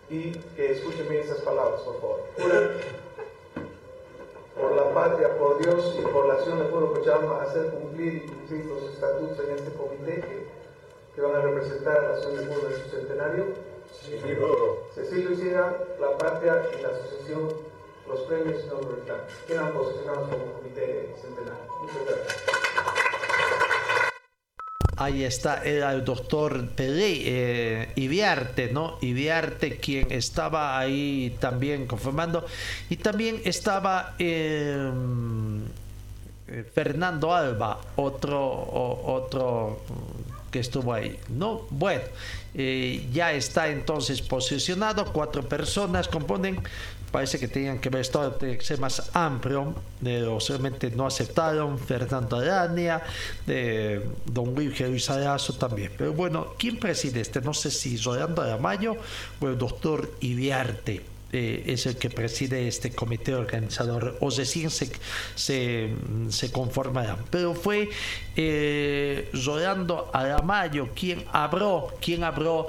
Y 0.09 0.31
que 0.55 0.71
escuchen 0.71 1.07
bien 1.09 1.23
esas 1.23 1.39
palabras, 1.39 1.81
por 1.81 1.99
favor. 1.99 2.19
por 4.59 4.75
la 4.75 4.93
patria, 4.93 5.37
por 5.37 5.59
Dios 5.59 5.95
y 5.99 6.01
por 6.01 6.25
la 6.25 6.33
acción 6.35 6.57
del 6.57 6.69
pueblo 6.69 6.93
Cochabamba, 6.93 7.43
hacer 7.43 7.69
cumplir 7.69 8.15
y 8.15 8.19
cumplir 8.21 8.65
los 8.65 8.83
estatutos 8.83 9.39
en 9.45 9.55
este 9.55 9.71
comité 9.73 10.15
que, 10.21 10.47
que 11.13 11.21
van 11.21 11.35
a 11.35 11.41
representar 11.41 11.97
a 11.97 12.01
la 12.01 12.09
acción 12.15 12.35
del 12.35 12.47
fútbol 12.47 12.71
en 12.71 12.83
su 12.83 12.89
centenario 12.89 13.45
Cecilio 14.93 15.31
Hiciera, 15.31 15.77
La 15.99 16.17
Patria 16.17 16.69
y 16.77 16.81
la 16.81 16.89
Asociación 16.89 17.49
Los 18.07 18.21
Premios 18.21 18.65
No 18.65 18.79
Reclamo. 18.79 19.23
Quedan 19.47 19.73
posicionados 19.73 20.29
como 20.29 20.53
comité 20.53 21.13
centenario. 21.21 21.63
Muchas 21.81 22.05
gracias. 22.05 22.56
Ahí 24.99 25.23
está, 25.23 25.63
era 25.63 25.93
el 25.93 26.03
doctor 26.03 26.69
Pelé, 26.69 27.21
eh, 27.23 27.89
Ibiarte, 27.95 28.71
¿no? 28.71 28.97
Ibiarte, 29.01 29.77
quien 29.77 30.11
estaba 30.11 30.79
ahí 30.79 31.37
también 31.39 31.85
conformando. 31.85 32.45
Y 32.89 32.97
también 32.97 33.39
estaba 33.45 34.15
em, 34.17 35.61
eh, 36.47 36.65
Fernando 36.73 37.33
Alba, 37.35 37.79
otro, 37.95 38.41
otro 39.05 39.81
que 40.49 40.59
estuvo 40.59 40.91
ahí. 40.91 41.19
No, 41.29 41.67
bueno, 41.69 42.03
eh, 42.55 43.07
ya 43.13 43.33
está 43.33 43.67
entonces 43.67 44.21
posicionado, 44.21 45.13
cuatro 45.13 45.47
personas 45.47 46.07
componen, 46.07 46.59
parece 47.11 47.39
que 47.39 47.47
tenían 47.47 47.79
que 47.79 47.89
ver 47.89 48.01
esto 48.01 48.31
tiene 48.33 48.57
que 48.57 48.65
ser 48.65 48.79
más 48.79 49.09
amplio, 49.13 49.75
pero 50.03 50.39
solamente 50.39 50.91
no 50.91 51.05
aceptaron, 51.05 51.79
Fernando 51.79 52.37
Arania, 52.37 53.01
don 54.25 54.53
Luis 54.53 54.79
Luis 54.79 55.09
también. 55.57 55.91
Pero 55.97 56.13
bueno, 56.13 56.53
¿quién 56.57 56.77
preside 56.77 57.21
este? 57.21 57.41
No 57.41 57.53
sé 57.53 57.71
si 57.71 57.97
Rolando 57.97 58.41
Aramayo 58.41 58.97
o 59.39 59.47
el 59.47 59.57
doctor 59.57 60.11
Ibiarte. 60.21 61.17
Eh, 61.33 61.63
es 61.67 61.85
el 61.85 61.97
que 61.97 62.09
preside 62.09 62.69
este 62.69 62.91
comité 62.91 63.35
organizador 63.35 64.15
o 64.21 64.29
recién 64.29 64.69
se, 64.69 64.89
se, 65.35 65.93
se 66.29 66.51
conformarán. 66.53 67.17
Pero 67.29 67.53
fue 67.53 67.89
eh, 68.37 69.29
Rolando 69.45 70.09
Aramayo 70.13 70.87
quien 70.95 71.25
abrió, 71.33 71.87
quien 71.99 72.23
abrió 72.23 72.67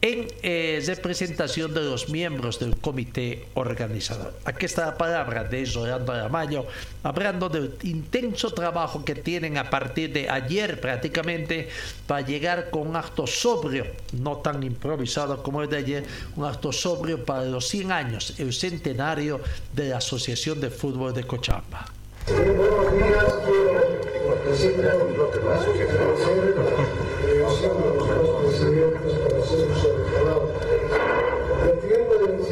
en 0.00 0.28
eh, 0.42 0.80
representación 0.86 1.74
de 1.74 1.80
los 1.80 2.08
miembros 2.08 2.60
del 2.60 2.76
comité 2.76 3.48
organizador. 3.54 4.32
Aquí 4.44 4.66
está 4.66 4.86
la 4.86 4.98
palabra 4.98 5.42
de 5.42 5.64
Rolando 5.64 6.12
Aramayo, 6.12 6.66
hablando 7.02 7.48
del 7.48 7.74
intenso 7.82 8.52
trabajo 8.52 9.04
que 9.04 9.16
tienen 9.16 9.58
a 9.58 9.68
partir 9.68 10.12
de 10.12 10.30
ayer 10.30 10.80
prácticamente 10.80 11.68
para 12.06 12.20
llegar 12.20 12.70
con 12.70 12.86
un 12.86 12.94
acto 12.94 13.26
sobrio, 13.26 13.86
no 14.12 14.36
tan 14.36 14.62
improvisado 14.62 15.42
como 15.42 15.62
el 15.62 15.68
de 15.68 15.78
ayer, 15.78 16.04
un 16.36 16.44
acto 16.44 16.72
sobrio 16.72 17.24
para 17.24 17.44
los 17.44 17.66
100 17.66 17.90
años, 17.90 18.34
el 18.38 18.52
centenario 18.52 19.40
de 19.74 19.88
la 19.88 19.96
Asociación 19.96 20.60
de 20.60 20.70
Fútbol 20.70 21.12
de 21.12 21.24
Cochabamba. 21.24 21.86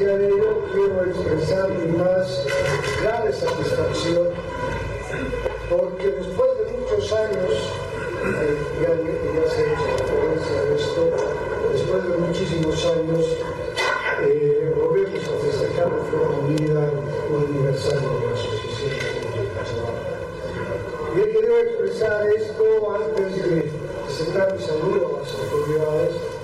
De 0.07 0.31
quiero 0.73 1.05
expresar 1.05 1.69
mi 1.69 1.99
más 1.99 2.47
grave 3.03 3.33
satisfacción 3.33 4.29
porque 5.69 6.07
después 6.07 6.51
de 6.59 6.79
muchos 6.79 7.13
años, 7.13 7.51
eh, 8.25 8.59
ya, 8.83 8.91
ya 8.95 9.51
se 9.51 9.63
ha 9.63 9.73
hecho 9.73 9.87
referencia 9.99 10.57
a 10.61 10.75
esto, 10.77 11.03
después 11.73 12.09
de 12.09 12.17
muchísimos 12.19 12.87
años, 12.87 13.37
eh, 14.23 14.73
volvemos 14.77 15.23
a 15.25 15.45
festejar 15.45 15.91
de 15.91 16.03
forma 16.11 16.39
unida 16.39 16.91
un 17.29 17.45
aniversario 17.45 18.09
de 18.09 18.27
la 18.27 18.33
Asociación 18.33 18.91
de 21.15 21.19
Y 21.19 21.21
he 21.21 21.33
querido 21.33 21.59
expresar 21.59 22.27
esto 22.29 22.65
antes 22.95 23.43
de 23.43 23.73
presentar 24.07 24.55
mi 24.55 24.63
saludo 24.63 25.17
a 25.17 25.21
las 25.21 25.35
autoridades 25.35 26.36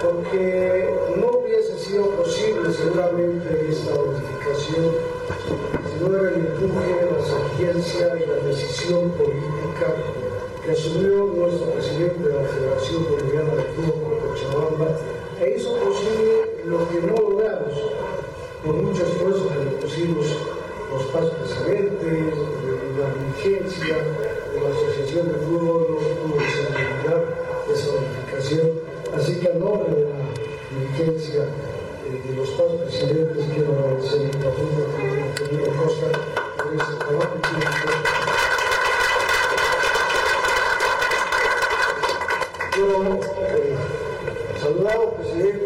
porque 0.00 0.94
no 1.16 1.26
hubiese 1.38 1.78
sido 1.78 2.10
posible 2.10 2.72
seguramente 2.72 3.66
esta 3.68 3.94
modificación 3.94 5.22
si 5.88 6.04
no 6.04 6.16
era 6.16 6.28
el 6.30 6.46
empuje, 6.46 7.08
la 7.10 7.18
exigencia 7.18 8.16
y 8.16 8.26
la 8.26 8.48
decisión 8.48 9.10
política 9.10 9.94
que 10.64 10.70
asumió 10.70 11.26
nuestro 11.36 11.66
presidente 11.72 12.28
de 12.28 12.34
la 12.34 12.48
Federación 12.48 13.06
Boliviana 13.10 13.54
de 13.54 13.62
Fútbol 13.74 14.18
con 14.18 14.28
Cochabamba 14.28 14.98
e 15.40 15.56
hizo 15.56 15.76
posible 15.76 16.62
lo 16.66 16.88
que 16.88 17.00
no 17.00 17.16
logramos 17.16 17.74
por 18.64 18.74
mucho 18.74 19.02
esfuerzo 19.02 19.48
que 19.48 19.84
pusimos 19.84 20.26
los 20.92 21.02
pasos 21.04 21.32
precedentes, 21.32 22.34
la 22.98 23.08
diligencia 23.14 23.96
de 23.96 24.60
la 24.60 24.68
Asociación 24.68 25.28
de 25.28 25.38
Fútbol, 25.46 25.86
no 25.90 25.96
pudo 25.96 26.40
esa 27.72 27.92
modificación 27.92 28.81
a 29.48 29.54
nombre 29.58 29.92
de 29.92 30.04
la 30.04 30.20
dirigencia 30.70 31.42
eh, 31.42 32.22
de 32.28 32.36
los 32.36 32.56
dos 32.56 32.80
presidentes 32.82 33.44
quiero 33.52 33.72
agradecer 33.72 34.30
Costa 35.76 36.06
por 36.58 36.74
ese 36.74 36.94
trabajo 36.96 37.34
que 37.34 37.40
que 37.40 37.62
Quiero 42.72 43.20
eh, 43.42 43.76
saludar 44.60 44.96
al 44.96 45.10
presidente, 45.10 45.61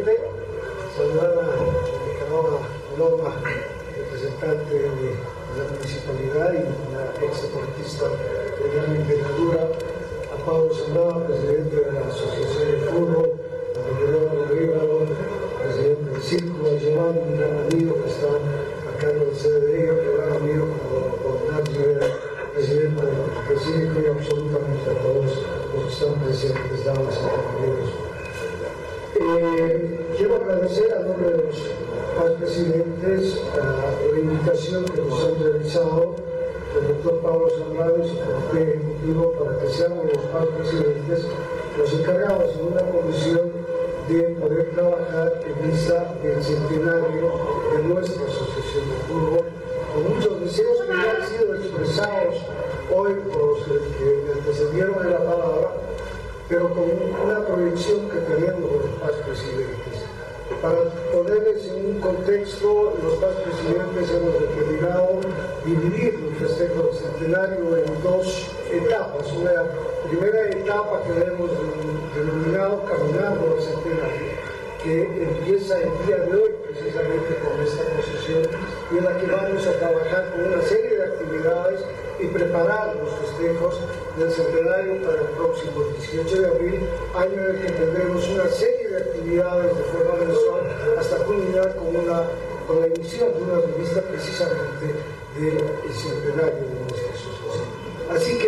los 40.41 40.49
presidentes 40.51 41.27
los 41.79 41.93
encargados 41.93 42.55
en 42.55 42.73
una 42.73 42.83
comisión 42.91 43.53
de 44.09 44.23
poder 44.41 44.71
trabajar 44.71 45.41
en 45.45 45.71
vista 45.71 46.15
del 46.23 46.43
centenario 46.43 47.33
de 47.75 47.83
nuestra 47.83 48.25
asociación 48.25 48.89
de 48.89 48.97
fútbol, 49.09 49.45
con 49.93 50.15
muchos 50.15 50.41
deseos 50.41 50.79
que 50.83 50.93
ya 50.93 51.11
han 51.11 51.29
sido 51.29 51.55
expresados 51.57 52.37
hoy 52.95 53.15
por 53.33 53.59
los 53.59 53.65
que 53.67 54.23
me 54.25 54.33
antecedieron 54.33 55.11
la 55.11 55.19
palabra, 55.19 55.71
pero 56.49 56.69
con 56.71 56.85
una 57.25 57.45
proyección 57.45 58.09
que 58.09 58.19
tenemos 58.21 58.71
los 58.71 59.01
más 59.01 59.13
presidentes. 59.27 60.07
Para 60.63 60.77
ponerles 61.13 61.67
en 61.67 61.87
un 61.87 62.01
contexto, 62.01 62.95
los 63.03 63.21
más 63.21 63.35
presidentes 63.43 64.11
hemos 64.11 64.41
determinado 64.41 65.21
dividir 65.65 66.15
el 66.15 66.35
festejo 66.37 66.83
del 66.85 66.95
centenario 66.95 67.77
en 67.77 68.03
dos 68.03 68.47
etapas. 68.73 69.33
Una 69.33 69.65
primera 70.09 70.49
que 71.03 71.13
hemos 71.13 71.51
denominado 72.15 72.85
Caminando 72.85 73.61
Centenario, 73.61 74.33
que 74.83 75.03
empieza 75.03 75.79
el 75.81 76.07
día 76.07 76.17
de 76.17 76.33
hoy 76.33 76.51
precisamente 76.65 77.37
con 77.45 77.61
esta 77.63 77.85
posición 77.97 78.43
y 78.93 78.99
en 78.99 79.05
la 79.05 79.19
que 79.19 79.27
vamos 79.27 79.67
a 79.67 79.73
trabajar 79.79 80.33
con 80.33 80.53
una 80.53 80.63
serie 80.63 80.97
de 80.97 81.05
actividades 81.05 81.81
y 82.19 82.27
preparar 82.29 82.97
los 82.97 83.11
festejos 83.21 83.81
del 84.17 84.31
centenario 84.31 85.03
para 85.03 85.21
el 85.21 85.29
próximo 85.37 85.85
18 85.99 86.41
de 86.41 86.47
abril, 86.47 86.89
año 87.15 87.35
en 87.35 87.57
el 87.57 87.61
que 87.61 87.73
tendremos 87.73 88.29
una 88.29 88.49
serie 88.49 88.89
de 88.89 88.97
actividades 88.97 89.77
de 89.77 89.83
forma 89.85 90.15
mensual 90.25 90.63
hasta 90.99 91.17
culminar 91.25 91.77
con, 91.77 91.89
una, 91.97 92.23
con 92.67 92.81
la 92.81 92.87
emisión 92.87 93.33
de 93.35 93.43
una 93.43 93.61
revista 93.61 94.01
precisamente 94.01 94.95
del 95.37 95.93
centenario 95.93 96.65
de 96.65 96.81
nuestra 96.89 97.13
asociación. 97.13 97.69
Así 98.09 98.39
que 98.39 98.46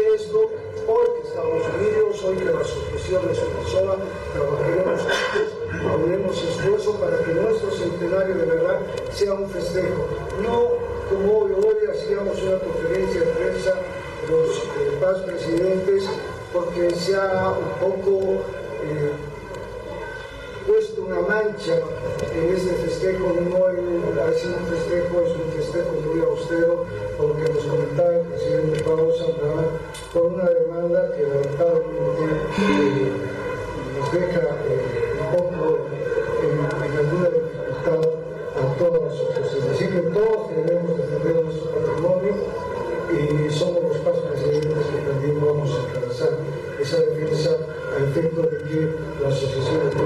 esa 46.89 47.01
defensa 47.01 47.51
a 47.95 48.03
efecto 48.03 48.43
de 48.43 48.57
que 48.64 48.95
la 49.20 49.28
asociación 49.28 49.91
de 49.91 49.97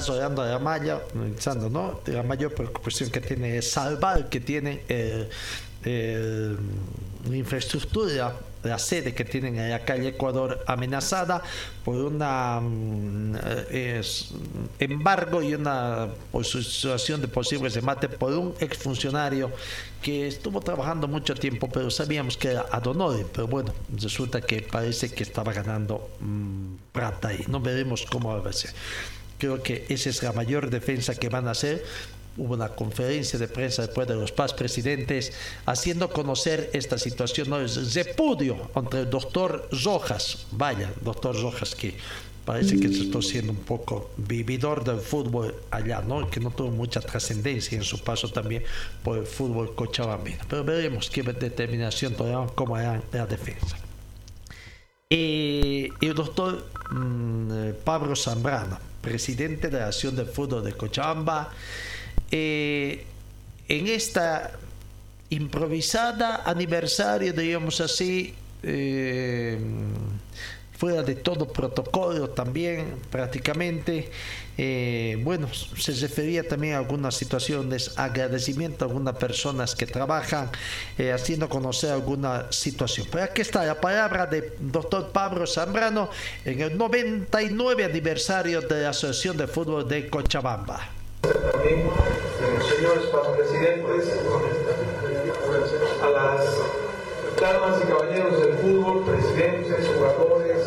ahí 0.00 0.06
está 0.06 0.12
Zoyando 0.12 0.42
de 0.42 0.54
Amaya, 0.54 1.00
¿no? 1.70 2.00
La 2.06 2.22
mayor 2.22 2.54
preocupación 2.54 3.10
que 3.10 3.20
tiene 3.20 3.58
es 3.58 3.70
salvar 3.70 4.28
que 4.28 4.40
tiene 4.40 4.82
eh, 4.88 5.28
eh, 5.84 6.56
la 7.28 7.36
infraestructura 7.36 8.34
la 8.62 8.78
sede 8.78 9.14
que 9.14 9.24
tienen 9.24 9.58
en 9.58 9.70
la 9.70 9.84
calle 9.84 10.08
Ecuador 10.08 10.62
amenazada 10.66 11.42
por 11.84 11.96
una 11.96 12.60
mm, 12.60 13.36
eh, 13.70 14.02
embargo 14.78 15.42
y 15.42 15.54
una 15.54 16.08
situación 16.42 17.20
de 17.20 17.28
posibles 17.28 17.74
remate 17.74 18.08
por 18.08 18.32
un 18.32 18.54
exfuncionario 18.60 19.50
que 20.02 20.26
estuvo 20.26 20.60
trabajando 20.60 21.08
mucho 21.08 21.34
tiempo, 21.34 21.68
pero 21.72 21.90
sabíamos 21.90 22.36
que 22.36 22.48
era 22.48 22.66
Adonore, 22.70 23.26
pero 23.32 23.46
bueno, 23.46 23.72
resulta 23.96 24.40
que 24.40 24.62
parece 24.62 25.10
que 25.10 25.22
estaba 25.22 25.52
ganando 25.52 26.10
mm, 26.20 26.74
plata 26.92 27.32
y 27.32 27.44
no 27.48 27.60
veremos 27.60 28.06
cómo 28.10 28.42
va 28.42 28.50
a 28.50 28.52
ser. 28.52 28.72
Creo 29.40 29.62
que 29.62 29.86
esa 29.88 30.10
es 30.10 30.22
la 30.22 30.32
mayor 30.32 30.70
defensa 30.70 31.16
que 31.16 31.28
van 31.28 31.48
a 31.48 31.52
hacer 31.52 31.82
hubo 32.36 32.54
una 32.54 32.68
conferencia 32.68 33.38
de 33.38 33.48
prensa 33.48 33.82
después 33.82 34.06
de 34.06 34.14
los 34.14 34.32
paz 34.32 34.54
presidentes 34.54 35.32
haciendo 35.66 36.10
conocer 36.10 36.70
esta 36.72 36.96
situación, 36.98 37.50
no 37.50 37.60
es 37.60 37.94
repudio 37.94 38.70
entre 38.74 39.00
el 39.00 39.10
doctor 39.10 39.68
Rojas, 39.84 40.46
vaya, 40.52 40.92
doctor 41.02 41.40
Rojas 41.40 41.74
que 41.74 41.94
parece 42.44 42.80
que 42.80 42.88
se 42.88 43.02
está 43.02 43.20
siendo 43.20 43.52
un 43.52 43.58
poco 43.58 44.10
vividor 44.16 44.82
del 44.84 45.00
fútbol 45.00 45.54
allá, 45.70 46.00
¿no? 46.00 46.28
que 46.30 46.40
no 46.40 46.50
tuvo 46.50 46.70
mucha 46.70 47.00
trascendencia 47.00 47.76
en 47.76 47.84
su 47.84 48.02
paso 48.02 48.28
también 48.28 48.64
por 49.04 49.18
el 49.18 49.26
fútbol 49.26 49.74
cochabambino. 49.74 50.38
Pero 50.48 50.64
veremos 50.64 51.10
qué 51.10 51.22
determinación 51.22 52.14
tomarán, 52.14 52.48
cómo 52.54 52.76
harán 52.76 53.02
la 53.12 53.26
defensa. 53.26 53.76
Y 55.08 55.88
el 56.00 56.14
doctor 56.14 56.66
mmm, 56.90 57.72
Pablo 57.84 58.16
Zambrano, 58.16 58.89
presidente 59.00 59.68
de 59.68 59.78
la 59.78 59.86
Acción 59.86 60.16
del 60.16 60.26
Fútbol 60.26 60.64
de 60.64 60.72
Cochabamba, 60.72 61.50
eh, 62.30 63.04
en 63.68 63.86
esta 63.86 64.52
improvisada 65.30 66.42
aniversario, 66.44 67.32
digamos 67.32 67.80
así, 67.80 68.34
eh, 68.62 69.58
fuera 70.80 71.02
de 71.02 71.14
todo 71.14 71.46
protocolo 71.46 72.30
también 72.30 72.96
prácticamente. 73.10 74.10
Eh, 74.56 75.20
bueno, 75.22 75.48
se 75.52 75.92
refería 75.92 76.46
también 76.46 76.74
a 76.74 76.78
algunas 76.78 77.14
situaciones, 77.14 77.98
agradecimiento 77.98 78.84
a 78.84 78.88
algunas 78.88 79.16
personas 79.16 79.74
que 79.74 79.86
trabajan 79.86 80.50
haciendo 81.14 81.48
conocer 81.48 81.92
alguna 81.92 82.50
situación. 82.50 83.06
Pero 83.12 83.24
aquí 83.24 83.42
está 83.42 83.64
la 83.64 83.80
palabra 83.80 84.24
del 84.26 84.52
doctor 84.58 85.10
Pablo 85.12 85.46
Zambrano 85.46 86.08
en 86.46 86.60
el 86.60 86.78
99 86.78 87.84
aniversario 87.84 88.62
de 88.62 88.82
la 88.82 88.90
Asociación 88.90 89.36
de 89.36 89.46
Fútbol 89.46 89.86
de 89.86 90.08
Cochabamba 90.08 91.00
eh, 91.22 91.88
señores 92.76 93.04
presidentes, 93.36 94.08
a 96.02 96.08
las 96.08 96.79
damas 97.40 97.80
y 97.82 97.86
caballeros 97.86 98.38
del 98.38 98.52
fútbol, 98.58 99.02
presidentes, 99.04 99.88
jugadores, 99.96 100.58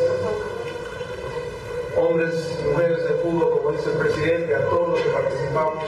hombres 1.96 2.60
y 2.60 2.68
mujeres 2.68 3.04
de 3.04 3.14
fútbol, 3.22 3.50
como 3.52 3.72
dice 3.72 3.92
el 3.92 3.98
presidente, 3.98 4.56
a 4.56 4.66
todos 4.66 4.90
los 4.90 5.02
que 5.02 5.10
participamos, 5.10 5.84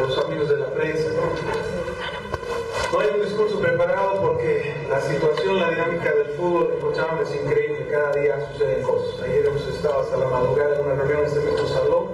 los 0.00 0.18
amigos 0.24 0.48
de 0.48 0.56
la 0.58 0.66
prensa. 0.66 1.08
No 2.92 3.00
hay 3.00 3.08
un 3.08 3.22
discurso 3.22 3.58
preparado 3.58 4.22
porque 4.22 4.74
la 4.88 5.00
situación, 5.00 5.58
la 5.58 5.70
dinámica 5.70 6.12
del 6.12 6.28
fútbol 6.36 6.70
en 6.72 6.80
Cochabamba 6.80 7.22
es 7.22 7.34
increíble, 7.34 7.88
cada 7.90 8.12
día 8.12 8.48
suceden 8.52 8.82
cosas. 8.82 9.20
Ayer 9.22 9.46
hemos 9.46 9.66
estado 9.66 10.00
hasta 10.02 10.16
la 10.18 10.28
madrugada 10.28 10.76
en 10.76 10.86
una 10.86 10.94
reunión 10.94 11.18
en 11.20 11.26
este 11.26 11.40
mismo 11.40 11.66
salón, 11.66 12.06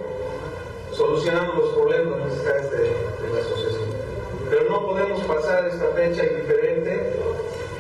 solucionando 0.93 1.53
los 1.53 1.68
problemas 1.75 2.43
de, 2.43 2.79
de 2.81 3.35
la 3.35 3.41
asociación. 3.41 3.85
Pero 4.49 4.70
no 4.70 4.87
podemos 4.87 5.20
pasar 5.25 5.66
esta 5.66 5.89
fecha 5.89 6.25
indiferente, 6.25 7.12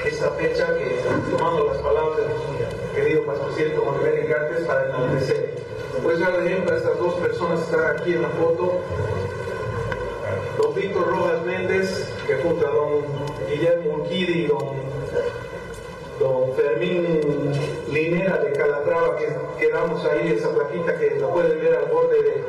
esta 0.04 0.30
fecha 0.32 0.66
que, 0.76 1.00
tomando 1.30 1.66
las 1.66 1.78
palabras 1.78 2.18
del 2.18 2.94
querido 2.94 3.22
presidente 3.24 3.78
Oliver 3.78 4.26
Gartes, 4.26 4.64
para 4.66 4.88
enaltecer. 4.88 5.54
Pues 6.02 6.20
dar 6.20 6.40
de 6.40 6.46
ejemplo 6.46 6.74
a 6.74 6.76
estas 6.76 6.98
dos 6.98 7.14
personas 7.14 7.60
que 7.60 7.64
están 7.64 7.96
aquí 7.96 8.14
en 8.14 8.22
la 8.22 8.28
foto, 8.28 8.80
don 10.58 10.74
Víctor 10.74 11.06
Rojas 11.08 11.44
Méndez, 11.44 12.08
que 12.26 12.34
junto 12.36 12.66
a 12.66 12.70
don 12.70 13.04
Guillermo 13.48 13.94
Urquidi 14.02 14.44
y 14.44 14.46
don, 14.46 14.76
don 16.18 16.54
Fermín 16.54 17.52
Linera 17.90 18.38
de 18.38 18.52
Calatrava, 18.52 19.16
que 19.16 19.28
quedamos 19.58 20.04
ahí, 20.04 20.34
esa 20.36 20.50
plaquita 20.50 20.98
que 20.98 21.16
lo 21.20 21.30
pueden 21.30 21.60
ver 21.60 21.74
al 21.74 21.86
borde 21.86 22.22
de, 22.22 22.44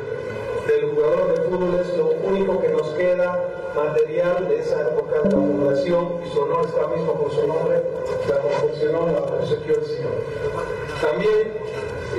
del 0.66 0.90
jugador 0.90 1.34
de 1.34 1.42
fútbol, 1.42 1.80
es 1.80 1.96
lo 1.96 2.10
único 2.10 2.60
que 2.60 2.68
nos 2.68 2.88
queda 2.90 3.42
material 3.74 4.48
de 4.48 4.58
esa 4.58 4.80
época 4.88 5.20
de 5.22 5.24
la 5.24 5.30
fundación 5.30 6.20
y 6.24 6.30
su 6.30 6.40
honor 6.40 6.66
está 6.66 6.86
mismo 6.88 7.14
con 7.14 7.30
su 7.30 7.46
nombre, 7.46 7.82
la 8.28 8.38
confeccionó, 8.38 9.06
la 9.06 9.18
obsequió 9.20 9.74
el 9.74 9.84
Señor. 9.84 10.12
También 11.00 11.52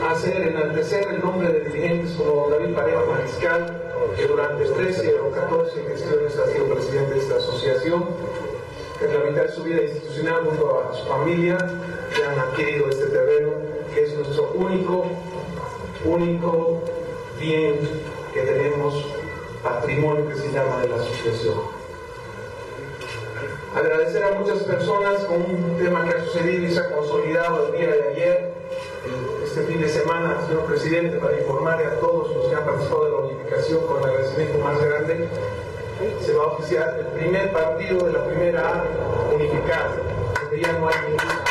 hacer 0.03 0.41
enaltecer 0.47 1.07
el 1.09 1.21
nombre 1.21 1.51
de 1.51 1.69
dirigentes 1.69 2.11
como 2.11 2.49
David 2.49 2.75
Pareja 2.75 2.99
Mariscal, 3.09 3.81
que 4.15 4.27
durante 4.27 4.65
13 4.65 5.19
o 5.19 5.31
14 5.31 5.83
gestiones 5.83 6.37
ha 6.37 6.47
sido 6.47 6.65
presidente 6.65 7.13
de 7.15 7.19
esta 7.19 7.35
asociación, 7.37 8.05
que 8.99 9.05
en 9.05 9.13
la 9.13 9.19
mitad 9.25 9.41
de 9.43 9.51
su 9.51 9.63
vida 9.63 9.81
institucional 9.81 10.43
junto 10.45 10.81
a 10.81 10.95
su 10.95 11.05
familia 11.05 11.57
que 12.15 12.23
han 12.23 12.39
adquirido 12.39 12.89
este 12.89 13.07
terreno, 13.07 13.51
que 13.93 14.03
es 14.03 14.13
nuestro 14.15 14.51
único, 14.55 15.05
único 16.05 16.81
bien 17.39 17.79
que 18.37 18.43
tenemos, 18.43 18.93
patrimonio 19.63 20.27
que 20.27 20.35
se 20.35 20.51
llama 20.51 20.81
de 20.81 20.89
la 20.89 20.95
asociación. 20.97 21.57
Agradecer 23.75 24.23
a 24.23 24.31
muchas 24.31 24.59
personas 24.59 25.23
con 25.23 25.41
un 25.41 25.77
tema 25.77 26.03
que 26.05 26.15
ha 26.15 26.23
sucedido 26.23 26.67
y 26.67 26.71
se 26.71 26.79
ha 26.79 26.91
consolidado 26.91 27.67
el 27.67 27.77
día 27.77 27.87
de 27.87 28.09
ayer, 28.09 28.53
este 29.43 29.63
fin 29.63 29.81
de 29.81 29.89
semana, 29.89 30.37
señor 30.47 30.65
presidente, 30.65 31.17
para 31.17 31.39
informarle 31.39 31.85
a 31.85 31.99
todos 31.99 32.35
los 32.35 32.47
que 32.47 32.55
han 32.55 32.65
participado 32.65 33.05
de 33.05 33.11
la 33.11 33.17
unificación 33.17 33.87
con 33.87 33.97
el 33.97 34.09
agradecimiento 34.09 34.57
más 34.59 34.81
grande, 34.81 35.29
se 36.21 36.33
va 36.33 36.43
a 36.43 36.47
oficiar 36.47 36.95
el 36.99 37.05
primer 37.07 37.51
partido 37.51 38.05
de 38.05 38.13
la 38.13 38.23
primera 38.25 38.69
A 38.69 39.33
unificada, 39.33 39.95
donde 40.41 40.61
ya 40.61 40.73
no 40.73 40.87
hay 40.87 40.95
ningún 41.07 41.46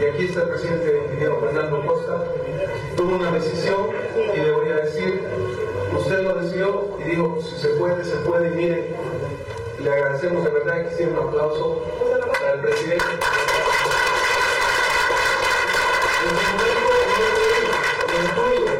y 0.00 0.04
aquí 0.04 0.24
está 0.26 0.42
el 0.42 0.48
presidente 0.48 1.02
ingeniero 1.06 1.40
Fernando 1.40 1.86
Costa, 1.86 2.24
tuvo 2.96 3.16
una 3.16 3.30
decisión 3.30 3.88
y 4.34 4.40
le 4.40 4.52
voy 4.52 4.68
a 4.70 4.76
decir, 4.76 5.22
usted 5.96 6.22
lo 6.22 6.34
decidió 6.34 6.98
y 6.98 7.10
dijo, 7.10 7.38
si 7.40 7.56
se 7.56 7.68
puede, 7.68 8.04
se 8.04 8.16
puede, 8.16 8.48
y 8.48 8.54
mire, 8.56 8.94
le 9.80 9.90
agradecemos 9.90 10.44
de 10.44 10.50
verdad 10.50 10.82
que 10.82 10.88
quisiera 10.90 11.12
un 11.12 11.28
aplauso 11.28 11.82
para 12.40 12.54
el 12.54 12.60
presidente. 12.60 13.04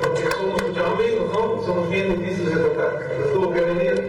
Porque 0.02 0.30
somos 0.30 0.62
muchos 0.62 0.86
amigos, 0.86 1.28
¿no? 1.32 1.62
Somos 1.64 1.90
bien 1.90 2.18
difíciles 2.18 2.54
de. 2.54 2.64
Pero 2.64 3.24
tuvo 3.32 3.52
que 3.52 3.60
venir 3.60 4.03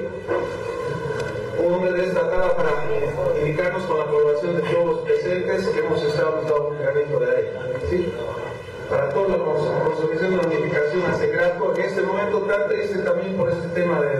tala 2.13 2.55
para 2.55 2.71
indicarnos 3.39 3.83
con 3.83 3.99
la 3.99 4.05
colaboración 4.05 4.55
de 4.55 4.61
todos 4.63 4.85
los 4.85 4.99
presentes 4.99 5.67
que 5.67 5.79
hemos 5.79 6.03
estado 6.03 6.41
dando 6.41 6.69
un 6.69 6.79
granito 6.79 7.19
de 7.19 7.31
arena. 7.31 7.59
¿sí? 7.89 8.13
Para 8.89 9.09
toda 9.09 9.37
la 9.37 9.43
consolidación 9.43 10.31
de 10.31 10.37
la 10.37 10.43
unificación 10.43 11.03
hace 11.11 11.27
grato 11.27 11.73
en 11.75 11.81
este 11.81 12.01
momento 12.01 12.39
tan 12.41 12.67
triste 12.67 12.99
también 12.99 13.35
por 13.35 13.49
este 13.49 13.67
tema 13.69 13.99
de 14.01 14.19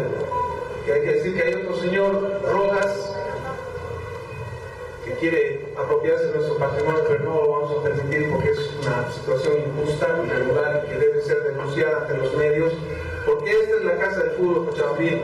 que 0.86 0.94
hay 0.94 1.02
que 1.02 1.14
decir 1.14 1.36
que 1.36 1.44
hay 1.44 1.54
otro 1.56 1.76
señor 1.78 2.42
Rojas 2.44 3.16
que 5.04 5.12
quiere 5.14 5.68
apropiarse 5.78 6.26
de 6.26 6.34
nuestro 6.34 6.58
patrimonio, 6.58 7.04
pero 7.08 7.24
no 7.24 7.36
lo 7.36 7.52
vamos 7.52 7.78
a 7.78 7.84
permitir 7.84 8.32
porque 8.32 8.50
es 8.50 8.72
una 8.82 9.12
situación 9.12 9.54
injusta, 9.68 10.20
irregular, 10.26 10.86
que 10.86 10.96
debe 10.96 11.22
ser 11.22 11.44
denunciada 11.44 12.02
ante 12.02 12.18
los 12.18 12.36
medios, 12.36 12.74
porque 13.26 13.52
esta 13.52 13.78
es 13.78 13.84
la 13.84 13.98
casa 13.98 14.24
del 14.24 14.32
fútbol 14.32 14.66
cochabambino, 14.66 15.22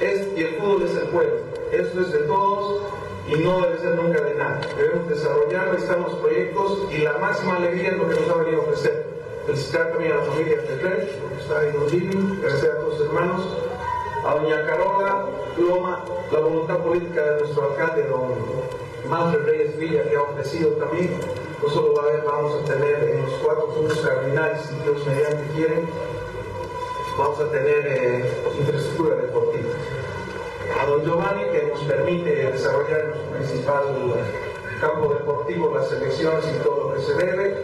es, 0.00 0.28
y 0.36 0.42
el 0.42 0.54
fútbol 0.56 0.82
es 0.82 0.96
el 0.96 1.08
pueblo, 1.08 1.40
esto 1.80 2.00
es 2.00 2.12
de 2.12 2.18
todos 2.20 2.82
y 3.26 3.36
no 3.36 3.60
debe 3.60 3.78
ser 3.78 3.94
nunca 3.94 4.20
de 4.20 4.34
nadie. 4.34 4.68
Debemos 4.76 5.08
desarrollar, 5.08 5.72
necesitamos 5.72 6.14
proyectos 6.14 6.78
y 6.90 6.98
la 6.98 7.18
máxima 7.18 7.56
alegría 7.56 7.90
es 7.90 7.96
lo 7.96 8.08
que 8.08 8.20
nos 8.20 8.28
ha 8.28 8.34
venido 8.34 8.60
a 8.60 8.64
ofrecer. 8.64 9.06
Felicitar 9.46 9.90
también 9.90 10.12
a 10.12 10.16
la 10.16 10.22
familia 10.24 10.66
Tecler, 10.66 11.08
que 11.28 11.40
está 11.40 11.68
en 11.68 11.76
un 11.76 11.90
living, 11.90 12.38
agradecer 12.38 12.70
a 12.70 12.80
todos 12.80 12.98
los 12.98 13.08
hermanos, 13.08 13.42
a 14.24 14.34
doña 14.34 14.66
Carola 14.66 15.26
Loma, 15.58 16.04
la 16.32 16.38
voluntad 16.40 16.78
política 16.78 17.22
de 17.22 17.40
nuestro 17.40 17.70
alcalde, 17.70 18.04
don 18.04 18.34
Manfred 19.08 19.44
Reyes 19.44 19.76
Villa, 19.76 20.02
que 20.08 20.16
ha 20.16 20.22
ofrecido 20.22 20.70
también, 20.72 21.18
no 21.62 21.68
solo 21.68 21.94
va 21.94 22.02
a 22.02 22.06
haber, 22.06 22.24
vamos 22.24 22.54
a 22.54 22.64
tener 22.64 23.08
en 23.10 23.22
los 23.22 23.32
cuatro 23.42 23.66
puntos 23.68 24.00
cardinales, 24.00 24.62
si 24.62 24.74
Dios 24.82 25.06
mediante 25.06 25.44
quieren, 25.54 25.88
vamos 27.18 27.40
a 27.40 27.50
tener 27.50 27.86
eh, 27.86 28.32
infraestructura 28.58 29.16
deportiva. 29.16 29.70
A 30.80 30.86
don 30.86 31.04
Giovanni, 31.04 31.44
que 31.52 31.62
nos 31.72 31.80
permite 31.84 32.50
desarrollar 32.52 33.04
nuestro 33.06 33.30
principal 33.30 33.82
campo 34.80 35.14
deportivo, 35.14 35.74
las 35.74 35.88
selecciones 35.88 36.44
y 36.46 36.62
todo 36.62 36.88
lo 36.88 36.94
que 36.94 37.02
se 37.02 37.14
debe, 37.14 37.56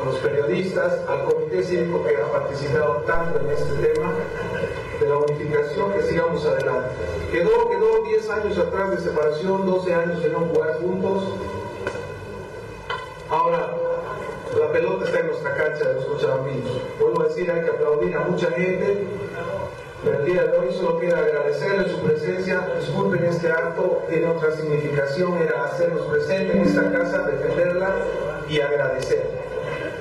a 0.00 0.04
los 0.04 0.16
periodistas, 0.16 1.00
al 1.08 1.24
comité 1.24 1.62
cívico 1.62 2.04
que 2.04 2.16
ha 2.16 2.32
participado 2.32 3.02
tanto 3.06 3.40
en 3.40 3.50
este 3.50 3.74
tema, 3.74 4.14
de 5.00 5.08
la 5.08 5.16
unificación, 5.16 5.92
que 5.92 6.02
sigamos 6.02 6.46
adelante. 6.46 6.90
Quedó, 7.32 7.68
quedó 7.68 8.02
10 8.04 8.30
años 8.30 8.58
atrás 8.58 8.90
de 8.90 8.98
separación, 8.98 9.66
12 9.66 9.94
años 9.94 10.22
de 10.22 10.30
no 10.30 10.40
jugar 10.40 10.78
juntos. 10.80 11.24
Ahora, 13.28 13.74
la 14.58 14.70
pelota 14.70 15.06
está 15.06 15.20
en 15.20 15.26
nuestra 15.28 15.56
cancha 15.56 15.88
de 15.88 15.94
los 15.94 16.04
cochabambinos. 16.04 16.70
Vuelvo 17.00 17.22
a 17.22 17.24
decir, 17.24 17.50
hay 17.50 17.62
que 17.62 17.70
aplaudir 17.70 18.16
a 18.16 18.20
mucha 18.20 18.50
gente, 18.52 19.06
pero 20.04 20.18
el 20.20 20.26
día 20.26 20.44
de 20.44 20.58
hoy 20.58 20.72
solo 20.72 20.98
queda 20.98 21.18
agradecerle 21.18 21.88
su 21.88 21.98
presencia. 22.00 22.68
Disculpen 22.80 23.24
este 23.24 23.50
acto, 23.50 24.02
tiene 24.08 24.28
otra 24.28 24.50
significación, 24.52 25.38
era 25.38 25.64
hacernos 25.64 26.06
presentes 26.06 26.56
en 26.56 26.62
esta 26.62 26.92
casa, 26.92 27.22
defenderla 27.28 27.94
y 28.48 28.60
agradecer. 28.60 29.30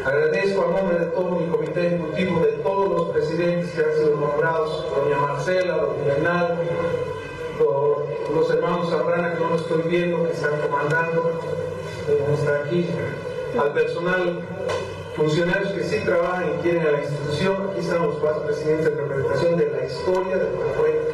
Agradezco 0.05 0.63
a 0.63 0.79
nombre 0.79 0.99
de 0.99 1.05
todo 1.07 1.31
mi 1.31 1.47
comité 1.47 1.87
ejecutivo, 1.87 2.39
de 2.39 2.51
todos 2.63 2.89
los 2.89 3.09
presidentes 3.09 3.71
que 3.71 3.81
han 3.83 3.93
sido 3.93 4.15
nombrados, 4.15 4.85
doña 4.95 5.17
Marcela, 5.17 5.75
don 5.75 6.05
Bernal, 6.05 6.57
los 8.33 8.49
hermanos 8.49 8.89
Zambrana, 8.89 9.33
que 9.33 9.39
no 9.39 9.49
lo 9.49 9.55
estoy 9.57 9.81
viendo, 9.83 10.23
que 10.25 10.31
están 10.31 10.59
comandando, 10.61 11.31
que 12.07 12.33
están 12.33 12.65
aquí, 12.65 12.89
al 13.59 13.73
personal, 13.73 14.39
funcionarios 15.21 15.71
que 15.73 15.83
sí 15.83 15.99
trabajan 16.03 16.49
y 16.49 16.61
quieren 16.63 16.81
a 16.87 16.91
la 16.91 16.99
institución. 17.01 17.69
Aquí 17.69 17.79
están 17.79 18.01
los 18.01 18.15
cuatro 18.15 18.43
presidentes 18.45 18.85
de 18.85 18.95
representación 18.95 19.57
de 19.57 19.69
la 19.69 19.85
historia 19.85 20.37
de 20.37 20.51
lo 20.51 20.63
que 20.63 20.73
fue 20.73 21.13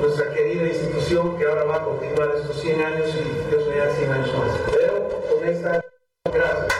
nuestra 0.00 0.32
querida 0.32 0.68
institución 0.68 1.36
que 1.36 1.44
ahora 1.44 1.64
va 1.64 1.76
a 1.76 1.84
continuar 1.84 2.30
estos 2.36 2.60
100 2.60 2.80
años 2.80 3.08
y 3.08 3.50
Dios 3.50 3.68
me 3.68 3.76
da 3.76 3.94
100 3.94 4.12
años 4.12 4.34
más. 4.34 4.60
Pero 4.72 5.08
con 5.28 5.48
esta, 5.48 5.84
gracias. 6.24 6.74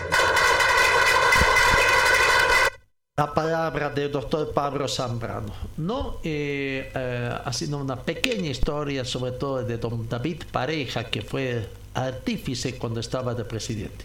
La 3.17 3.35
palabra 3.35 3.91
del 3.91 4.13
doctor 4.13 4.53
Pablo 4.55 4.89
Zambrano, 4.89 5.53
¿no? 5.77 6.19
Eh, 6.23 6.91
eh, 6.95 7.31
haciendo 7.45 7.79
una 7.79 7.97
pequeña 7.97 8.49
historia 8.49 9.05
sobre 9.05 9.33
todo 9.33 9.65
de 9.65 9.77
don 9.77 10.09
David 10.09 10.45
Pareja, 10.51 11.05
que 11.05 11.21
fue 11.21 11.67
artífice 11.93 12.79
cuando 12.79 13.01
estaba 13.01 13.35
de 13.35 13.45
presidente 13.45 14.05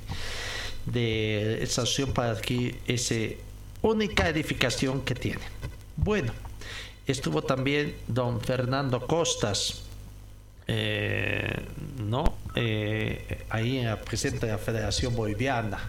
de 0.86 1.64
esa 1.64 1.82
acción 1.82 2.12
para 2.14 2.32
adquirir 2.32 2.80
esa 2.88 3.16
única 3.82 4.30
edificación 4.30 5.02
que 5.02 5.16
tiene. 5.16 5.42
Bueno, 5.96 6.34
estuvo 7.06 7.42
también 7.42 7.96
don 8.08 8.42
Fernando 8.42 9.06
Costas, 9.06 9.84
eh, 10.68 11.66
¿no? 12.00 12.38
Eh, 12.56 13.46
ahí 13.50 13.80
en 13.80 13.88
la 13.88 14.00
presidente 14.02 14.46
de 14.46 14.54
la 14.54 14.58
Federación 14.58 15.16
Boliviana 15.16 15.80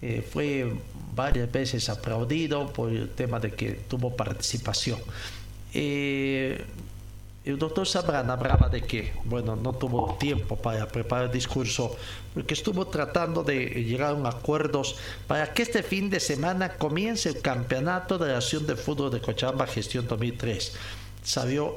eh, 0.00 0.26
fue 0.28 0.72
varias 1.14 1.50
veces 1.50 1.88
aplaudido 1.88 2.72
por 2.72 2.90
el 2.90 3.10
tema 3.10 3.40
de 3.40 3.52
que 3.52 3.72
tuvo 3.72 4.14
participación. 4.16 5.00
Eh, 7.44 7.50
el 7.50 7.58
doctor 7.58 7.86
Sabrán 7.86 8.30
hablaba 8.30 8.68
de 8.68 8.82
que, 8.82 9.12
bueno, 9.24 9.56
no 9.56 9.72
tuvo 9.72 10.16
tiempo 10.18 10.56
para 10.56 10.88
preparar 10.88 11.26
el 11.26 11.32
discurso 11.32 11.96
porque 12.32 12.54
estuvo 12.54 12.86
tratando 12.86 13.42
de 13.42 13.66
llegar 13.84 14.16
a 14.16 14.28
acuerdos 14.28 14.96
para 15.26 15.52
que 15.52 15.62
este 15.62 15.82
fin 15.82 16.10
de 16.10 16.20
semana 16.20 16.74
comience 16.74 17.28
el 17.28 17.40
campeonato 17.40 18.18
de 18.18 18.32
la 18.32 18.38
Acción 18.38 18.66
de 18.66 18.76
Fútbol 18.76 19.10
de 19.10 19.20
Cochabamba 19.20 19.66
Gestión 19.66 20.06
2003. 20.08 20.72
Salió 21.22 21.76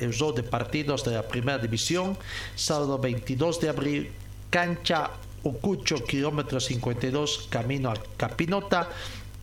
el 0.00 0.12
show 0.12 0.34
de 0.34 0.42
partidos 0.42 1.04
de 1.04 1.12
la 1.12 1.22
primera 1.22 1.58
división, 1.58 2.18
sábado 2.56 2.98
22 2.98 3.60
de 3.60 3.68
abril, 3.68 4.10
cancha 4.50 5.10
Ucucho, 5.42 6.04
kilómetro 6.04 6.60
52, 6.60 7.46
camino 7.48 7.90
a 7.90 7.94
Capinota 8.18 8.90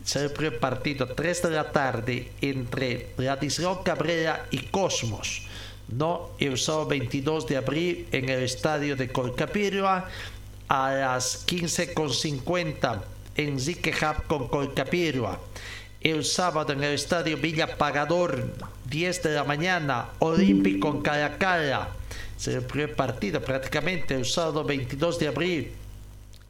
se 0.08 0.24
el 0.24 0.32
primer 0.32 0.58
partido 0.58 1.06
3 1.06 1.42
de 1.42 1.50
la 1.50 1.70
tarde 1.70 2.32
entre 2.40 3.10
Ladislao 3.18 3.84
Cabrera 3.84 4.46
y 4.52 4.60
Cosmos. 4.68 5.42
No, 5.90 6.30
el 6.40 6.58
sábado 6.58 6.86
22 6.88 7.46
de 7.46 7.58
abril 7.58 8.08
en 8.14 8.30
el 8.30 8.44
estadio 8.44 8.96
de 8.96 9.12
Colcapirua 9.12 10.08
a 10.70 10.92
las 10.94 11.46
15.50 11.46 13.02
en 13.36 13.60
Ziquehab 13.60 14.28
con 14.28 14.48
Colcapirua. 14.48 15.42
El 16.00 16.24
sábado 16.24 16.72
en 16.72 16.86
el 16.86 16.94
estadio 16.94 17.36
Villa 17.36 17.76
Pagador, 17.76 18.54
10 18.86 19.24
de 19.24 19.36
la 19.36 19.44
mañana, 19.44 20.12
Olímpico 20.20 21.04
en 22.46 22.54
el 22.54 22.62
primer 22.62 22.96
partido 22.96 23.42
prácticamente 23.42 24.16
el 24.16 24.24
sábado 24.24 24.64
22 24.64 25.20
de 25.20 25.28
abril 25.28 25.72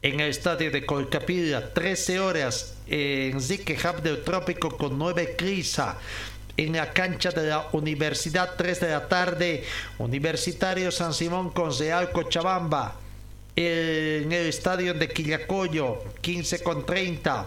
en 0.01 0.19
el 0.19 0.29
estadio 0.29 0.71
de 0.71 0.85
Colcapirua, 0.85 1.73
13 1.73 2.19
horas 2.19 2.75
en 2.87 3.41
Ziquehab 3.41 4.01
del 4.01 4.23
Trópico 4.23 4.69
con 4.77 4.97
9 4.97 5.35
Crisa. 5.37 5.97
En 6.55 6.73
la 6.73 6.91
cancha 6.91 7.29
de 7.31 7.47
la 7.47 7.67
Universidad, 7.71 8.55
3 8.57 8.79
de 8.79 8.89
la 8.89 9.07
tarde, 9.07 9.63
Universitario 9.99 10.91
San 10.91 11.13
Simón 11.13 11.51
con 11.51 11.77
Real 11.77 12.11
Cochabamba. 12.11 12.95
En 13.55 14.31
el 14.31 14.47
estadio 14.47 14.93
de 14.93 15.07
Quillacoyo, 15.07 16.03
15 16.21 16.63
con 16.63 16.85
30. 16.85 17.45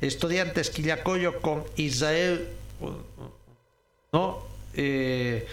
Estudiantes 0.00 0.70
Quillacoyo 0.70 1.40
con 1.40 1.64
Israel. 1.76 2.48
¿No? 4.12 4.44
Eh, 4.74 5.46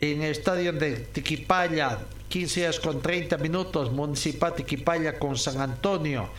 en 0.00 0.22
el 0.22 0.30
estadio 0.30 0.72
de 0.72 0.96
Tiquipaya, 0.96 1.98
15 2.34 2.64
horas 2.64 2.80
con 2.80 3.00
30 3.00 3.38
minutos, 3.38 3.92
Municipal 3.92 4.56
Tiquipaya 4.56 5.20
con 5.20 5.38
San 5.38 5.60
Antonio 5.60 6.30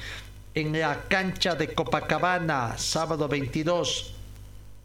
en 0.54 0.78
la 0.78 1.04
cancha 1.08 1.56
de 1.56 1.74
Copacabana, 1.74 2.78
sábado 2.78 3.30
22, 3.30 4.12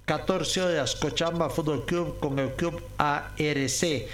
14 0.04 0.62
horas, 0.62 0.94
Cochabamba 0.94 1.50
Fútbol 1.50 1.84
Club 1.84 2.20
con 2.20 2.38
el 2.38 2.52
club 2.52 2.80
ARC. 2.96 4.06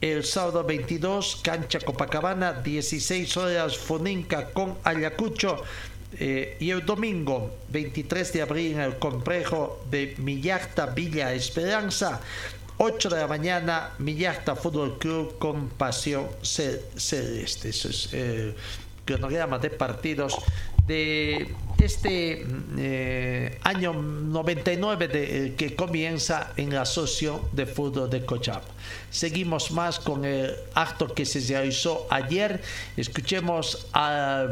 El 0.00 0.24
sábado 0.24 0.64
22, 0.64 1.38
cancha 1.40 1.78
Copacabana, 1.78 2.52
16 2.54 3.36
horas, 3.36 3.78
Foninca 3.78 4.50
con 4.50 4.76
Ayacucho. 4.82 5.62
Eh, 6.18 6.56
y 6.58 6.70
el 6.70 6.84
domingo 6.84 7.58
23 7.68 8.32
de 8.32 8.42
abril 8.42 8.72
en 8.72 8.80
el 8.80 8.98
complejo 8.98 9.84
de 9.88 10.16
Millacta 10.18 10.86
Villa 10.86 11.32
Esperanza, 11.32 12.20
8 12.78 13.08
de 13.08 13.16
la 13.16 13.26
mañana, 13.28 13.90
Millacta 13.98 14.56
Fútbol 14.56 14.98
Club 14.98 15.38
con 15.38 15.68
Pasión 15.68 16.26
Celeste. 16.42 17.68
Eso 17.68 17.88
es 17.88 18.12
el 18.12 18.54
cronograma 19.04 19.58
de 19.58 19.70
partidos 19.70 20.36
de 20.86 21.54
este 21.78 22.46
eh, 22.78 23.58
año 23.62 23.92
99 23.92 25.08
de, 25.08 25.46
eh, 25.46 25.54
que 25.54 25.76
comienza 25.76 26.52
en 26.56 26.72
la 26.72 26.82
Asociación 26.82 27.42
de 27.52 27.66
Fútbol 27.66 28.08
de 28.10 28.24
Cochabamba. 28.24 28.66
Seguimos 29.10 29.70
más 29.70 29.98
con 29.98 30.24
el 30.24 30.54
acto 30.74 31.12
que 31.14 31.24
se 31.24 31.40
realizó 31.40 32.06
ayer. 32.10 32.62
Escuchemos 32.96 33.86
a, 33.92 34.46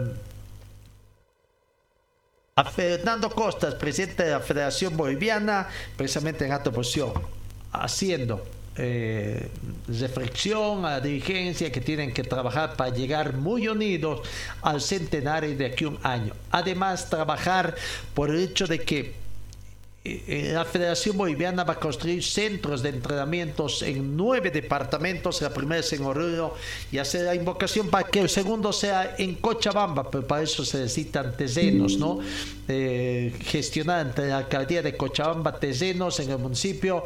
Fernando 2.74 3.30
Costas, 3.30 3.74
presidente 3.74 4.24
de 4.24 4.30
la 4.30 4.40
Federación 4.40 4.96
Boliviana, 4.96 5.68
precisamente 5.96 6.44
en 6.44 6.52
acto 6.52 6.70
posición, 6.70 7.12
haciendo 7.72 8.44
eh, 8.76 9.48
reflexión 9.86 10.86
a 10.86 10.92
la 10.92 11.00
dirigencia 11.00 11.70
que 11.70 11.80
tienen 11.80 12.12
que 12.12 12.22
trabajar 12.22 12.74
para 12.74 12.94
llegar 12.94 13.36
muy 13.36 13.68
unidos 13.68 14.26
al 14.62 14.80
centenario 14.80 15.54
de 15.56 15.66
aquí 15.66 15.84
un 15.84 15.98
año. 16.02 16.32
Además, 16.50 17.10
trabajar 17.10 17.74
por 18.14 18.30
el 18.30 18.40
hecho 18.40 18.66
de 18.66 18.78
que 18.80 19.22
eh, 20.04 20.50
la 20.52 20.64
Federación 20.64 21.16
Boliviana 21.16 21.62
va 21.62 21.74
a 21.74 21.78
construir 21.78 22.24
centros 22.24 22.82
de 22.82 22.88
entrenamientos 22.88 23.82
en 23.82 24.16
nueve 24.16 24.50
departamentos. 24.50 25.40
La 25.42 25.54
primera 25.54 25.78
es 25.78 25.92
en 25.92 26.02
Oruro 26.02 26.56
y 26.90 26.98
hacer 26.98 27.26
la 27.26 27.36
invocación 27.36 27.88
para 27.88 28.08
que 28.08 28.18
el 28.18 28.28
segundo 28.28 28.72
sea 28.72 29.14
en 29.16 29.36
Cochabamba, 29.36 30.10
pero 30.10 30.26
para 30.26 30.42
eso 30.42 30.64
se 30.64 30.78
necesitan 30.78 31.36
terrenos, 31.36 31.98
¿no? 31.98 32.18
Eh, 32.66 33.32
gestionar 33.42 34.06
entre 34.06 34.28
la 34.28 34.38
alcaldía 34.38 34.82
de 34.82 34.96
Cochabamba 34.96 35.60
terrenos 35.60 36.18
en 36.18 36.30
el 36.30 36.38
municipio, 36.38 37.04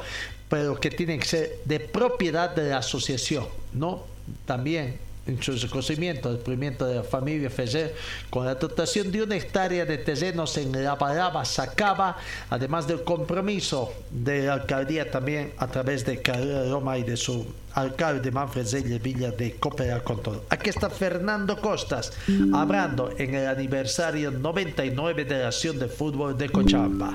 pero 0.48 0.78
que 0.80 0.90
tienen 0.90 1.20
que 1.20 1.26
ser 1.26 1.58
de 1.64 1.80
propiedad 1.80 2.54
de 2.54 2.70
la 2.70 2.78
asociación, 2.78 3.46
¿no? 3.72 4.04
También 4.44 4.98
en 5.26 5.42
su 5.42 5.52
reconocimiento 5.52 6.32
del 6.32 6.38
movimiento 6.38 6.86
de 6.86 6.96
la 6.96 7.02
familia 7.02 7.50
Ferrer 7.50 7.94
con 8.30 8.46
la 8.46 8.54
dotación 8.54 9.10
de 9.10 9.22
una 9.22 9.36
hectárea 9.36 9.84
de 9.84 9.98
terrenos 9.98 10.56
en 10.56 10.84
La 10.84 10.94
Baraba, 10.94 11.44
Sacaba, 11.44 12.16
además 12.50 12.86
del 12.86 13.02
compromiso 13.02 13.92
de 14.10 14.46
la 14.46 14.54
alcaldía 14.54 15.10
también 15.10 15.52
a 15.58 15.66
través 15.66 16.04
de 16.04 16.22
Carrera 16.22 16.68
Roma 16.68 16.98
y 16.98 17.02
de 17.02 17.16
su 17.16 17.46
alcalde 17.74 18.30
Manfred 18.30 18.66
Zeller 18.66 19.00
Villa 19.00 19.30
de 19.30 19.56
cooperar 19.56 20.02
con 20.02 20.22
todo. 20.22 20.44
Aquí 20.48 20.70
está 20.70 20.88
Fernando 20.88 21.60
Costas 21.60 22.12
hablando 22.54 23.10
en 23.18 23.34
el 23.34 23.46
aniversario 23.46 24.30
99 24.30 25.24
de 25.24 25.38
la 25.40 25.48
Acción 25.48 25.78
de 25.78 25.88
Fútbol 25.88 26.36
de 26.38 26.48
Cochabamba. 26.48 27.14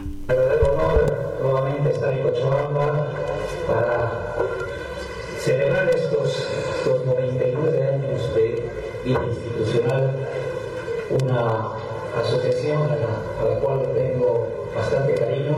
para 3.67 4.21
celebrar 5.39 5.89
estos, 5.89 6.47
estos 6.77 7.05
99 7.05 7.83
años 7.83 7.90
de 7.90 7.90
vida 7.90 7.90
institucional, 9.05 10.11
una 11.09 11.71
asociación 12.21 12.83
a 12.83 12.95
la, 13.45 13.59
cual 13.59 13.91
tengo 13.95 14.47
bastante 14.75 15.15
cariño. 15.15 15.55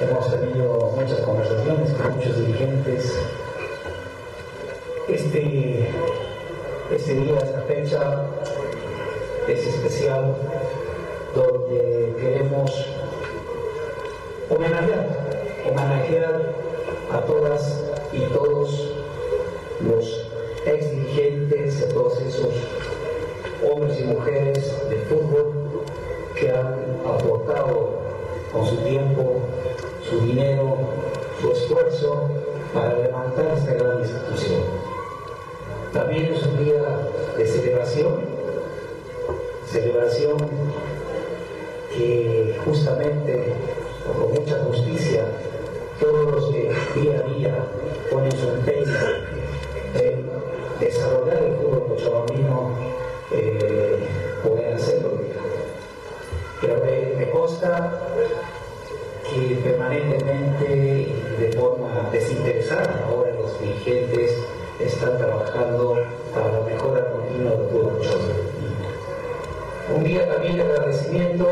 Hemos 0.00 0.30
tenido 0.30 0.92
muchas 0.96 1.20
conversaciones 1.20 1.92
con 1.92 2.16
muchos 2.16 2.36
dirigentes. 2.38 3.18
Este, 5.08 5.90
este 6.90 7.14
día, 7.14 7.38
esta 7.38 7.60
fecha 7.62 8.22
es 9.48 9.66
especial 9.66 10.34
donde 11.34 12.14
queremos 12.18 12.86
homenajear, 14.48 15.08
homenajear 15.68 16.54
a 17.12 17.20
todas 17.20 17.82
y 18.12 18.20
todos 18.32 18.92
los 19.80 20.29
ex 20.66 20.90
dirigentes, 20.90 21.82
a 21.82 21.88
todos 21.88 22.20
esos 22.20 22.48
hombres 23.68 24.00
y 24.00 24.04
mujeres 24.04 24.88
de 24.88 24.96
fútbol 25.08 25.82
que 26.38 26.50
han 26.50 26.96
aportado 27.06 28.00
con 28.52 28.66
su 28.66 28.76
tiempo, 28.78 29.36
su 30.08 30.20
dinero, 30.20 30.76
su 31.40 31.52
esfuerzo 31.52 32.28
para 32.74 32.98
levantar 32.98 33.56
esta 33.56 33.74
gran 33.74 34.00
institución. 34.00 34.62
También 35.92 36.32
es 36.34 36.42
un 36.44 36.64
día 36.64 36.82
de 37.36 37.46
celebración, 37.46 38.20
celebración 39.66 40.36
que 41.96 42.56
justamente, 42.64 43.54
con 44.06 44.32
mucha 44.32 44.58
justicia, 44.64 45.24
todos 45.98 46.32
los 46.32 46.44
que 46.50 46.72
día 47.00 47.18
a 47.18 47.22
día 47.34 47.64
Agradecimiento 70.58 71.49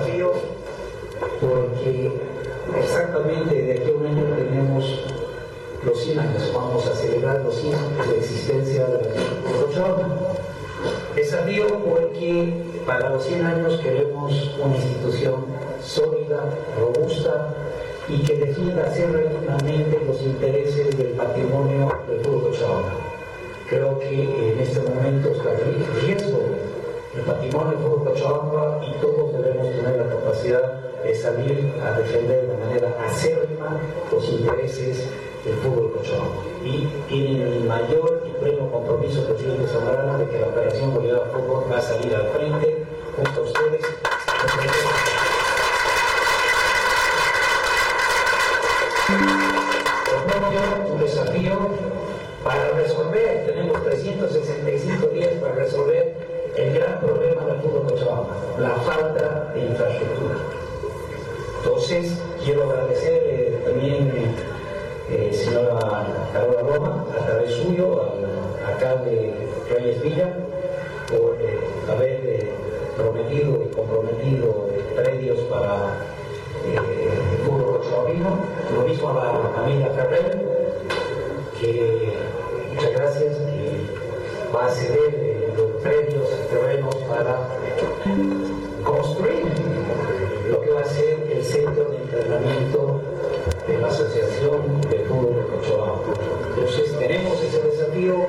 Desafío 0.00 0.32
porque 1.40 2.10
exactamente 2.80 3.54
de 3.54 3.72
aquí 3.72 3.90
a 3.90 3.94
un 3.94 4.06
año 4.06 4.24
tenemos 4.34 5.04
los 5.84 6.02
100 6.02 6.18
años, 6.18 6.52
vamos 6.54 6.86
a 6.86 6.94
celebrar 6.94 7.40
los 7.40 7.54
100 7.54 7.74
años 7.74 8.08
de 8.08 8.18
existencia 8.18 8.86
de 8.86 8.94
la 8.94 9.60
Cochabamba. 9.60 10.08
Desafío 11.14 11.66
porque 11.84 12.54
para 12.86 13.10
los 13.10 13.24
100 13.24 13.44
años 13.44 13.78
queremos 13.80 14.56
una 14.64 14.76
institución 14.76 15.44
sólida, 15.82 16.44
robusta 16.78 17.54
y 18.08 18.22
que 18.22 18.36
defienda 18.36 18.86
acérrimamente 18.86 20.00
los 20.06 20.22
intereses 20.22 20.96
del 20.96 21.08
patrimonio 21.08 21.92
del 22.08 22.20
pueblo 22.20 22.50
Cochabamba. 22.50 22.94
Creo 23.68 23.98
que 23.98 24.52
en 24.52 24.60
este 24.60 24.80
momento 24.80 25.28
está 25.28 25.50
en 25.50 26.06
riesgo 26.06 26.49
el 27.14 27.22
patrimonio 27.22 27.76
pueblo 27.78 28.04
Cochabamba 28.04 28.80
y 28.86 29.00
todos 29.00 29.32
debemos 29.32 29.70
tener 29.70 29.96
la 29.96 30.08
capacidad 30.14 30.80
de 31.02 31.14
salir 31.14 31.72
a 31.84 31.98
defender 31.98 32.46
de 32.46 32.56
manera 32.56 32.96
acérrima 33.04 33.80
los 34.12 34.28
intereses 34.28 35.08
del 35.44 35.54
fútbol 35.56 35.92
Cochabamba. 35.92 36.42
Y 36.64 36.86
tienen 37.08 37.42
el 37.42 37.64
mayor 37.64 38.22
y 38.28 38.30
pleno 38.40 38.70
compromiso 38.70 39.22
del 39.22 39.34
presidente 39.34 39.66
Zambrano 39.66 40.18
de 40.18 40.28
que 40.28 40.38
la 40.38 40.46
operación 40.46 40.94
Bolívar 40.94 41.32
Fútbol 41.32 41.64
va 41.72 41.78
a 41.78 41.82
salir 41.82 42.14
al 42.14 42.28
frente 42.28 42.84
junto 43.16 43.40
a 43.40 43.44
ustedes. 43.44 43.80
Un 50.92 51.00
desafío 51.00 51.58
para 52.44 52.70
resolver, 52.70 53.46
tenemos 53.46 53.82
365 53.84 55.06
días 55.08 55.34
para 55.40 55.54
resolver 55.54 56.09
la 58.60 58.74
falta 58.76 59.52
de 59.54 59.60
infraestructura. 59.60 60.34
Entonces, 61.58 62.22
quiero 62.44 62.70
agradecer 62.70 63.22
eh, 63.24 63.62
también, 63.64 64.12
eh, 65.10 65.30
señora 65.32 66.06
Carola 66.32 66.60
Roma, 66.62 67.04
a 67.18 67.26
través 67.26 67.52
suyo, 67.52 68.02
al 68.02 68.72
alcalde 68.72 69.32
Reyes 69.70 70.02
Villa, 70.02 70.36
por 71.08 71.36
eh, 71.40 71.58
haber 71.88 72.20
eh, 72.24 72.50
prometido 72.96 73.62
y 73.64 73.74
comprometido 73.74 74.68
predios 74.94 75.38
para 75.50 75.94
el 76.66 77.38
fútbol 77.44 77.78
cochabambino. 77.78 78.38
Lo 78.74 78.82
mismo 78.82 79.08
a 79.10 79.14
la 79.14 79.48
familia 79.54 79.88
Ferrer, 79.90 80.38
que 81.58 82.12
muchas 82.74 82.92
gracias, 82.92 83.36
que 83.36 84.54
va 84.54 84.66
a 84.66 84.70
ceder 84.70 85.52
los 85.56 85.82
predios, 85.82 86.28
terrenos 86.50 86.94
para 87.08 87.38
centro 91.50 91.90
de 91.90 91.96
entrenamiento 91.96 93.00
de 93.66 93.78
la 93.78 93.88
Asociación 93.88 94.80
de 94.88 94.98
Fútbol 95.00 95.34
de 95.34 95.42
Cochabamba. 95.42 96.14
Entonces 96.54 96.96
tenemos 96.96 97.42
ese 97.42 97.60
desafío, 97.60 98.26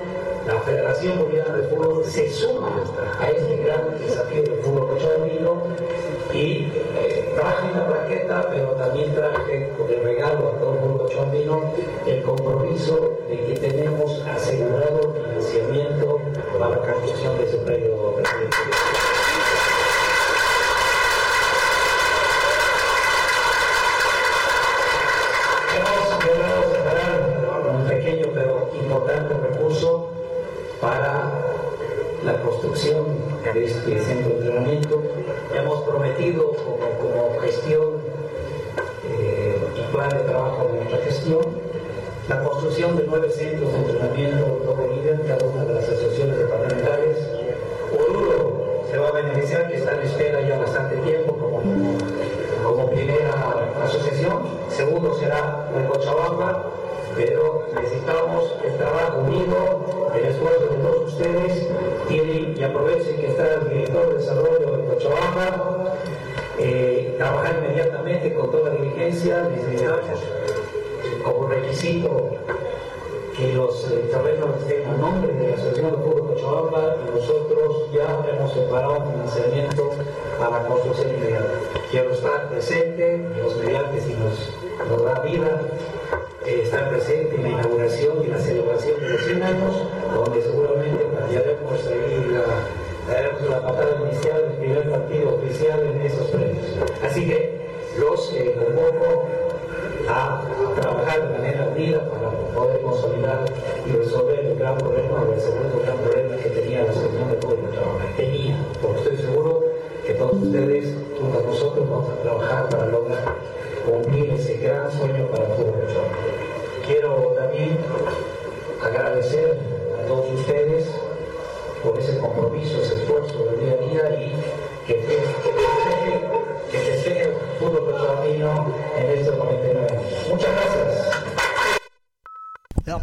la 0.47 0.59
Federación 0.61 1.19
Boliviana 1.19 1.57
de 1.57 1.67
Fútbol 1.67 2.03
se 2.03 2.29
suma 2.31 2.83
a 3.19 3.29
este 3.29 3.57
gran 3.57 3.99
desafío 3.99 4.41
del 4.41 4.55
fútbol 4.55 4.89
cochabambino 4.89 5.61
y 6.33 6.71
eh, 6.97 7.31
traje 7.35 7.71
una 7.71 7.87
plaqueta, 7.87 8.49
pero 8.49 8.71
también 8.71 9.13
traje 9.13 9.69
de 9.87 9.99
regalo 10.03 10.49
a 10.49 10.59
todo 10.59 10.73
el 10.73 10.79
fútbol 10.79 10.97
cochabambino 10.97 11.73
el 12.07 12.23
compromiso 12.23 13.19
de 13.29 13.45
que 13.45 13.59
tenemos 13.59 14.19
asegurado 14.27 15.13
financiamiento 15.13 16.19
para 16.57 16.69
la 16.69 16.77
construcción 16.77 17.37
de 17.37 17.43
ese 17.43 17.57
predio 17.57 17.90
de 33.53 33.65
este 33.65 33.99
centro 33.99 34.29
de 34.29 34.35
entrenamiento. 34.39 35.03
Hemos 35.55 35.81
prometido 35.83 36.53
como, 36.53 37.39
gestión 37.41 38.01
eh, 39.09 39.57
y 39.75 39.91
plan 39.91 40.09
de 40.09 40.19
trabajo 40.19 40.69
de 40.71 40.79
nuestra 40.79 40.97
gestión 40.99 41.41
la 42.29 42.43
construcción 42.43 42.95
de 42.95 43.03
nueve 43.07 43.29
centros 43.29 43.73
de 43.73 43.79
entrenamiento 43.79 44.61
Aprovechen 62.91 63.21
que 63.21 63.27
está 63.27 63.53
el 63.53 63.69
director 63.69 64.09
de 64.09 64.15
desarrollo 64.15 64.77
de 64.77 64.85
Cochabamba, 64.85 65.95
eh, 66.59 67.15
trabajar 67.17 67.63
inmediatamente 67.63 68.33
con 68.33 68.51
toda 68.51 68.71
diligencia. 68.71 69.43
Necesitamos 69.43 70.19
como 71.23 71.47
requisito 71.47 72.31
que 73.37 73.53
los 73.53 73.89
eh, 73.91 74.09
terrenos 74.11 74.57
estén 74.59 74.89
a 74.89 74.97
nombre 74.97 75.31
de 75.31 75.51
la 75.51 75.55
Asociación 75.55 75.91
de 75.91 75.97
Fútbol 75.99 76.33
Cochabamba 76.33 76.97
y 77.07 77.15
nosotros 77.15 77.91
ya 77.93 78.25
hemos 78.29 78.53
separado 78.53 79.05
financiamiento 79.09 79.91
a 80.41 80.49
la 80.49 80.67
construcción 80.67 81.15
inmediata. 81.15 81.53
Quiero 81.91 82.11
estar 82.11 82.49
presente, 82.49 83.25
los 83.41 83.55
mediantes 83.55 84.03
y 84.09 84.15
nos, 84.15 85.05
da 85.05 85.19
vida, 85.21 85.61
eh, 86.45 86.61
estar 86.63 86.89
presente 86.89 87.37
en 87.37 87.43
la 87.43 87.49
inauguración 87.49 88.21
y 88.21 88.27
la 88.27 88.37
celebración 88.37 88.99
de 88.99 89.09
los 89.11 89.21
100 89.21 89.43
años, 89.43 89.75
donde 90.13 90.41
seguramente 90.41 91.10
esos 96.03 96.31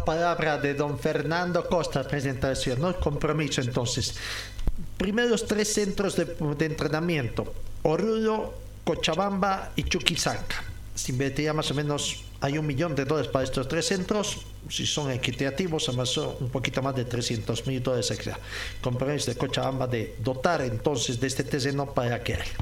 palabra 0.09 0.57
de 0.57 0.73
don 0.73 0.97
Fernando 0.97 1.69
Costa, 1.69 2.01
presentación, 2.01 2.81
¿no? 2.81 2.97
Compromiso 2.99 3.61
entonces. 3.61 4.15
Primeros 4.97 5.45
tres 5.45 5.71
centros 5.71 6.15
de, 6.15 6.65
entrenamiento, 6.65 7.53
Oruro, 7.83 8.57
Cochabamba 8.83 9.71
y 9.75 9.83
Chuquisaca. 9.83 10.63
Se 10.95 11.11
invertiría 11.11 11.53
más 11.53 11.69
o 11.69 11.75
menos, 11.75 12.23
hay 12.41 12.57
un 12.57 12.65
millón 12.65 12.95
de 12.95 13.05
dólares 13.05 13.29
para 13.29 13.45
estos 13.45 13.67
tres 13.67 13.85
centros, 13.85 14.39
si 14.67 14.87
son 14.87 15.11
equitativos, 15.11 15.87
amasó 15.89 16.37
un 16.41 16.49
poquito 16.49 16.81
más 16.81 16.95
de 16.95 17.05
300 17.05 17.67
mil 17.67 17.83
dólares 17.83 18.09
extra. 18.09 18.39
Compromiso 18.81 19.29
de 19.29 19.37
Cochabamba 19.37 19.85
de 19.85 20.15
dotar 20.23 20.63
entonces 20.63 21.19
de 21.19 21.27
este 21.27 21.43
terreno 21.43 21.93
para 21.93 22.23
que 22.23 22.33
haya. 22.33 22.55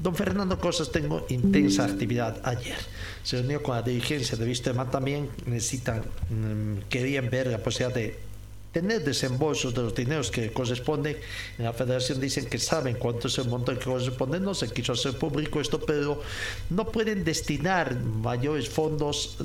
Don 0.00 0.14
Fernando 0.14 0.58
Cosas 0.58 0.90
tengo 0.90 1.26
intensa 1.28 1.84
actividad 1.84 2.40
ayer. 2.44 2.76
Se 3.22 3.38
reunió 3.38 3.62
con 3.62 3.74
la 3.74 3.82
dirigencia 3.82 4.36
de 4.36 4.44
Wisterman 4.44 4.90
también. 4.90 5.28
Necesitan, 5.46 6.02
mmm, 6.30 6.78
querían 6.88 7.30
ver 7.30 7.48
la 7.48 7.58
posibilidad 7.58 7.94
de 7.94 8.26
tener 8.72 9.02
desembolsos 9.02 9.72
de 9.72 9.82
los 9.82 9.94
dineros 9.94 10.30
que 10.30 10.52
corresponden. 10.52 11.16
En 11.56 11.64
la 11.64 11.72
federación 11.72 12.20
dicen 12.20 12.44
que 12.44 12.58
saben 12.58 12.96
cuánto 12.96 13.28
es 13.28 13.38
el 13.38 13.48
monto 13.48 13.72
que 13.72 13.82
corresponde. 13.82 14.38
No 14.38 14.52
se 14.52 14.70
quiso 14.70 14.92
hacer 14.92 15.16
público 15.16 15.62
esto, 15.62 15.80
pero 15.80 16.20
no 16.68 16.86
pueden 16.92 17.24
destinar 17.24 17.98
mayores 17.98 18.68
fondos 18.68 19.38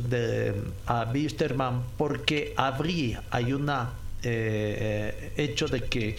a 0.85 1.09
Wisterman 1.13 1.83
porque 1.97 2.53
habría, 2.57 3.23
hay 3.31 3.53
una 3.53 3.93
eh, 4.21 5.31
hecho 5.37 5.67
de 5.67 5.81
que 5.85 6.17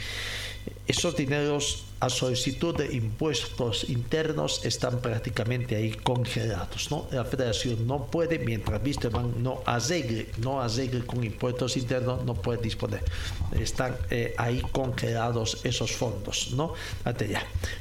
esos 0.86 1.14
dineros 1.14 1.84
a 2.02 2.10
solicitud 2.10 2.76
de 2.76 2.96
impuestos 2.96 3.88
internos 3.88 4.64
están 4.64 4.98
prácticamente 4.98 5.76
ahí 5.76 5.92
congelados. 5.92 6.90
¿no? 6.90 7.06
La 7.12 7.24
federación 7.24 7.86
no 7.86 8.06
puede, 8.06 8.40
mientras 8.40 8.82
Wisterman 8.82 9.40
no 9.40 9.62
arregle, 9.64 10.26
no 10.38 10.60
arregle 10.60 11.06
con 11.06 11.22
impuestos 11.22 11.76
internos, 11.76 12.24
no 12.24 12.34
puede 12.34 12.60
disponer. 12.60 13.04
Están 13.52 13.94
eh, 14.10 14.34
ahí 14.36 14.60
congelados 14.72 15.60
esos 15.62 15.92
fondos. 15.92 16.50
¿no? 16.56 16.74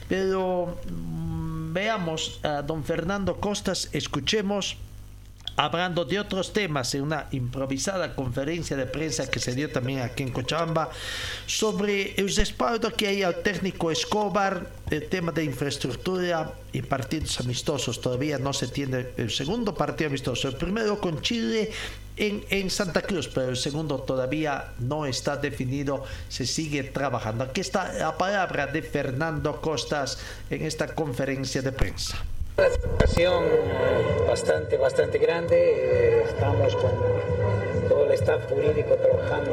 Pero 0.08 0.78
mmm, 0.88 1.74
veamos 1.74 2.40
a 2.44 2.62
don 2.62 2.84
Fernando 2.84 3.38
Costas, 3.38 3.90
escuchemos 3.92 4.78
hablando 5.56 6.06
de 6.06 6.20
otros 6.20 6.54
temas 6.54 6.94
en 6.96 7.04
una 7.04 7.28
improvisada 7.32 8.16
conferencia 8.16 8.78
de 8.78 8.86
prensa 8.86 9.30
que 9.30 9.40
se 9.40 9.54
dio 9.54 9.72
también 9.72 10.00
aquí 10.00 10.24
en 10.24 10.32
Cochabamba 10.32 10.90
sobre 11.46 12.14
el 12.16 12.34
respaldo 12.36 12.92
que 12.92 13.08
hay 13.08 13.24
al 13.24 13.42
técnico 13.42 13.92
Escobar, 13.92 14.70
el 14.90 15.08
tema 15.10 15.32
de 15.32 15.44
infraestructura 15.44 16.54
y 16.72 16.82
partidos 16.82 17.40
amistosos. 17.40 18.00
Todavía 18.02 18.38
no 18.38 18.54
se 18.54 18.68
tiene 18.68 19.10
el 19.18 19.30
segundo 19.32 19.76
partido 19.76 20.10
amistoso, 20.10 20.48
el 20.48 20.56
primero 20.56 21.00
con 21.00 21.22
Chile 21.22 21.72
en, 22.18 22.44
en, 22.50 22.70
Santa 22.70 23.02
Cruz, 23.02 23.28
pero 23.28 23.50
el 23.50 23.58
segundo 23.58 24.00
todavía 24.00 24.74
no 24.80 25.06
está 25.06 25.38
definido, 25.38 26.04
se 26.30 26.46
sigue 26.46 26.84
trabajando. 26.84 27.44
Aquí 27.44 27.62
está 27.62 27.92
la 27.94 28.18
palabra 28.18 28.68
de 28.68 28.82
Fernando 28.82 29.60
Costas 29.62 30.20
en 30.50 30.64
esta 30.66 30.94
conferencia 30.94 31.62
de 31.62 31.72
prensa. 31.72 32.18
Una 32.62 32.70
situación 32.70 33.46
bastante, 34.28 34.78
bastante 34.78 35.18
grande. 35.18 36.22
Estamos 36.30 36.76
con 36.76 36.92
todo 37.90 38.06
el 38.06 38.12
staff 38.12 38.48
jurídico 38.50 38.94
trabajando 38.98 39.52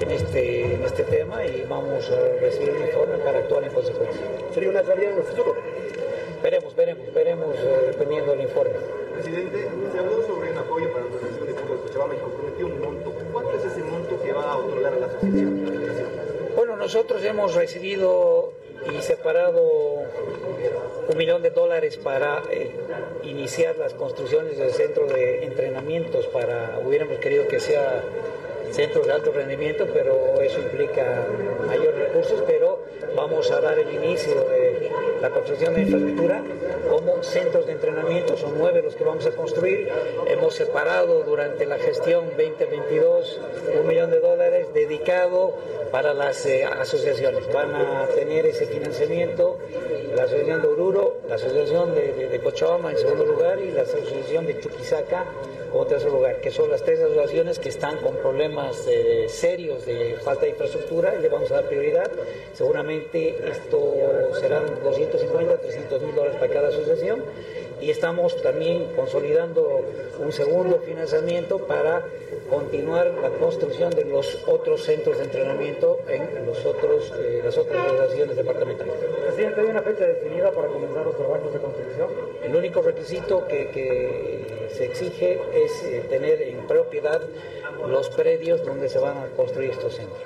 en 0.00 0.10
este, 0.10 0.76
en 0.76 0.82
este 0.82 1.04
tema 1.04 1.44
y 1.44 1.66
vamos 1.68 2.10
a 2.10 2.40
recibir 2.40 2.70
un 2.70 2.86
informe 2.86 3.18
para 3.18 3.40
actuar 3.40 3.64
en 3.64 3.70
consecuencia. 3.70 4.22
¿Sería 4.54 4.70
una 4.70 4.80
realidad 4.80 5.12
en 5.12 5.18
el 5.18 5.24
futuro? 5.24 5.56
Veremos, 6.42 6.74
veremos, 6.74 7.12
veremos 7.12 7.54
eh, 7.58 7.88
dependiendo 7.88 8.32
del 8.32 8.40
informe. 8.40 8.76
Presidente, 9.12 9.68
se 9.92 9.98
habló 9.98 10.26
sobre 10.26 10.52
un 10.52 10.56
apoyo 10.56 10.90
para 10.90 11.04
la 11.04 11.10
asociación 11.10 11.46
de 11.46 11.52
fútbol 11.52 11.76
de 11.76 11.82
Cochabamba 11.82 12.14
y 12.14 12.18
comprometió 12.18 12.66
un 12.66 12.80
monto. 12.80 13.12
¿Cuánto 13.30 13.52
es 13.58 13.64
ese 13.66 13.84
monto 13.84 14.22
que 14.22 14.32
va 14.32 14.52
a 14.52 14.56
otorgar 14.56 14.94
a 14.94 14.96
la 15.00 15.06
asociación? 15.06 15.84
Bueno, 16.56 16.76
nosotros 16.76 17.22
hemos 17.24 17.54
recibido 17.54 18.53
y 18.92 19.02
separado 19.02 19.62
un 21.08 21.16
millón 21.16 21.42
de 21.42 21.50
dólares 21.50 21.96
para 21.96 22.42
eh, 22.50 22.70
iniciar 23.22 23.76
las 23.76 23.94
construcciones 23.94 24.58
del 24.58 24.72
centro 24.72 25.06
de 25.06 25.44
entrenamientos 25.44 26.26
para, 26.26 26.78
hubiéramos 26.84 27.18
querido 27.18 27.46
que 27.48 27.60
sea 27.60 28.02
centros 28.70 29.06
de 29.06 29.12
alto 29.12 29.30
rendimiento, 29.30 29.86
pero 29.92 30.40
eso 30.40 30.58
implica 30.58 31.26
mayores 31.66 32.08
recursos, 32.08 32.42
pero 32.46 32.80
vamos 33.14 33.50
a 33.50 33.60
dar 33.60 33.78
el 33.78 33.94
inicio 33.94 34.34
de 34.34 34.90
la 35.20 35.30
construcción 35.30 35.74
de 35.74 35.82
infraestructura 35.82 36.42
como 36.90 37.22
centros 37.22 37.66
de 37.66 37.72
entrenamiento, 37.72 38.36
son 38.36 38.58
nueve 38.58 38.82
los 38.82 38.94
que 38.94 39.04
vamos 39.04 39.26
a 39.26 39.30
construir, 39.30 39.88
hemos 40.26 40.54
separado 40.54 41.22
durante 41.22 41.66
la 41.66 41.78
gestión 41.78 42.26
2022 42.36 43.40
un 43.80 43.86
millón 43.86 44.10
de 44.10 44.20
dólares 44.20 44.63
dedicado 44.74 45.54
para 45.90 46.12
las 46.12 46.44
eh, 46.44 46.64
asociaciones, 46.64 47.50
van 47.52 47.74
a 47.74 48.06
tener 48.14 48.46
ese 48.46 48.66
financiamiento 48.66 49.58
la 50.14 50.24
asociación 50.24 50.62
de 50.62 50.68
Oruro, 50.68 51.16
la 51.28 51.34
asociación 51.36 51.94
de, 51.94 52.40
Cochabamba 52.42 52.90
en 52.92 52.98
segundo 52.98 53.24
lugar 53.24 53.58
y 53.60 53.70
la 53.70 53.82
asociación 53.82 54.46
de 54.46 54.60
Chuquisaca 54.60 55.24
como 55.72 55.86
tercer 55.86 56.10
lugar, 56.10 56.40
que 56.40 56.50
son 56.50 56.70
las 56.70 56.82
tres 56.84 57.00
asociaciones 57.00 57.58
que 57.58 57.68
están 57.68 57.96
con 57.98 58.14
problemas 58.16 58.86
eh, 58.86 59.26
serios 59.28 59.86
de 59.86 60.16
falta 60.22 60.42
de 60.42 60.50
infraestructura 60.50 61.14
y 61.18 61.22
le 61.22 61.28
vamos 61.28 61.50
a 61.50 61.54
dar 61.54 61.64
prioridad. 61.64 62.10
Seguramente 62.52 63.36
esto 63.48 63.94
serán 64.40 64.66
250, 64.84 65.56
300 65.58 66.02
mil 66.02 66.14
dólares 66.14 66.36
para 66.38 66.52
cada 66.52 66.68
asociación 66.68 67.24
y 67.84 67.90
estamos 67.90 68.40
también 68.40 68.86
consolidando 68.96 69.82
un 70.18 70.32
segundo 70.32 70.78
financiamiento 70.78 71.58
para 71.66 72.02
continuar 72.48 73.12
la 73.20 73.28
construcción 73.28 73.90
de 73.90 74.06
los 74.06 74.42
otros 74.46 74.84
centros 74.84 75.18
de 75.18 75.24
entrenamiento 75.24 76.00
en 76.08 76.46
los 76.46 76.64
otros, 76.64 77.12
eh, 77.18 77.42
las 77.44 77.58
otras 77.58 77.86
organizaciones 77.86 78.36
departamentales. 78.36 78.94
Presidente, 79.26 79.60
¿hay 79.60 79.66
una 79.66 79.82
fecha 79.82 80.06
definida 80.06 80.50
para 80.52 80.68
comenzar 80.68 81.04
los 81.04 81.16
trabajos 81.16 81.52
de 81.52 81.60
construcción? 81.60 82.08
El 82.42 82.56
único 82.56 82.80
requisito 82.80 83.46
que, 83.46 83.68
que 83.68 84.68
se 84.72 84.86
exige 84.86 85.38
es 85.52 85.82
eh, 85.84 86.04
tener 86.08 86.40
en 86.40 86.66
propiedad 86.66 87.20
los 87.86 88.08
predios 88.10 88.64
donde 88.64 88.88
se 88.88 88.98
van 88.98 89.18
a 89.18 89.26
construir 89.36 89.70
estos 89.70 89.94
centros. 89.94 90.22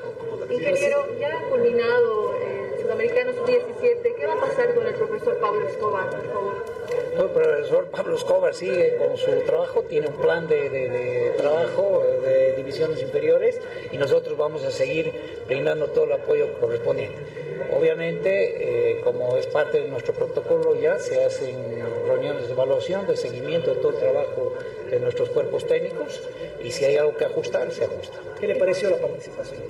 Ingeniero, 0.48 1.06
ya 1.18 1.36
ha 1.36 1.48
culminado 1.48 2.34
el 2.36 2.80
Sudamericano 2.82 3.32
Sub-17, 3.32 4.14
¿qué 4.14 4.26
va 4.26 4.34
a 4.34 4.40
pasar 4.40 4.74
con 4.74 4.86
el 4.86 4.94
profesor 4.94 5.36
Pablo 5.38 5.68
Escobar, 5.68 6.08
por 6.08 6.26
favor? 6.32 6.78
El 7.18 7.30
profesor 7.30 7.86
Pablo 7.86 8.14
Escobar 8.14 8.54
sigue 8.54 8.96
con 8.96 9.16
su 9.16 9.30
trabajo, 9.44 9.82
tiene 9.82 10.06
un 10.06 10.14
plan 10.14 10.46
de, 10.46 10.70
de, 10.70 10.88
de, 10.88 11.30
trabajo 11.36 12.04
de 12.22 12.52
divisiones 12.52 13.02
inferiores 13.02 13.60
y 13.90 13.98
nosotros 13.98 14.38
vamos 14.38 14.64
a 14.64 14.70
seguir 14.70 15.12
brindando 15.48 15.86
todo 15.88 16.04
el 16.04 16.12
apoyo 16.12 16.46
correspondiente. 16.60 17.18
Obviamente, 17.76 18.92
eh, 18.92 19.00
como 19.02 19.36
es 19.36 19.46
parte 19.46 19.80
de 19.80 19.88
nuestro 19.88 20.14
protocolo 20.14 20.80
ya, 20.80 21.00
se 21.00 21.24
hacen 21.24 21.56
reuniones 22.06 22.46
de 22.46 22.52
evaluación, 22.52 23.06
de 23.06 23.16
seguimiento 23.16 23.74
de 23.74 23.80
todo 23.80 23.90
el 23.90 23.98
trabajo 23.98 24.54
de 24.88 25.00
nuestros 25.00 25.28
cuerpos 25.30 25.66
técnicos 25.66 26.22
y 26.62 26.70
si 26.70 26.84
hay 26.84 26.96
algo 26.96 27.16
que 27.16 27.24
ajustar, 27.24 27.70
se 27.72 27.84
ajusta. 27.84 28.18
¿Qué 28.38 28.46
le 28.46 28.54
pareció 28.54 28.90
la 28.90 28.98
participación? 28.98 29.60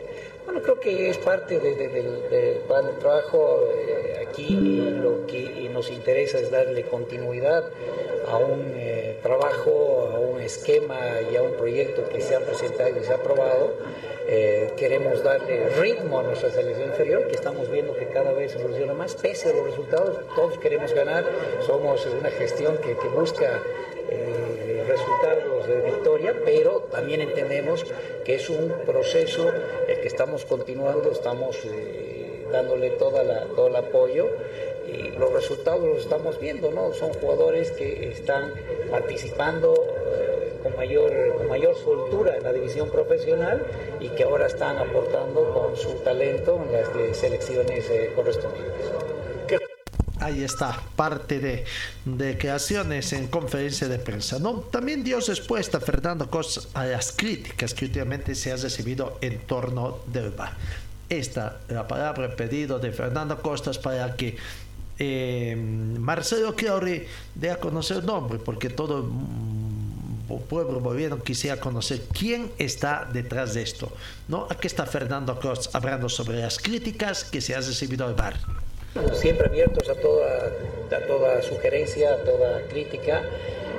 Bueno, 0.44 0.62
creo 0.62 0.80
que 0.80 1.10
es 1.10 1.18
parte 1.18 1.58
del 1.58 1.76
de, 1.76 1.88
de, 1.88 2.62
plan 2.66 2.86
de 2.86 2.92
trabajo 2.94 3.68
eh, 3.74 4.26
aquí 4.28 4.46
y 4.54 4.90
lo 4.90 5.26
que 5.26 5.68
nos 5.72 5.90
interesa 5.90 6.38
es 6.38 6.50
darle 6.50 6.84
continuidad 6.84 7.37
a 7.46 8.36
un 8.36 8.72
eh, 8.74 9.18
trabajo, 9.22 10.10
a 10.12 10.18
un 10.18 10.40
esquema 10.40 10.98
y 11.32 11.36
a 11.36 11.42
un 11.42 11.52
proyecto 11.52 12.08
que 12.08 12.20
se 12.20 12.34
ha 12.34 12.40
presentado 12.40 12.90
y 13.00 13.04
se 13.04 13.12
ha 13.12 13.16
aprobado. 13.16 13.74
Eh, 14.30 14.74
queremos 14.76 15.22
darle 15.22 15.70
ritmo 15.80 16.20
a 16.20 16.22
nuestra 16.22 16.50
selección 16.50 16.90
inferior, 16.90 17.26
que 17.28 17.34
estamos 17.34 17.70
viendo 17.70 17.94
que 17.94 18.08
cada 18.08 18.32
vez 18.32 18.54
evoluciona 18.56 18.92
más, 18.92 19.14
pese 19.14 19.48
a 19.48 19.52
los 19.54 19.64
resultados, 19.64 20.18
todos 20.34 20.58
queremos 20.58 20.92
ganar, 20.92 21.24
somos 21.66 22.06
una 22.06 22.30
gestión 22.30 22.76
que, 22.76 22.94
busca 23.08 23.62
eh, 24.10 24.67
resultados 24.88 25.68
de 25.68 25.80
victoria, 25.82 26.34
pero 26.44 26.80
también 26.90 27.20
entendemos 27.20 27.84
que 28.24 28.36
es 28.36 28.50
un 28.50 28.72
proceso 28.84 29.50
el 29.86 30.00
que 30.00 30.08
estamos 30.08 30.44
continuando, 30.44 31.10
estamos 31.12 31.58
eh, 31.64 32.46
dándole 32.50 32.90
toda 32.90 33.22
la, 33.22 33.44
todo 33.44 33.68
el 33.68 33.76
apoyo 33.76 34.26
y 34.86 35.10
los 35.18 35.32
resultados 35.32 35.86
los 35.86 35.98
estamos 35.98 36.40
viendo, 36.40 36.70
¿no? 36.70 36.92
Son 36.92 37.12
jugadores 37.12 37.70
que 37.72 38.08
están 38.08 38.52
participando 38.90 39.74
eh, 39.74 40.52
con, 40.62 40.76
mayor, 40.76 41.34
con 41.36 41.48
mayor 41.48 41.74
soltura 41.76 42.36
en 42.36 42.44
la 42.44 42.52
división 42.52 42.90
profesional 42.90 43.64
y 44.00 44.08
que 44.10 44.24
ahora 44.24 44.46
están 44.46 44.78
aportando 44.78 45.52
con 45.52 45.76
su 45.76 45.92
talento 46.00 46.58
en 46.64 46.72
las 46.72 47.16
selecciones 47.16 47.90
eh, 47.90 48.10
correspondientes. 48.14 49.07
Ahí 50.28 50.42
está, 50.42 50.80
parte 50.96 51.40
de 51.40 51.64
declaraciones 52.04 53.12
en 53.12 53.26
conferencia 53.26 53.88
de 53.88 53.98
prensa. 53.98 54.38
¿no? 54.38 54.60
También 54.70 55.02
dio 55.02 55.20
respuesta 55.20 55.80
Fernando 55.80 56.30
Costa 56.30 56.60
a 56.74 56.86
las 56.86 57.12
críticas 57.12 57.74
que 57.74 57.86
últimamente 57.86 58.34
se 58.34 58.52
han 58.52 58.60
recibido 58.60 59.18
en 59.20 59.40
torno 59.40 59.98
del 60.06 60.30
VAR. 60.30 60.52
Esta 61.08 61.60
la 61.68 61.88
palabra 61.88 62.36
pedido 62.36 62.78
de 62.78 62.92
Fernando 62.92 63.40
Costas 63.40 63.78
para 63.78 64.14
que 64.14 64.36
eh, 64.98 65.56
Marcelo 65.56 66.54
Claure 66.54 67.06
dé 67.34 67.50
a 67.50 67.58
conocer 67.58 67.98
el 67.98 68.06
nombre, 68.06 68.38
porque 68.38 68.68
todo 68.68 68.98
el 70.28 70.40
pueblo 70.44 70.80
boliviano 70.80 71.22
quisiera 71.22 71.58
conocer 71.58 72.02
quién 72.12 72.50
está 72.58 73.08
detrás 73.10 73.54
de 73.54 73.62
esto. 73.62 73.90
¿no? 74.28 74.46
Aquí 74.50 74.66
está 74.66 74.84
Fernando 74.84 75.40
Costas 75.40 75.74
hablando 75.74 76.10
sobre 76.10 76.40
las 76.40 76.58
críticas 76.58 77.24
que 77.24 77.40
se 77.40 77.54
han 77.54 77.64
recibido 77.64 78.06
al 78.06 78.14
VAR. 78.14 78.67
Siempre 79.12 79.46
abiertos 79.46 79.88
a 79.88 79.94
toda, 79.94 80.52
a 80.90 81.06
toda 81.06 81.42
sugerencia, 81.42 82.14
a 82.14 82.16
toda 82.18 82.62
crítica. 82.68 83.22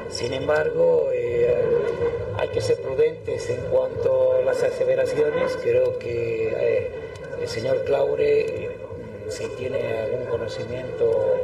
Sin 0.10 0.34
embargo, 0.34 1.10
eh, 1.14 1.54
hay 2.38 2.48
que 2.50 2.62
ser 2.62 2.78
prudentes 2.82 3.50
en 3.50 3.62
cuanto 3.72 4.34
a 4.34 4.42
las 4.42 4.64
aseveraciones. 4.64 5.58
Creo 5.62 6.00
que 6.00 6.48
eh, 6.48 6.92
el 7.42 7.48
señor 7.48 7.84
Claure, 7.84 8.72
si 9.30 9.46
tiene 9.58 10.00
algún 10.00 10.26
conocimiento 10.26 11.36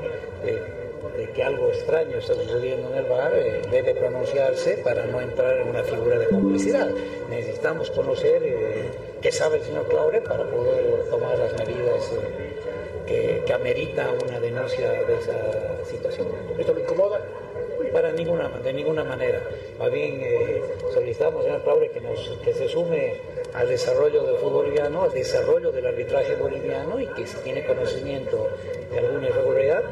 de, 0.43 1.29
que 1.33 1.43
algo 1.43 1.69
extraño 1.69 2.17
está 2.17 2.33
sucediendo 2.33 2.89
en 2.91 2.97
el 2.97 3.05
bar, 3.05 3.33
eh, 3.35 3.61
debe 3.71 3.93
pronunciarse 3.93 4.77
para 4.77 5.05
no 5.05 5.21
entrar 5.21 5.57
en 5.57 5.69
una 5.69 5.83
figura 5.83 6.17
de 6.17 6.27
complicidad. 6.27 6.89
Necesitamos 7.29 7.91
conocer 7.91 8.41
qué 9.21 9.31
sabe 9.31 9.57
el 9.57 9.63
señor 9.63 9.87
Claure 9.87 10.21
para 10.21 10.43
poder 10.43 11.09
tomar 11.09 11.37
las 11.37 11.53
medidas 11.53 12.11
que, 13.05 13.43
amerita 13.53 14.11
una 14.11 14.39
denuncia 14.39 14.91
de 14.91 15.15
esa 15.15 15.85
situación. 15.85 16.27
¿Esto 16.57 16.73
le 16.73 16.81
incomoda? 16.81 17.19
Para 17.93 18.11
ninguna, 18.11 18.49
de 18.49 18.73
ninguna 18.73 19.03
manera. 19.03 19.41
Más 19.79 19.91
bien 19.91 20.19
eh, 20.21 20.61
solicitamos, 20.93 21.43
señor 21.43 21.61
Claure, 21.61 21.89
que, 21.91 22.01
nos, 22.01 22.37
que 22.43 22.53
se 22.53 22.67
sume 22.67 23.13
al 23.53 23.69
desarrollo 23.69 24.23
del 24.23 24.35
fútbol 24.37 24.65
boliviano, 24.65 25.03
al 25.03 25.13
desarrollo 25.13 25.71
del 25.71 25.85
arbitraje 25.85 26.35
boliviano 26.35 26.99
y 26.99 27.07
que 27.07 27.25
si 27.25 27.37
tiene 27.37 27.65
conocimiento 27.65 28.49
de 28.91 28.99
alguna 28.99 29.29
irregularidad, 29.29 29.83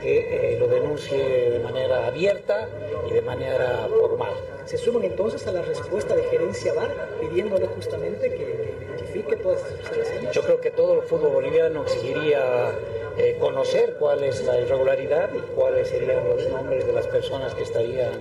que 0.00 0.54
eh, 0.54 0.58
lo 0.58 0.68
denuncie 0.68 1.50
de 1.50 1.58
manera 1.60 2.06
abierta 2.06 2.68
y 3.08 3.12
de 3.12 3.22
manera 3.22 3.88
formal. 3.88 4.32
¿Se 4.64 4.78
suman 4.78 5.04
entonces 5.04 5.46
a 5.46 5.52
la 5.52 5.62
respuesta 5.62 6.16
de 6.16 6.24
gerencia 6.24 6.72
VAR 6.74 6.92
pidiéndole 7.20 7.66
justamente 7.66 8.30
que, 8.30 8.36
que 8.36 8.76
identifique 8.84 9.36
todas 9.36 9.58
estas 9.58 9.80
observaciones? 9.80 10.32
Yo 10.32 10.42
creo 10.42 10.60
que 10.60 10.70
todo 10.70 10.94
el 10.94 11.02
fútbol 11.02 11.32
boliviano 11.32 11.82
exigiría 11.84 12.72
eh, 13.18 13.36
conocer 13.40 13.96
cuál 13.98 14.22
es 14.24 14.44
la 14.44 14.60
irregularidad 14.60 15.30
y 15.34 15.40
cuáles 15.54 15.88
serían 15.88 16.28
los 16.28 16.46
nombres 16.48 16.86
de 16.86 16.92
las 16.92 17.06
personas 17.06 17.54
que 17.54 17.62
estarían 17.62 18.12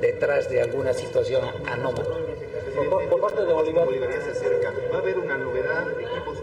detrás 0.00 0.50
de 0.50 0.60
alguna 0.60 0.92
situación 0.92 1.44
anómala. 1.66 2.16
Por, 2.74 3.08
por 3.08 3.20
parte 3.20 3.44
de 3.44 3.52
Bolívar 3.52 4.10
ya 4.10 4.20
se 4.20 4.30
acerca. 4.32 4.72
¿Va 4.92 4.96
a 4.96 5.00
haber 5.00 5.18
una 5.18 5.38
novedad 5.38 5.86
de 5.86 6.02
equipos 6.02 6.33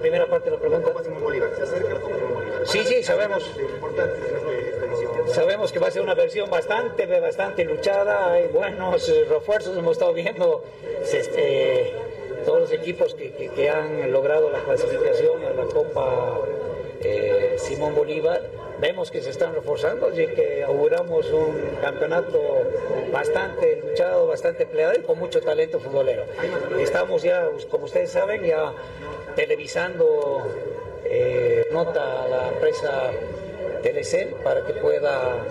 primera 0.00 0.26
parte 0.26 0.50
de 0.50 0.56
la 0.56 0.60
pregunta. 0.60 0.88
Copa 0.88 1.04
Simón 1.04 1.22
Bolívar, 1.22 1.50
se 1.56 1.62
acerca 1.62 1.94
la 1.94 2.00
Copa 2.00 2.16
Simón 2.16 2.34
Bolívar. 2.34 2.66
Sí, 2.66 2.84
sí, 2.84 3.02
sabemos. 3.02 3.50
Sabemos 5.28 5.70
que 5.70 5.78
va 5.78 5.88
a 5.88 5.90
ser 5.90 6.02
una 6.02 6.14
versión 6.14 6.50
bastante, 6.50 7.06
bastante 7.20 7.64
luchada. 7.64 8.32
Hay 8.32 8.48
buenos 8.48 9.08
eh, 9.08 9.26
refuerzos, 9.28 9.76
hemos 9.76 9.92
estado 9.92 10.12
viendo 10.12 10.64
este, 11.12 11.94
todos 12.44 12.60
los 12.60 12.72
equipos 12.72 13.14
que, 13.14 13.32
que, 13.32 13.48
que 13.48 13.70
han 13.70 14.10
logrado 14.10 14.50
la 14.50 14.58
clasificación 14.60 15.44
a 15.44 15.50
la 15.50 15.64
Copa 15.64 16.40
eh, 17.00 17.56
Simón 17.58 17.94
Bolívar. 17.94 18.42
Vemos 18.80 19.10
que 19.10 19.20
se 19.20 19.30
están 19.30 19.54
reforzando, 19.54 20.06
así 20.06 20.26
que 20.28 20.62
auguramos 20.64 21.30
un 21.30 21.54
campeonato 21.82 22.40
bastante 23.12 23.82
luchado, 23.84 24.26
bastante 24.26 24.64
peleado 24.64 24.94
y 24.98 25.02
con 25.02 25.18
mucho 25.18 25.40
talento 25.42 25.80
futbolero. 25.80 26.24
Estamos 26.78 27.22
ya, 27.22 27.46
como 27.70 27.84
ustedes 27.84 28.10
saben, 28.10 28.42
ya 28.42 28.72
televisando 29.36 30.46
eh, 31.04 31.66
nota 31.72 32.24
a 32.24 32.28
la 32.28 32.48
empresa 32.48 33.10
Telecel 33.82 34.28
para 34.44 34.64
que 34.64 34.74
pueda 34.74 35.44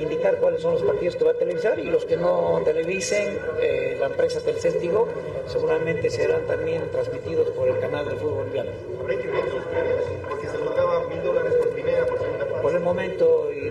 indicar 0.00 0.36
cuáles 0.36 0.62
son 0.62 0.74
los 0.74 0.82
partidos 0.82 1.16
que 1.16 1.24
va 1.24 1.32
a 1.32 1.34
televisar 1.34 1.78
y 1.78 1.84
los 1.84 2.04
que 2.04 2.16
no 2.16 2.60
televisen, 2.64 3.38
eh, 3.60 3.96
la 3.98 4.06
empresa 4.06 4.40
Telecel 4.40 4.78
Tigo, 4.78 5.08
seguramente 5.46 6.10
serán 6.10 6.42
también 6.46 6.88
transmitidos 6.90 7.48
por 7.50 7.68
el 7.68 7.78
canal 7.80 8.08
del 8.08 8.18
fútbol 8.18 8.44
boliviano. 8.44 8.70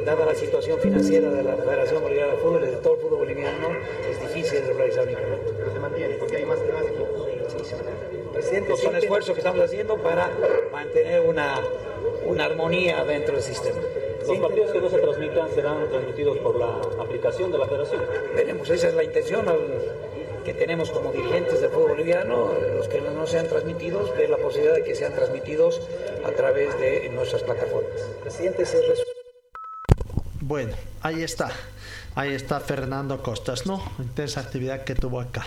Dada 0.08 0.26
la 0.26 0.36
situación 0.36 0.80
financiera 0.80 1.30
de 1.30 1.44
la 1.44 1.58
Federación 1.58 2.02
Boliviana 2.02 2.32
de 2.32 2.38
Fútbol 2.38 2.64
y 2.64 2.68
de 2.68 2.78
todo 2.78 2.96
el 2.96 3.02
fútbol 3.02 3.20
boliviano, 3.20 3.68
es 4.10 4.22
difícil 4.22 4.62
realizar 4.78 5.04
un 5.04 5.12
incremento. 5.12 5.54
Pero 5.58 5.74
se 5.74 5.80
mantiene, 5.80 6.16
porque 6.16 6.38
hay 6.38 6.46
más, 6.46 6.60
más 6.60 6.84
equipos. 6.84 7.28
Sí, 7.50 7.58
sí. 7.66 7.76
Presidente, 8.34 8.78
son 8.78 8.96
esfuerzos 8.96 9.34
que 9.34 9.42
estamos 9.42 9.62
haciendo 9.62 9.98
para 9.98 10.32
mantener 10.72 11.22
una, 11.22 11.62
una 12.26 12.46
armonía 12.46 13.04
dentro 13.04 13.34
del 13.34 13.44
sistema. 13.44 13.80
Los 14.26 14.40
partidos 14.40 14.72
que 14.72 14.80
no 14.80 14.90
se 14.90 14.98
transmitan 14.98 15.50
serán 15.54 15.90
transmitidos 15.90 16.38
por 16.38 16.56
la 16.56 17.04
aplicación 17.04 17.52
de 17.52 17.58
la 17.58 17.66
federación. 17.66 18.02
Veremos, 18.34 18.70
esa 18.70 18.88
es 18.88 18.94
la 18.94 19.04
intención 19.04 19.48
al, 19.50 19.60
que 20.46 20.54
tenemos 20.54 20.90
como 20.92 21.12
dirigentes 21.12 21.60
del 21.60 21.70
fútbol 21.70 21.90
boliviano, 21.90 22.54
los 22.78 22.88
que 22.88 23.02
no 23.02 23.28
sean 23.28 23.48
transmitidos, 23.50 24.16
ver 24.16 24.30
la 24.30 24.38
posibilidad 24.38 24.76
de 24.76 24.84
que 24.84 24.96
sean 24.96 25.14
transmitidos 25.14 25.82
a 26.24 26.32
través 26.32 26.80
de 26.80 27.10
nuestras 27.10 27.44
plataformas. 27.44 28.02
Presidente, 28.24 28.66
se 28.66 28.78
Bueno, 30.48 30.72
ahí 31.02 31.24
está. 31.24 31.50
Ahí 32.16 32.34
está 32.34 32.62
Fernando 32.62 33.22
Costas, 33.22 33.66
¿no? 33.66 33.84
Intensa 34.00 34.40
actividad 34.40 34.86
que 34.86 34.96
tuvo 34.96 35.20
acá. 35.20 35.46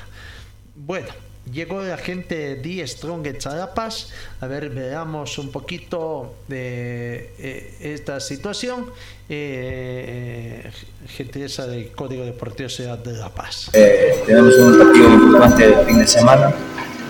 Bueno, 0.77 1.09
llegó 1.51 1.81
la 1.81 1.97
gente 1.97 2.57
de 2.57 2.87
Strong 2.87 3.27
en 3.27 3.39
Charapas. 3.39 4.11
A 4.43 4.47
ver, 4.47 4.69
veamos 4.69 5.39
un 5.39 5.51
poquito 5.51 6.35
de 6.49 7.33
eh, 7.39 7.77
esta 7.81 8.21
situación. 8.21 8.91
Eh, 9.31 10.71
gentileza 11.09 11.67
del 11.67 11.93
Código 11.93 12.27
Deportivo 12.27 12.69
Ciudad 12.69 12.99
de 12.99 13.15
La 13.15 13.31
Paz. 13.31 13.71
Eh, 13.73 14.23
tenemos 14.27 14.55
un 14.57 14.79
partido 14.79 15.15
importante 15.15 15.65
el 15.65 15.87
fin 15.87 15.99
de 15.99 16.07
semana 16.07 16.53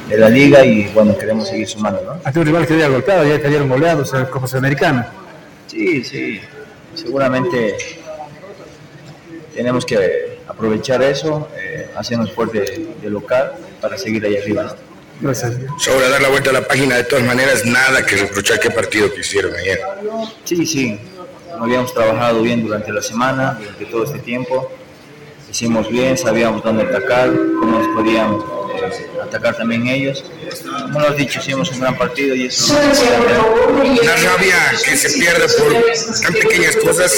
de 0.09 0.17
la 0.17 0.29
liga 0.29 0.65
y 0.65 0.87
bueno, 0.95 1.19
queremos 1.19 1.49
seguir 1.49 1.67
sumando, 1.67 2.03
¿no? 2.03 2.21
Ante 2.23 2.39
un 2.39 2.47
rival 2.47 2.69
que 2.69 2.75
había 2.75 2.89
golpeado, 2.89 3.27
ya 3.27 3.43
cayeron 3.43 3.69
goleados 3.69 4.15
en 4.15 4.21
la 4.21 4.31
Copa 4.31 4.47
Sudamericana. 4.47 5.13
Sí, 5.67 6.05
sí, 6.05 6.41
seguramente 6.95 7.77
tenemos 9.55 9.85
que 9.85 10.39
aprovechar 10.47 11.03
eso, 11.03 11.49
eh, 11.57 11.91
hacernos 11.97 12.33
fuerte 12.33 12.89
de 13.01 13.11
local 13.11 13.53
para 13.81 13.97
seguir 13.97 14.25
ahí 14.25 14.37
arriba. 14.37 14.77
Gracias. 15.21 15.53
Sobre 15.79 16.09
dar 16.09 16.23
la 16.23 16.29
vuelta 16.29 16.51
a 16.51 16.55
la 16.55 16.67
página, 16.67 16.97
de 16.97 17.05
todas 17.05 17.25
maneras, 17.25 17.65
nada 17.67 18.05
que 18.07 18.17
reprochar 18.17 18.59
qué 18.59 18.71
partido 18.71 19.13
que 19.13 19.21
hicieron 19.21 19.55
ayer. 19.55 19.81
Sí, 20.45 20.65
sí, 20.65 20.99
habíamos 21.59 21.93
trabajado 21.93 22.41
bien 22.43 22.67
durante 22.67 22.91
la 22.93 23.03
semana, 23.03 23.59
durante 23.61 23.85
todo 23.87 24.05
este 24.05 24.19
tiempo. 24.21 24.71
Hicimos 25.51 25.91
bien, 25.91 26.17
sabíamos 26.17 26.63
dónde 26.63 26.85
atacar, 26.85 27.29
cómo 27.59 27.79
nos 27.79 27.89
podían 27.89 28.39
atacar 29.23 29.57
también 29.57 29.87
ellos. 29.89 30.25
Como 30.83 31.01
lo 31.01 31.09
has 31.09 31.17
dicho, 31.17 31.41
hicimos 31.41 31.71
un 31.71 31.81
gran 31.81 31.97
partido 31.97 32.35
y 32.35 32.47
eso... 32.47 32.75
La 32.75 34.17
rabia 34.17 34.57
que 34.85 34.97
se 34.97 35.19
pierde 35.19 35.47
por 35.59 35.75
tan 36.23 36.33
pequeñas 36.35 36.77
cosas. 36.77 37.13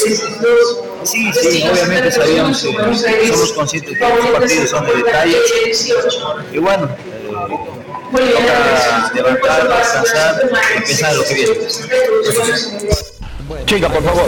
Sí, 1.04 1.32
sí, 1.32 1.64
obviamente 1.70 2.12
sabíamos, 2.12 2.64
eh, 2.64 3.28
somos 3.28 3.52
conscientes 3.52 3.98
que 3.98 4.04
los 4.04 4.30
partidos 4.30 4.70
son 4.70 4.86
de 4.86 4.94
detalle. 4.94 5.36
Y 6.52 6.58
bueno, 6.58 6.88
eh, 8.18 8.34
toca 8.34 9.12
levantar, 9.14 9.78
descansar 9.78 10.50
y 10.76 10.80
pensar 10.86 11.10
en 11.12 11.16
lo 11.16 11.24
que 11.24 11.34
viene. 11.34 11.52
Chica, 13.66 13.88
por 13.88 14.02
favor. 14.02 14.26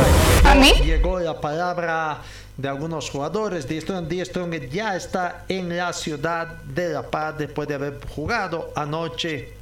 Llegó 0.83 1.19
la 1.21 1.41
palabra 1.41 2.23
de 2.57 2.69
algunos 2.69 3.11
jugadores. 3.11 3.67
Strong, 3.69 4.13
Strong 4.13 4.69
ya 4.71 4.97
está 4.97 5.45
en 5.49 5.77
la 5.77 5.93
ciudad 5.93 6.63
de 6.63 6.93
La 6.93 7.11
Paz 7.11 7.37
después 7.39 7.69
de 7.69 7.75
haber 7.75 8.01
jugado 8.15 8.73
anoche 8.77 9.53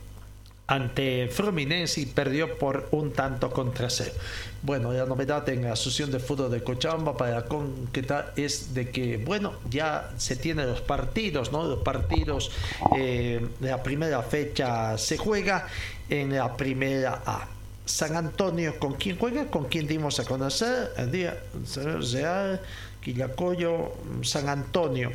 ante 0.67 1.29
Fluminense 1.29 2.01
y 2.01 2.07
perdió 2.07 2.57
por 2.59 2.89
un 2.93 3.13
tanto 3.13 3.51
contra 3.51 3.91
cero. 3.91 4.13
Bueno, 4.63 4.93
la 4.93 5.05
novedad 5.05 5.47
en 5.49 5.65
la 5.65 5.73
Asociación 5.73 6.11
de 6.13 6.21
Fútbol 6.21 6.51
de 6.51 6.63
Cochabamba 6.63 7.17
para 7.17 7.45
concretar 7.45 8.33
es 8.37 8.73
de 8.73 8.91
que, 8.91 9.19
bueno, 9.19 9.55
ya 9.69 10.11
se 10.17 10.37
tienen 10.37 10.69
los 10.69 10.81
partidos, 10.81 11.53
¿no? 11.53 11.65
Los 11.65 11.83
partidos 11.83 12.53
eh, 12.97 13.47
la 13.61 13.83
primera 13.83 14.23
fecha 14.23 14.97
se 14.97 15.19
juega 15.19 15.67
en 16.09 16.35
la 16.37 16.57
primera 16.57 17.23
A. 17.27 17.49
San 17.85 18.17
Antonio, 18.17 18.79
¿con 18.79 18.95
quién 18.95 19.19
juega? 19.19 19.47
¿Con 19.47 19.65
quién 19.65 19.89
dimos 19.89 20.21
a 20.21 20.25
conocer? 20.25 20.93
El 20.97 21.11
día 21.11 21.43
Quillacoyo, 23.03 23.93
San 24.23 24.49
Antonio. 24.49 25.13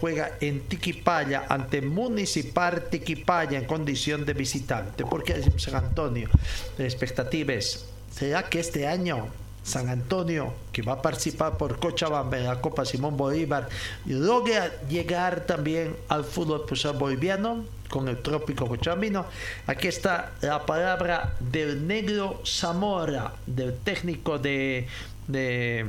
juega 0.00 0.36
en 0.40 0.60
Tiquipaya 0.60 1.46
ante 1.48 1.82
Municipal 1.82 2.84
Tiquipaya 2.90 3.58
en 3.58 3.64
condición 3.64 4.24
de 4.24 4.34
visitante. 4.34 5.04
Porque 5.04 5.42
San 5.56 5.74
Antonio, 5.74 6.28
la 6.76 6.84
expectativa 6.84 7.54
es, 7.54 7.84
¿será 8.10 8.44
que 8.44 8.60
este 8.60 8.86
año 8.86 9.28
San 9.68 9.88
Antonio, 9.90 10.54
que 10.72 10.80
va 10.80 10.94
a 10.94 11.02
participar 11.02 11.58
por 11.58 11.78
Cochabamba 11.78 12.38
en 12.38 12.44
la 12.44 12.60
Copa 12.60 12.86
Simón 12.86 13.18
Bolívar, 13.18 13.68
logra 14.06 14.72
llegar 14.88 15.40
también 15.40 15.94
al 16.08 16.24
fútbol 16.24 16.64
boliviano 16.98 17.64
con 17.90 18.08
el 18.08 18.18
trópico 18.18 18.66
cochabambino. 18.66 19.26
Aquí 19.66 19.88
está 19.88 20.32
la 20.40 20.64
palabra 20.64 21.34
del 21.40 21.86
negro 21.86 22.40
Zamora, 22.46 23.34
del 23.46 23.76
técnico 23.78 24.38
de, 24.38 24.86
de 25.26 25.86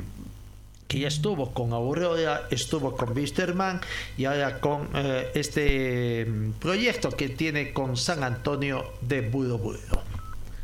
que 0.89 0.99
ya 1.01 1.07
estuvo 1.07 1.53
con 1.53 1.71
Aurora, 1.71 2.47
estuvo 2.49 2.97
con 2.97 3.15
Wisterman 3.15 3.79
y 4.17 4.25
ahora 4.25 4.59
con 4.59 4.89
eh, 4.95 5.29
este 5.35 6.25
mm, 6.25 6.53
proyecto 6.53 7.11
que 7.11 7.29
tiene 7.29 7.71
con 7.73 7.95
San 7.95 8.23
Antonio 8.23 8.93
de 9.01 9.21
Budo 9.21 9.59
Budo. 9.59 9.77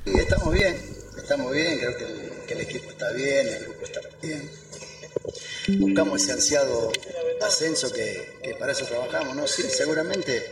Sí, 0.03 0.11
estamos 0.17 0.51
bien, 0.51 0.75
estamos 1.15 1.53
bien, 1.53 1.77
creo 1.77 1.95
que 2.47 2.53
el, 2.53 2.61
equipo 2.61 2.89
está 2.89 3.11
bien, 3.13 3.47
el 3.47 3.63
grupo 3.65 3.83
está 3.85 3.99
bien. 4.23 4.49
Buscamos 5.79 6.23
ese 6.23 6.31
ansiado 6.33 6.91
ascenso 7.45 7.91
que, 7.93 8.55
para 8.59 8.71
eso 8.71 8.85
trabajamos, 8.85 9.35
¿no? 9.35 9.45
Sí, 9.45 9.61
seguramente 9.69 10.43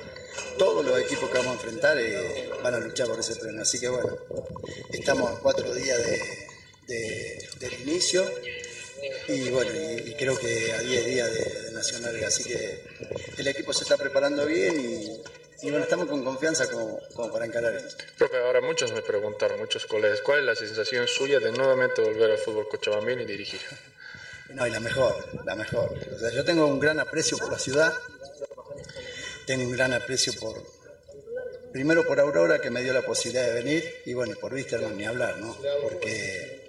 todos 0.60 0.86
los 0.86 1.00
equipos 1.00 1.32
que 1.32 1.38
vamos 1.40 1.54
a 1.54 1.56
enfrentar 1.56 1.98
eh, 2.00 2.50
van 2.64 2.76
a 2.76 2.80
luchar 2.80 3.08
por 3.08 3.20
ese 3.20 3.36
premio. 3.38 3.64
Así 3.64 3.80
que 3.80 3.90
bueno, 3.90 4.10
estamos 4.91 5.32
a 5.32 5.36
cuatro 5.40 5.74
días 5.74 5.98
de, 5.98 6.22
de- 6.88 7.50
del 7.60 7.74
inicio 7.88 8.24
y 9.28 9.50
bueno, 9.50 9.72
y, 9.74 10.12
y 10.12 10.14
creo 10.16 10.38
que 10.38 10.74
a 10.74 10.80
10 10.80 11.06
días 11.06 11.34
de, 11.34 11.62
de 11.64 11.72
Nacional. 11.72 12.24
Así 12.26 12.44
que 12.44 12.84
el 13.38 13.48
equipo 13.48 13.74
se 13.74 13.84
está 13.84 13.98
preparando 13.98 14.46
bien 14.46 14.80
y, 14.80 15.22
y 15.66 15.70
bueno, 15.70 15.84
estamos 15.86 16.08
con 16.08 16.24
confianza 16.24 16.70
como, 16.70 17.00
como 17.14 17.32
para 17.32 17.46
encarar 17.46 17.74
esto. 17.74 18.04
Profe, 18.18 18.38
ahora 18.38 18.62
muchos 18.62 18.92
me 18.92 19.02
preguntaron, 19.02 19.60
muchos 19.60 19.86
colegas, 19.86 20.22
¿cuál 20.22 20.40
es 20.40 20.46
la 20.46 20.56
sensación 20.56 21.08
suya 21.08 21.40
de 21.40 21.52
nuevamente 21.52 22.02
volver 22.02 22.32
al 22.32 22.38
fútbol 22.38 22.68
cochabambino 22.68 23.22
y 23.22 23.26
dirigir? 23.26 23.62
No, 24.50 24.68
y 24.68 24.72
la 24.72 24.80
mejor, 24.80 25.16
la 25.46 25.56
mejor. 25.56 25.98
O 26.14 26.20
sea, 26.20 26.32
yo 26.32 26.44
tengo 26.44 26.68
un 26.68 26.80
gran 26.80 27.00
aprecio 27.00 27.38
por 27.38 27.52
la 27.52 27.58
ciudad, 27.58 27.94
tengo 29.46 29.64
un 29.64 29.72
gran 29.72 29.94
aprecio 29.94 30.34
por, 30.34 30.62
primero 31.72 32.06
por 32.06 32.20
Aurora 32.20 32.60
que 32.60 32.70
me 32.70 32.84
dio 32.84 32.94
la 32.94 33.02
posibilidad 33.02 33.46
de 33.46 33.54
venir 33.54 34.02
y 34.06 34.14
bueno, 34.14 34.36
por 34.40 34.54
Wisterman 34.54 34.98
ni 34.98 35.06
hablar, 35.06 35.38
¿no? 35.38 35.58
Porque 35.82 36.62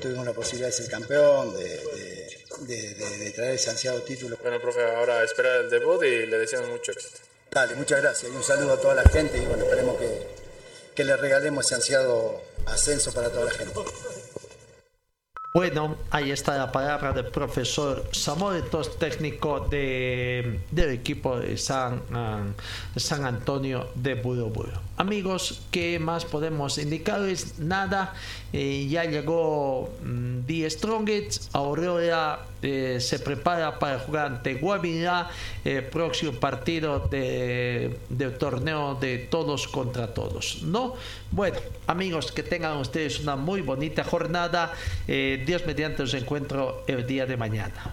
tuvimos 0.00 0.24
la 0.26 0.32
posibilidad 0.32 0.68
de 0.68 0.72
ser 0.72 0.90
campeón, 0.90 1.54
de, 1.54 1.64
de- 1.64 2.44
de- 2.66 2.94
de- 2.94 3.18
de 3.18 3.30
traer 3.32 3.54
ese 3.54 3.70
ansiado 3.70 4.00
título. 4.02 4.36
Bueno, 4.42 4.60
profe, 4.60 4.80
ahora 4.84 5.18
a 5.18 5.24
esperar 5.24 5.62
el 5.62 5.70
debut 5.70 6.02
y 6.04 6.26
le 6.26 6.38
deseamos 6.38 6.68
mucho 6.70 6.92
éxito. 6.92 7.18
Dale, 7.50 7.74
muchas 7.76 8.00
gracias 8.02 8.32
y 8.32 8.34
un 8.34 8.42
saludo 8.42 8.72
a 8.74 8.80
toda 8.80 8.94
la 8.94 9.04
gente 9.04 9.38
y 9.38 9.46
bueno, 9.46 9.64
esperemos 9.64 9.96
que, 9.98 10.26
que 10.94 11.04
le 11.04 11.16
regalemos 11.16 11.64
ese 11.66 11.74
ansiado 11.76 12.42
ascenso 12.66 13.12
para 13.12 13.30
toda 13.30 13.44
la 13.46 13.50
gente. 13.52 13.72
Bueno, 15.54 15.96
ahí 16.10 16.32
está 16.32 16.56
la 16.58 16.72
palabra 16.72 17.12
del 17.12 17.26
profesor 17.26 18.08
Zamora, 18.12 18.58
entonces 18.58 18.96
técnico 18.96 19.60
de, 19.60 20.58
del 20.72 20.90
equipo 20.90 21.38
de 21.38 21.56
San, 21.56 22.02
ah, 22.12 22.42
San 22.96 23.24
Antonio 23.24 23.88
de 23.94 24.14
Budo. 24.14 24.52
Amigos, 24.96 25.60
¿qué 25.72 25.98
más 25.98 26.24
podemos 26.24 26.78
indicarles? 26.78 27.58
Nada, 27.58 28.14
eh, 28.52 28.86
ya 28.88 29.04
llegó 29.04 29.92
mm, 30.04 30.42
The 30.46 30.70
Strongest, 30.70 31.52
Aurora 31.52 32.46
eh, 32.62 32.98
se 33.00 33.18
prepara 33.18 33.80
para 33.80 33.98
jugar 33.98 34.26
ante 34.26 34.54
Guavirá, 34.54 35.28
el 35.64 35.82
próximo 35.86 36.32
partido 36.38 37.00
de, 37.10 37.98
del 38.08 38.38
torneo 38.38 38.94
de 38.94 39.18
todos 39.18 39.66
contra 39.66 40.14
todos, 40.14 40.62
¿no? 40.62 40.94
Bueno, 41.32 41.56
amigos, 41.88 42.30
que 42.30 42.44
tengan 42.44 42.76
ustedes 42.76 43.18
una 43.18 43.34
muy 43.34 43.62
bonita 43.62 44.04
jornada. 44.04 44.72
Eh, 45.08 45.42
Dios 45.44 45.66
mediante 45.66 46.04
os 46.04 46.14
encuentro 46.14 46.84
el 46.86 47.04
día 47.04 47.26
de 47.26 47.36
mañana. 47.36 47.92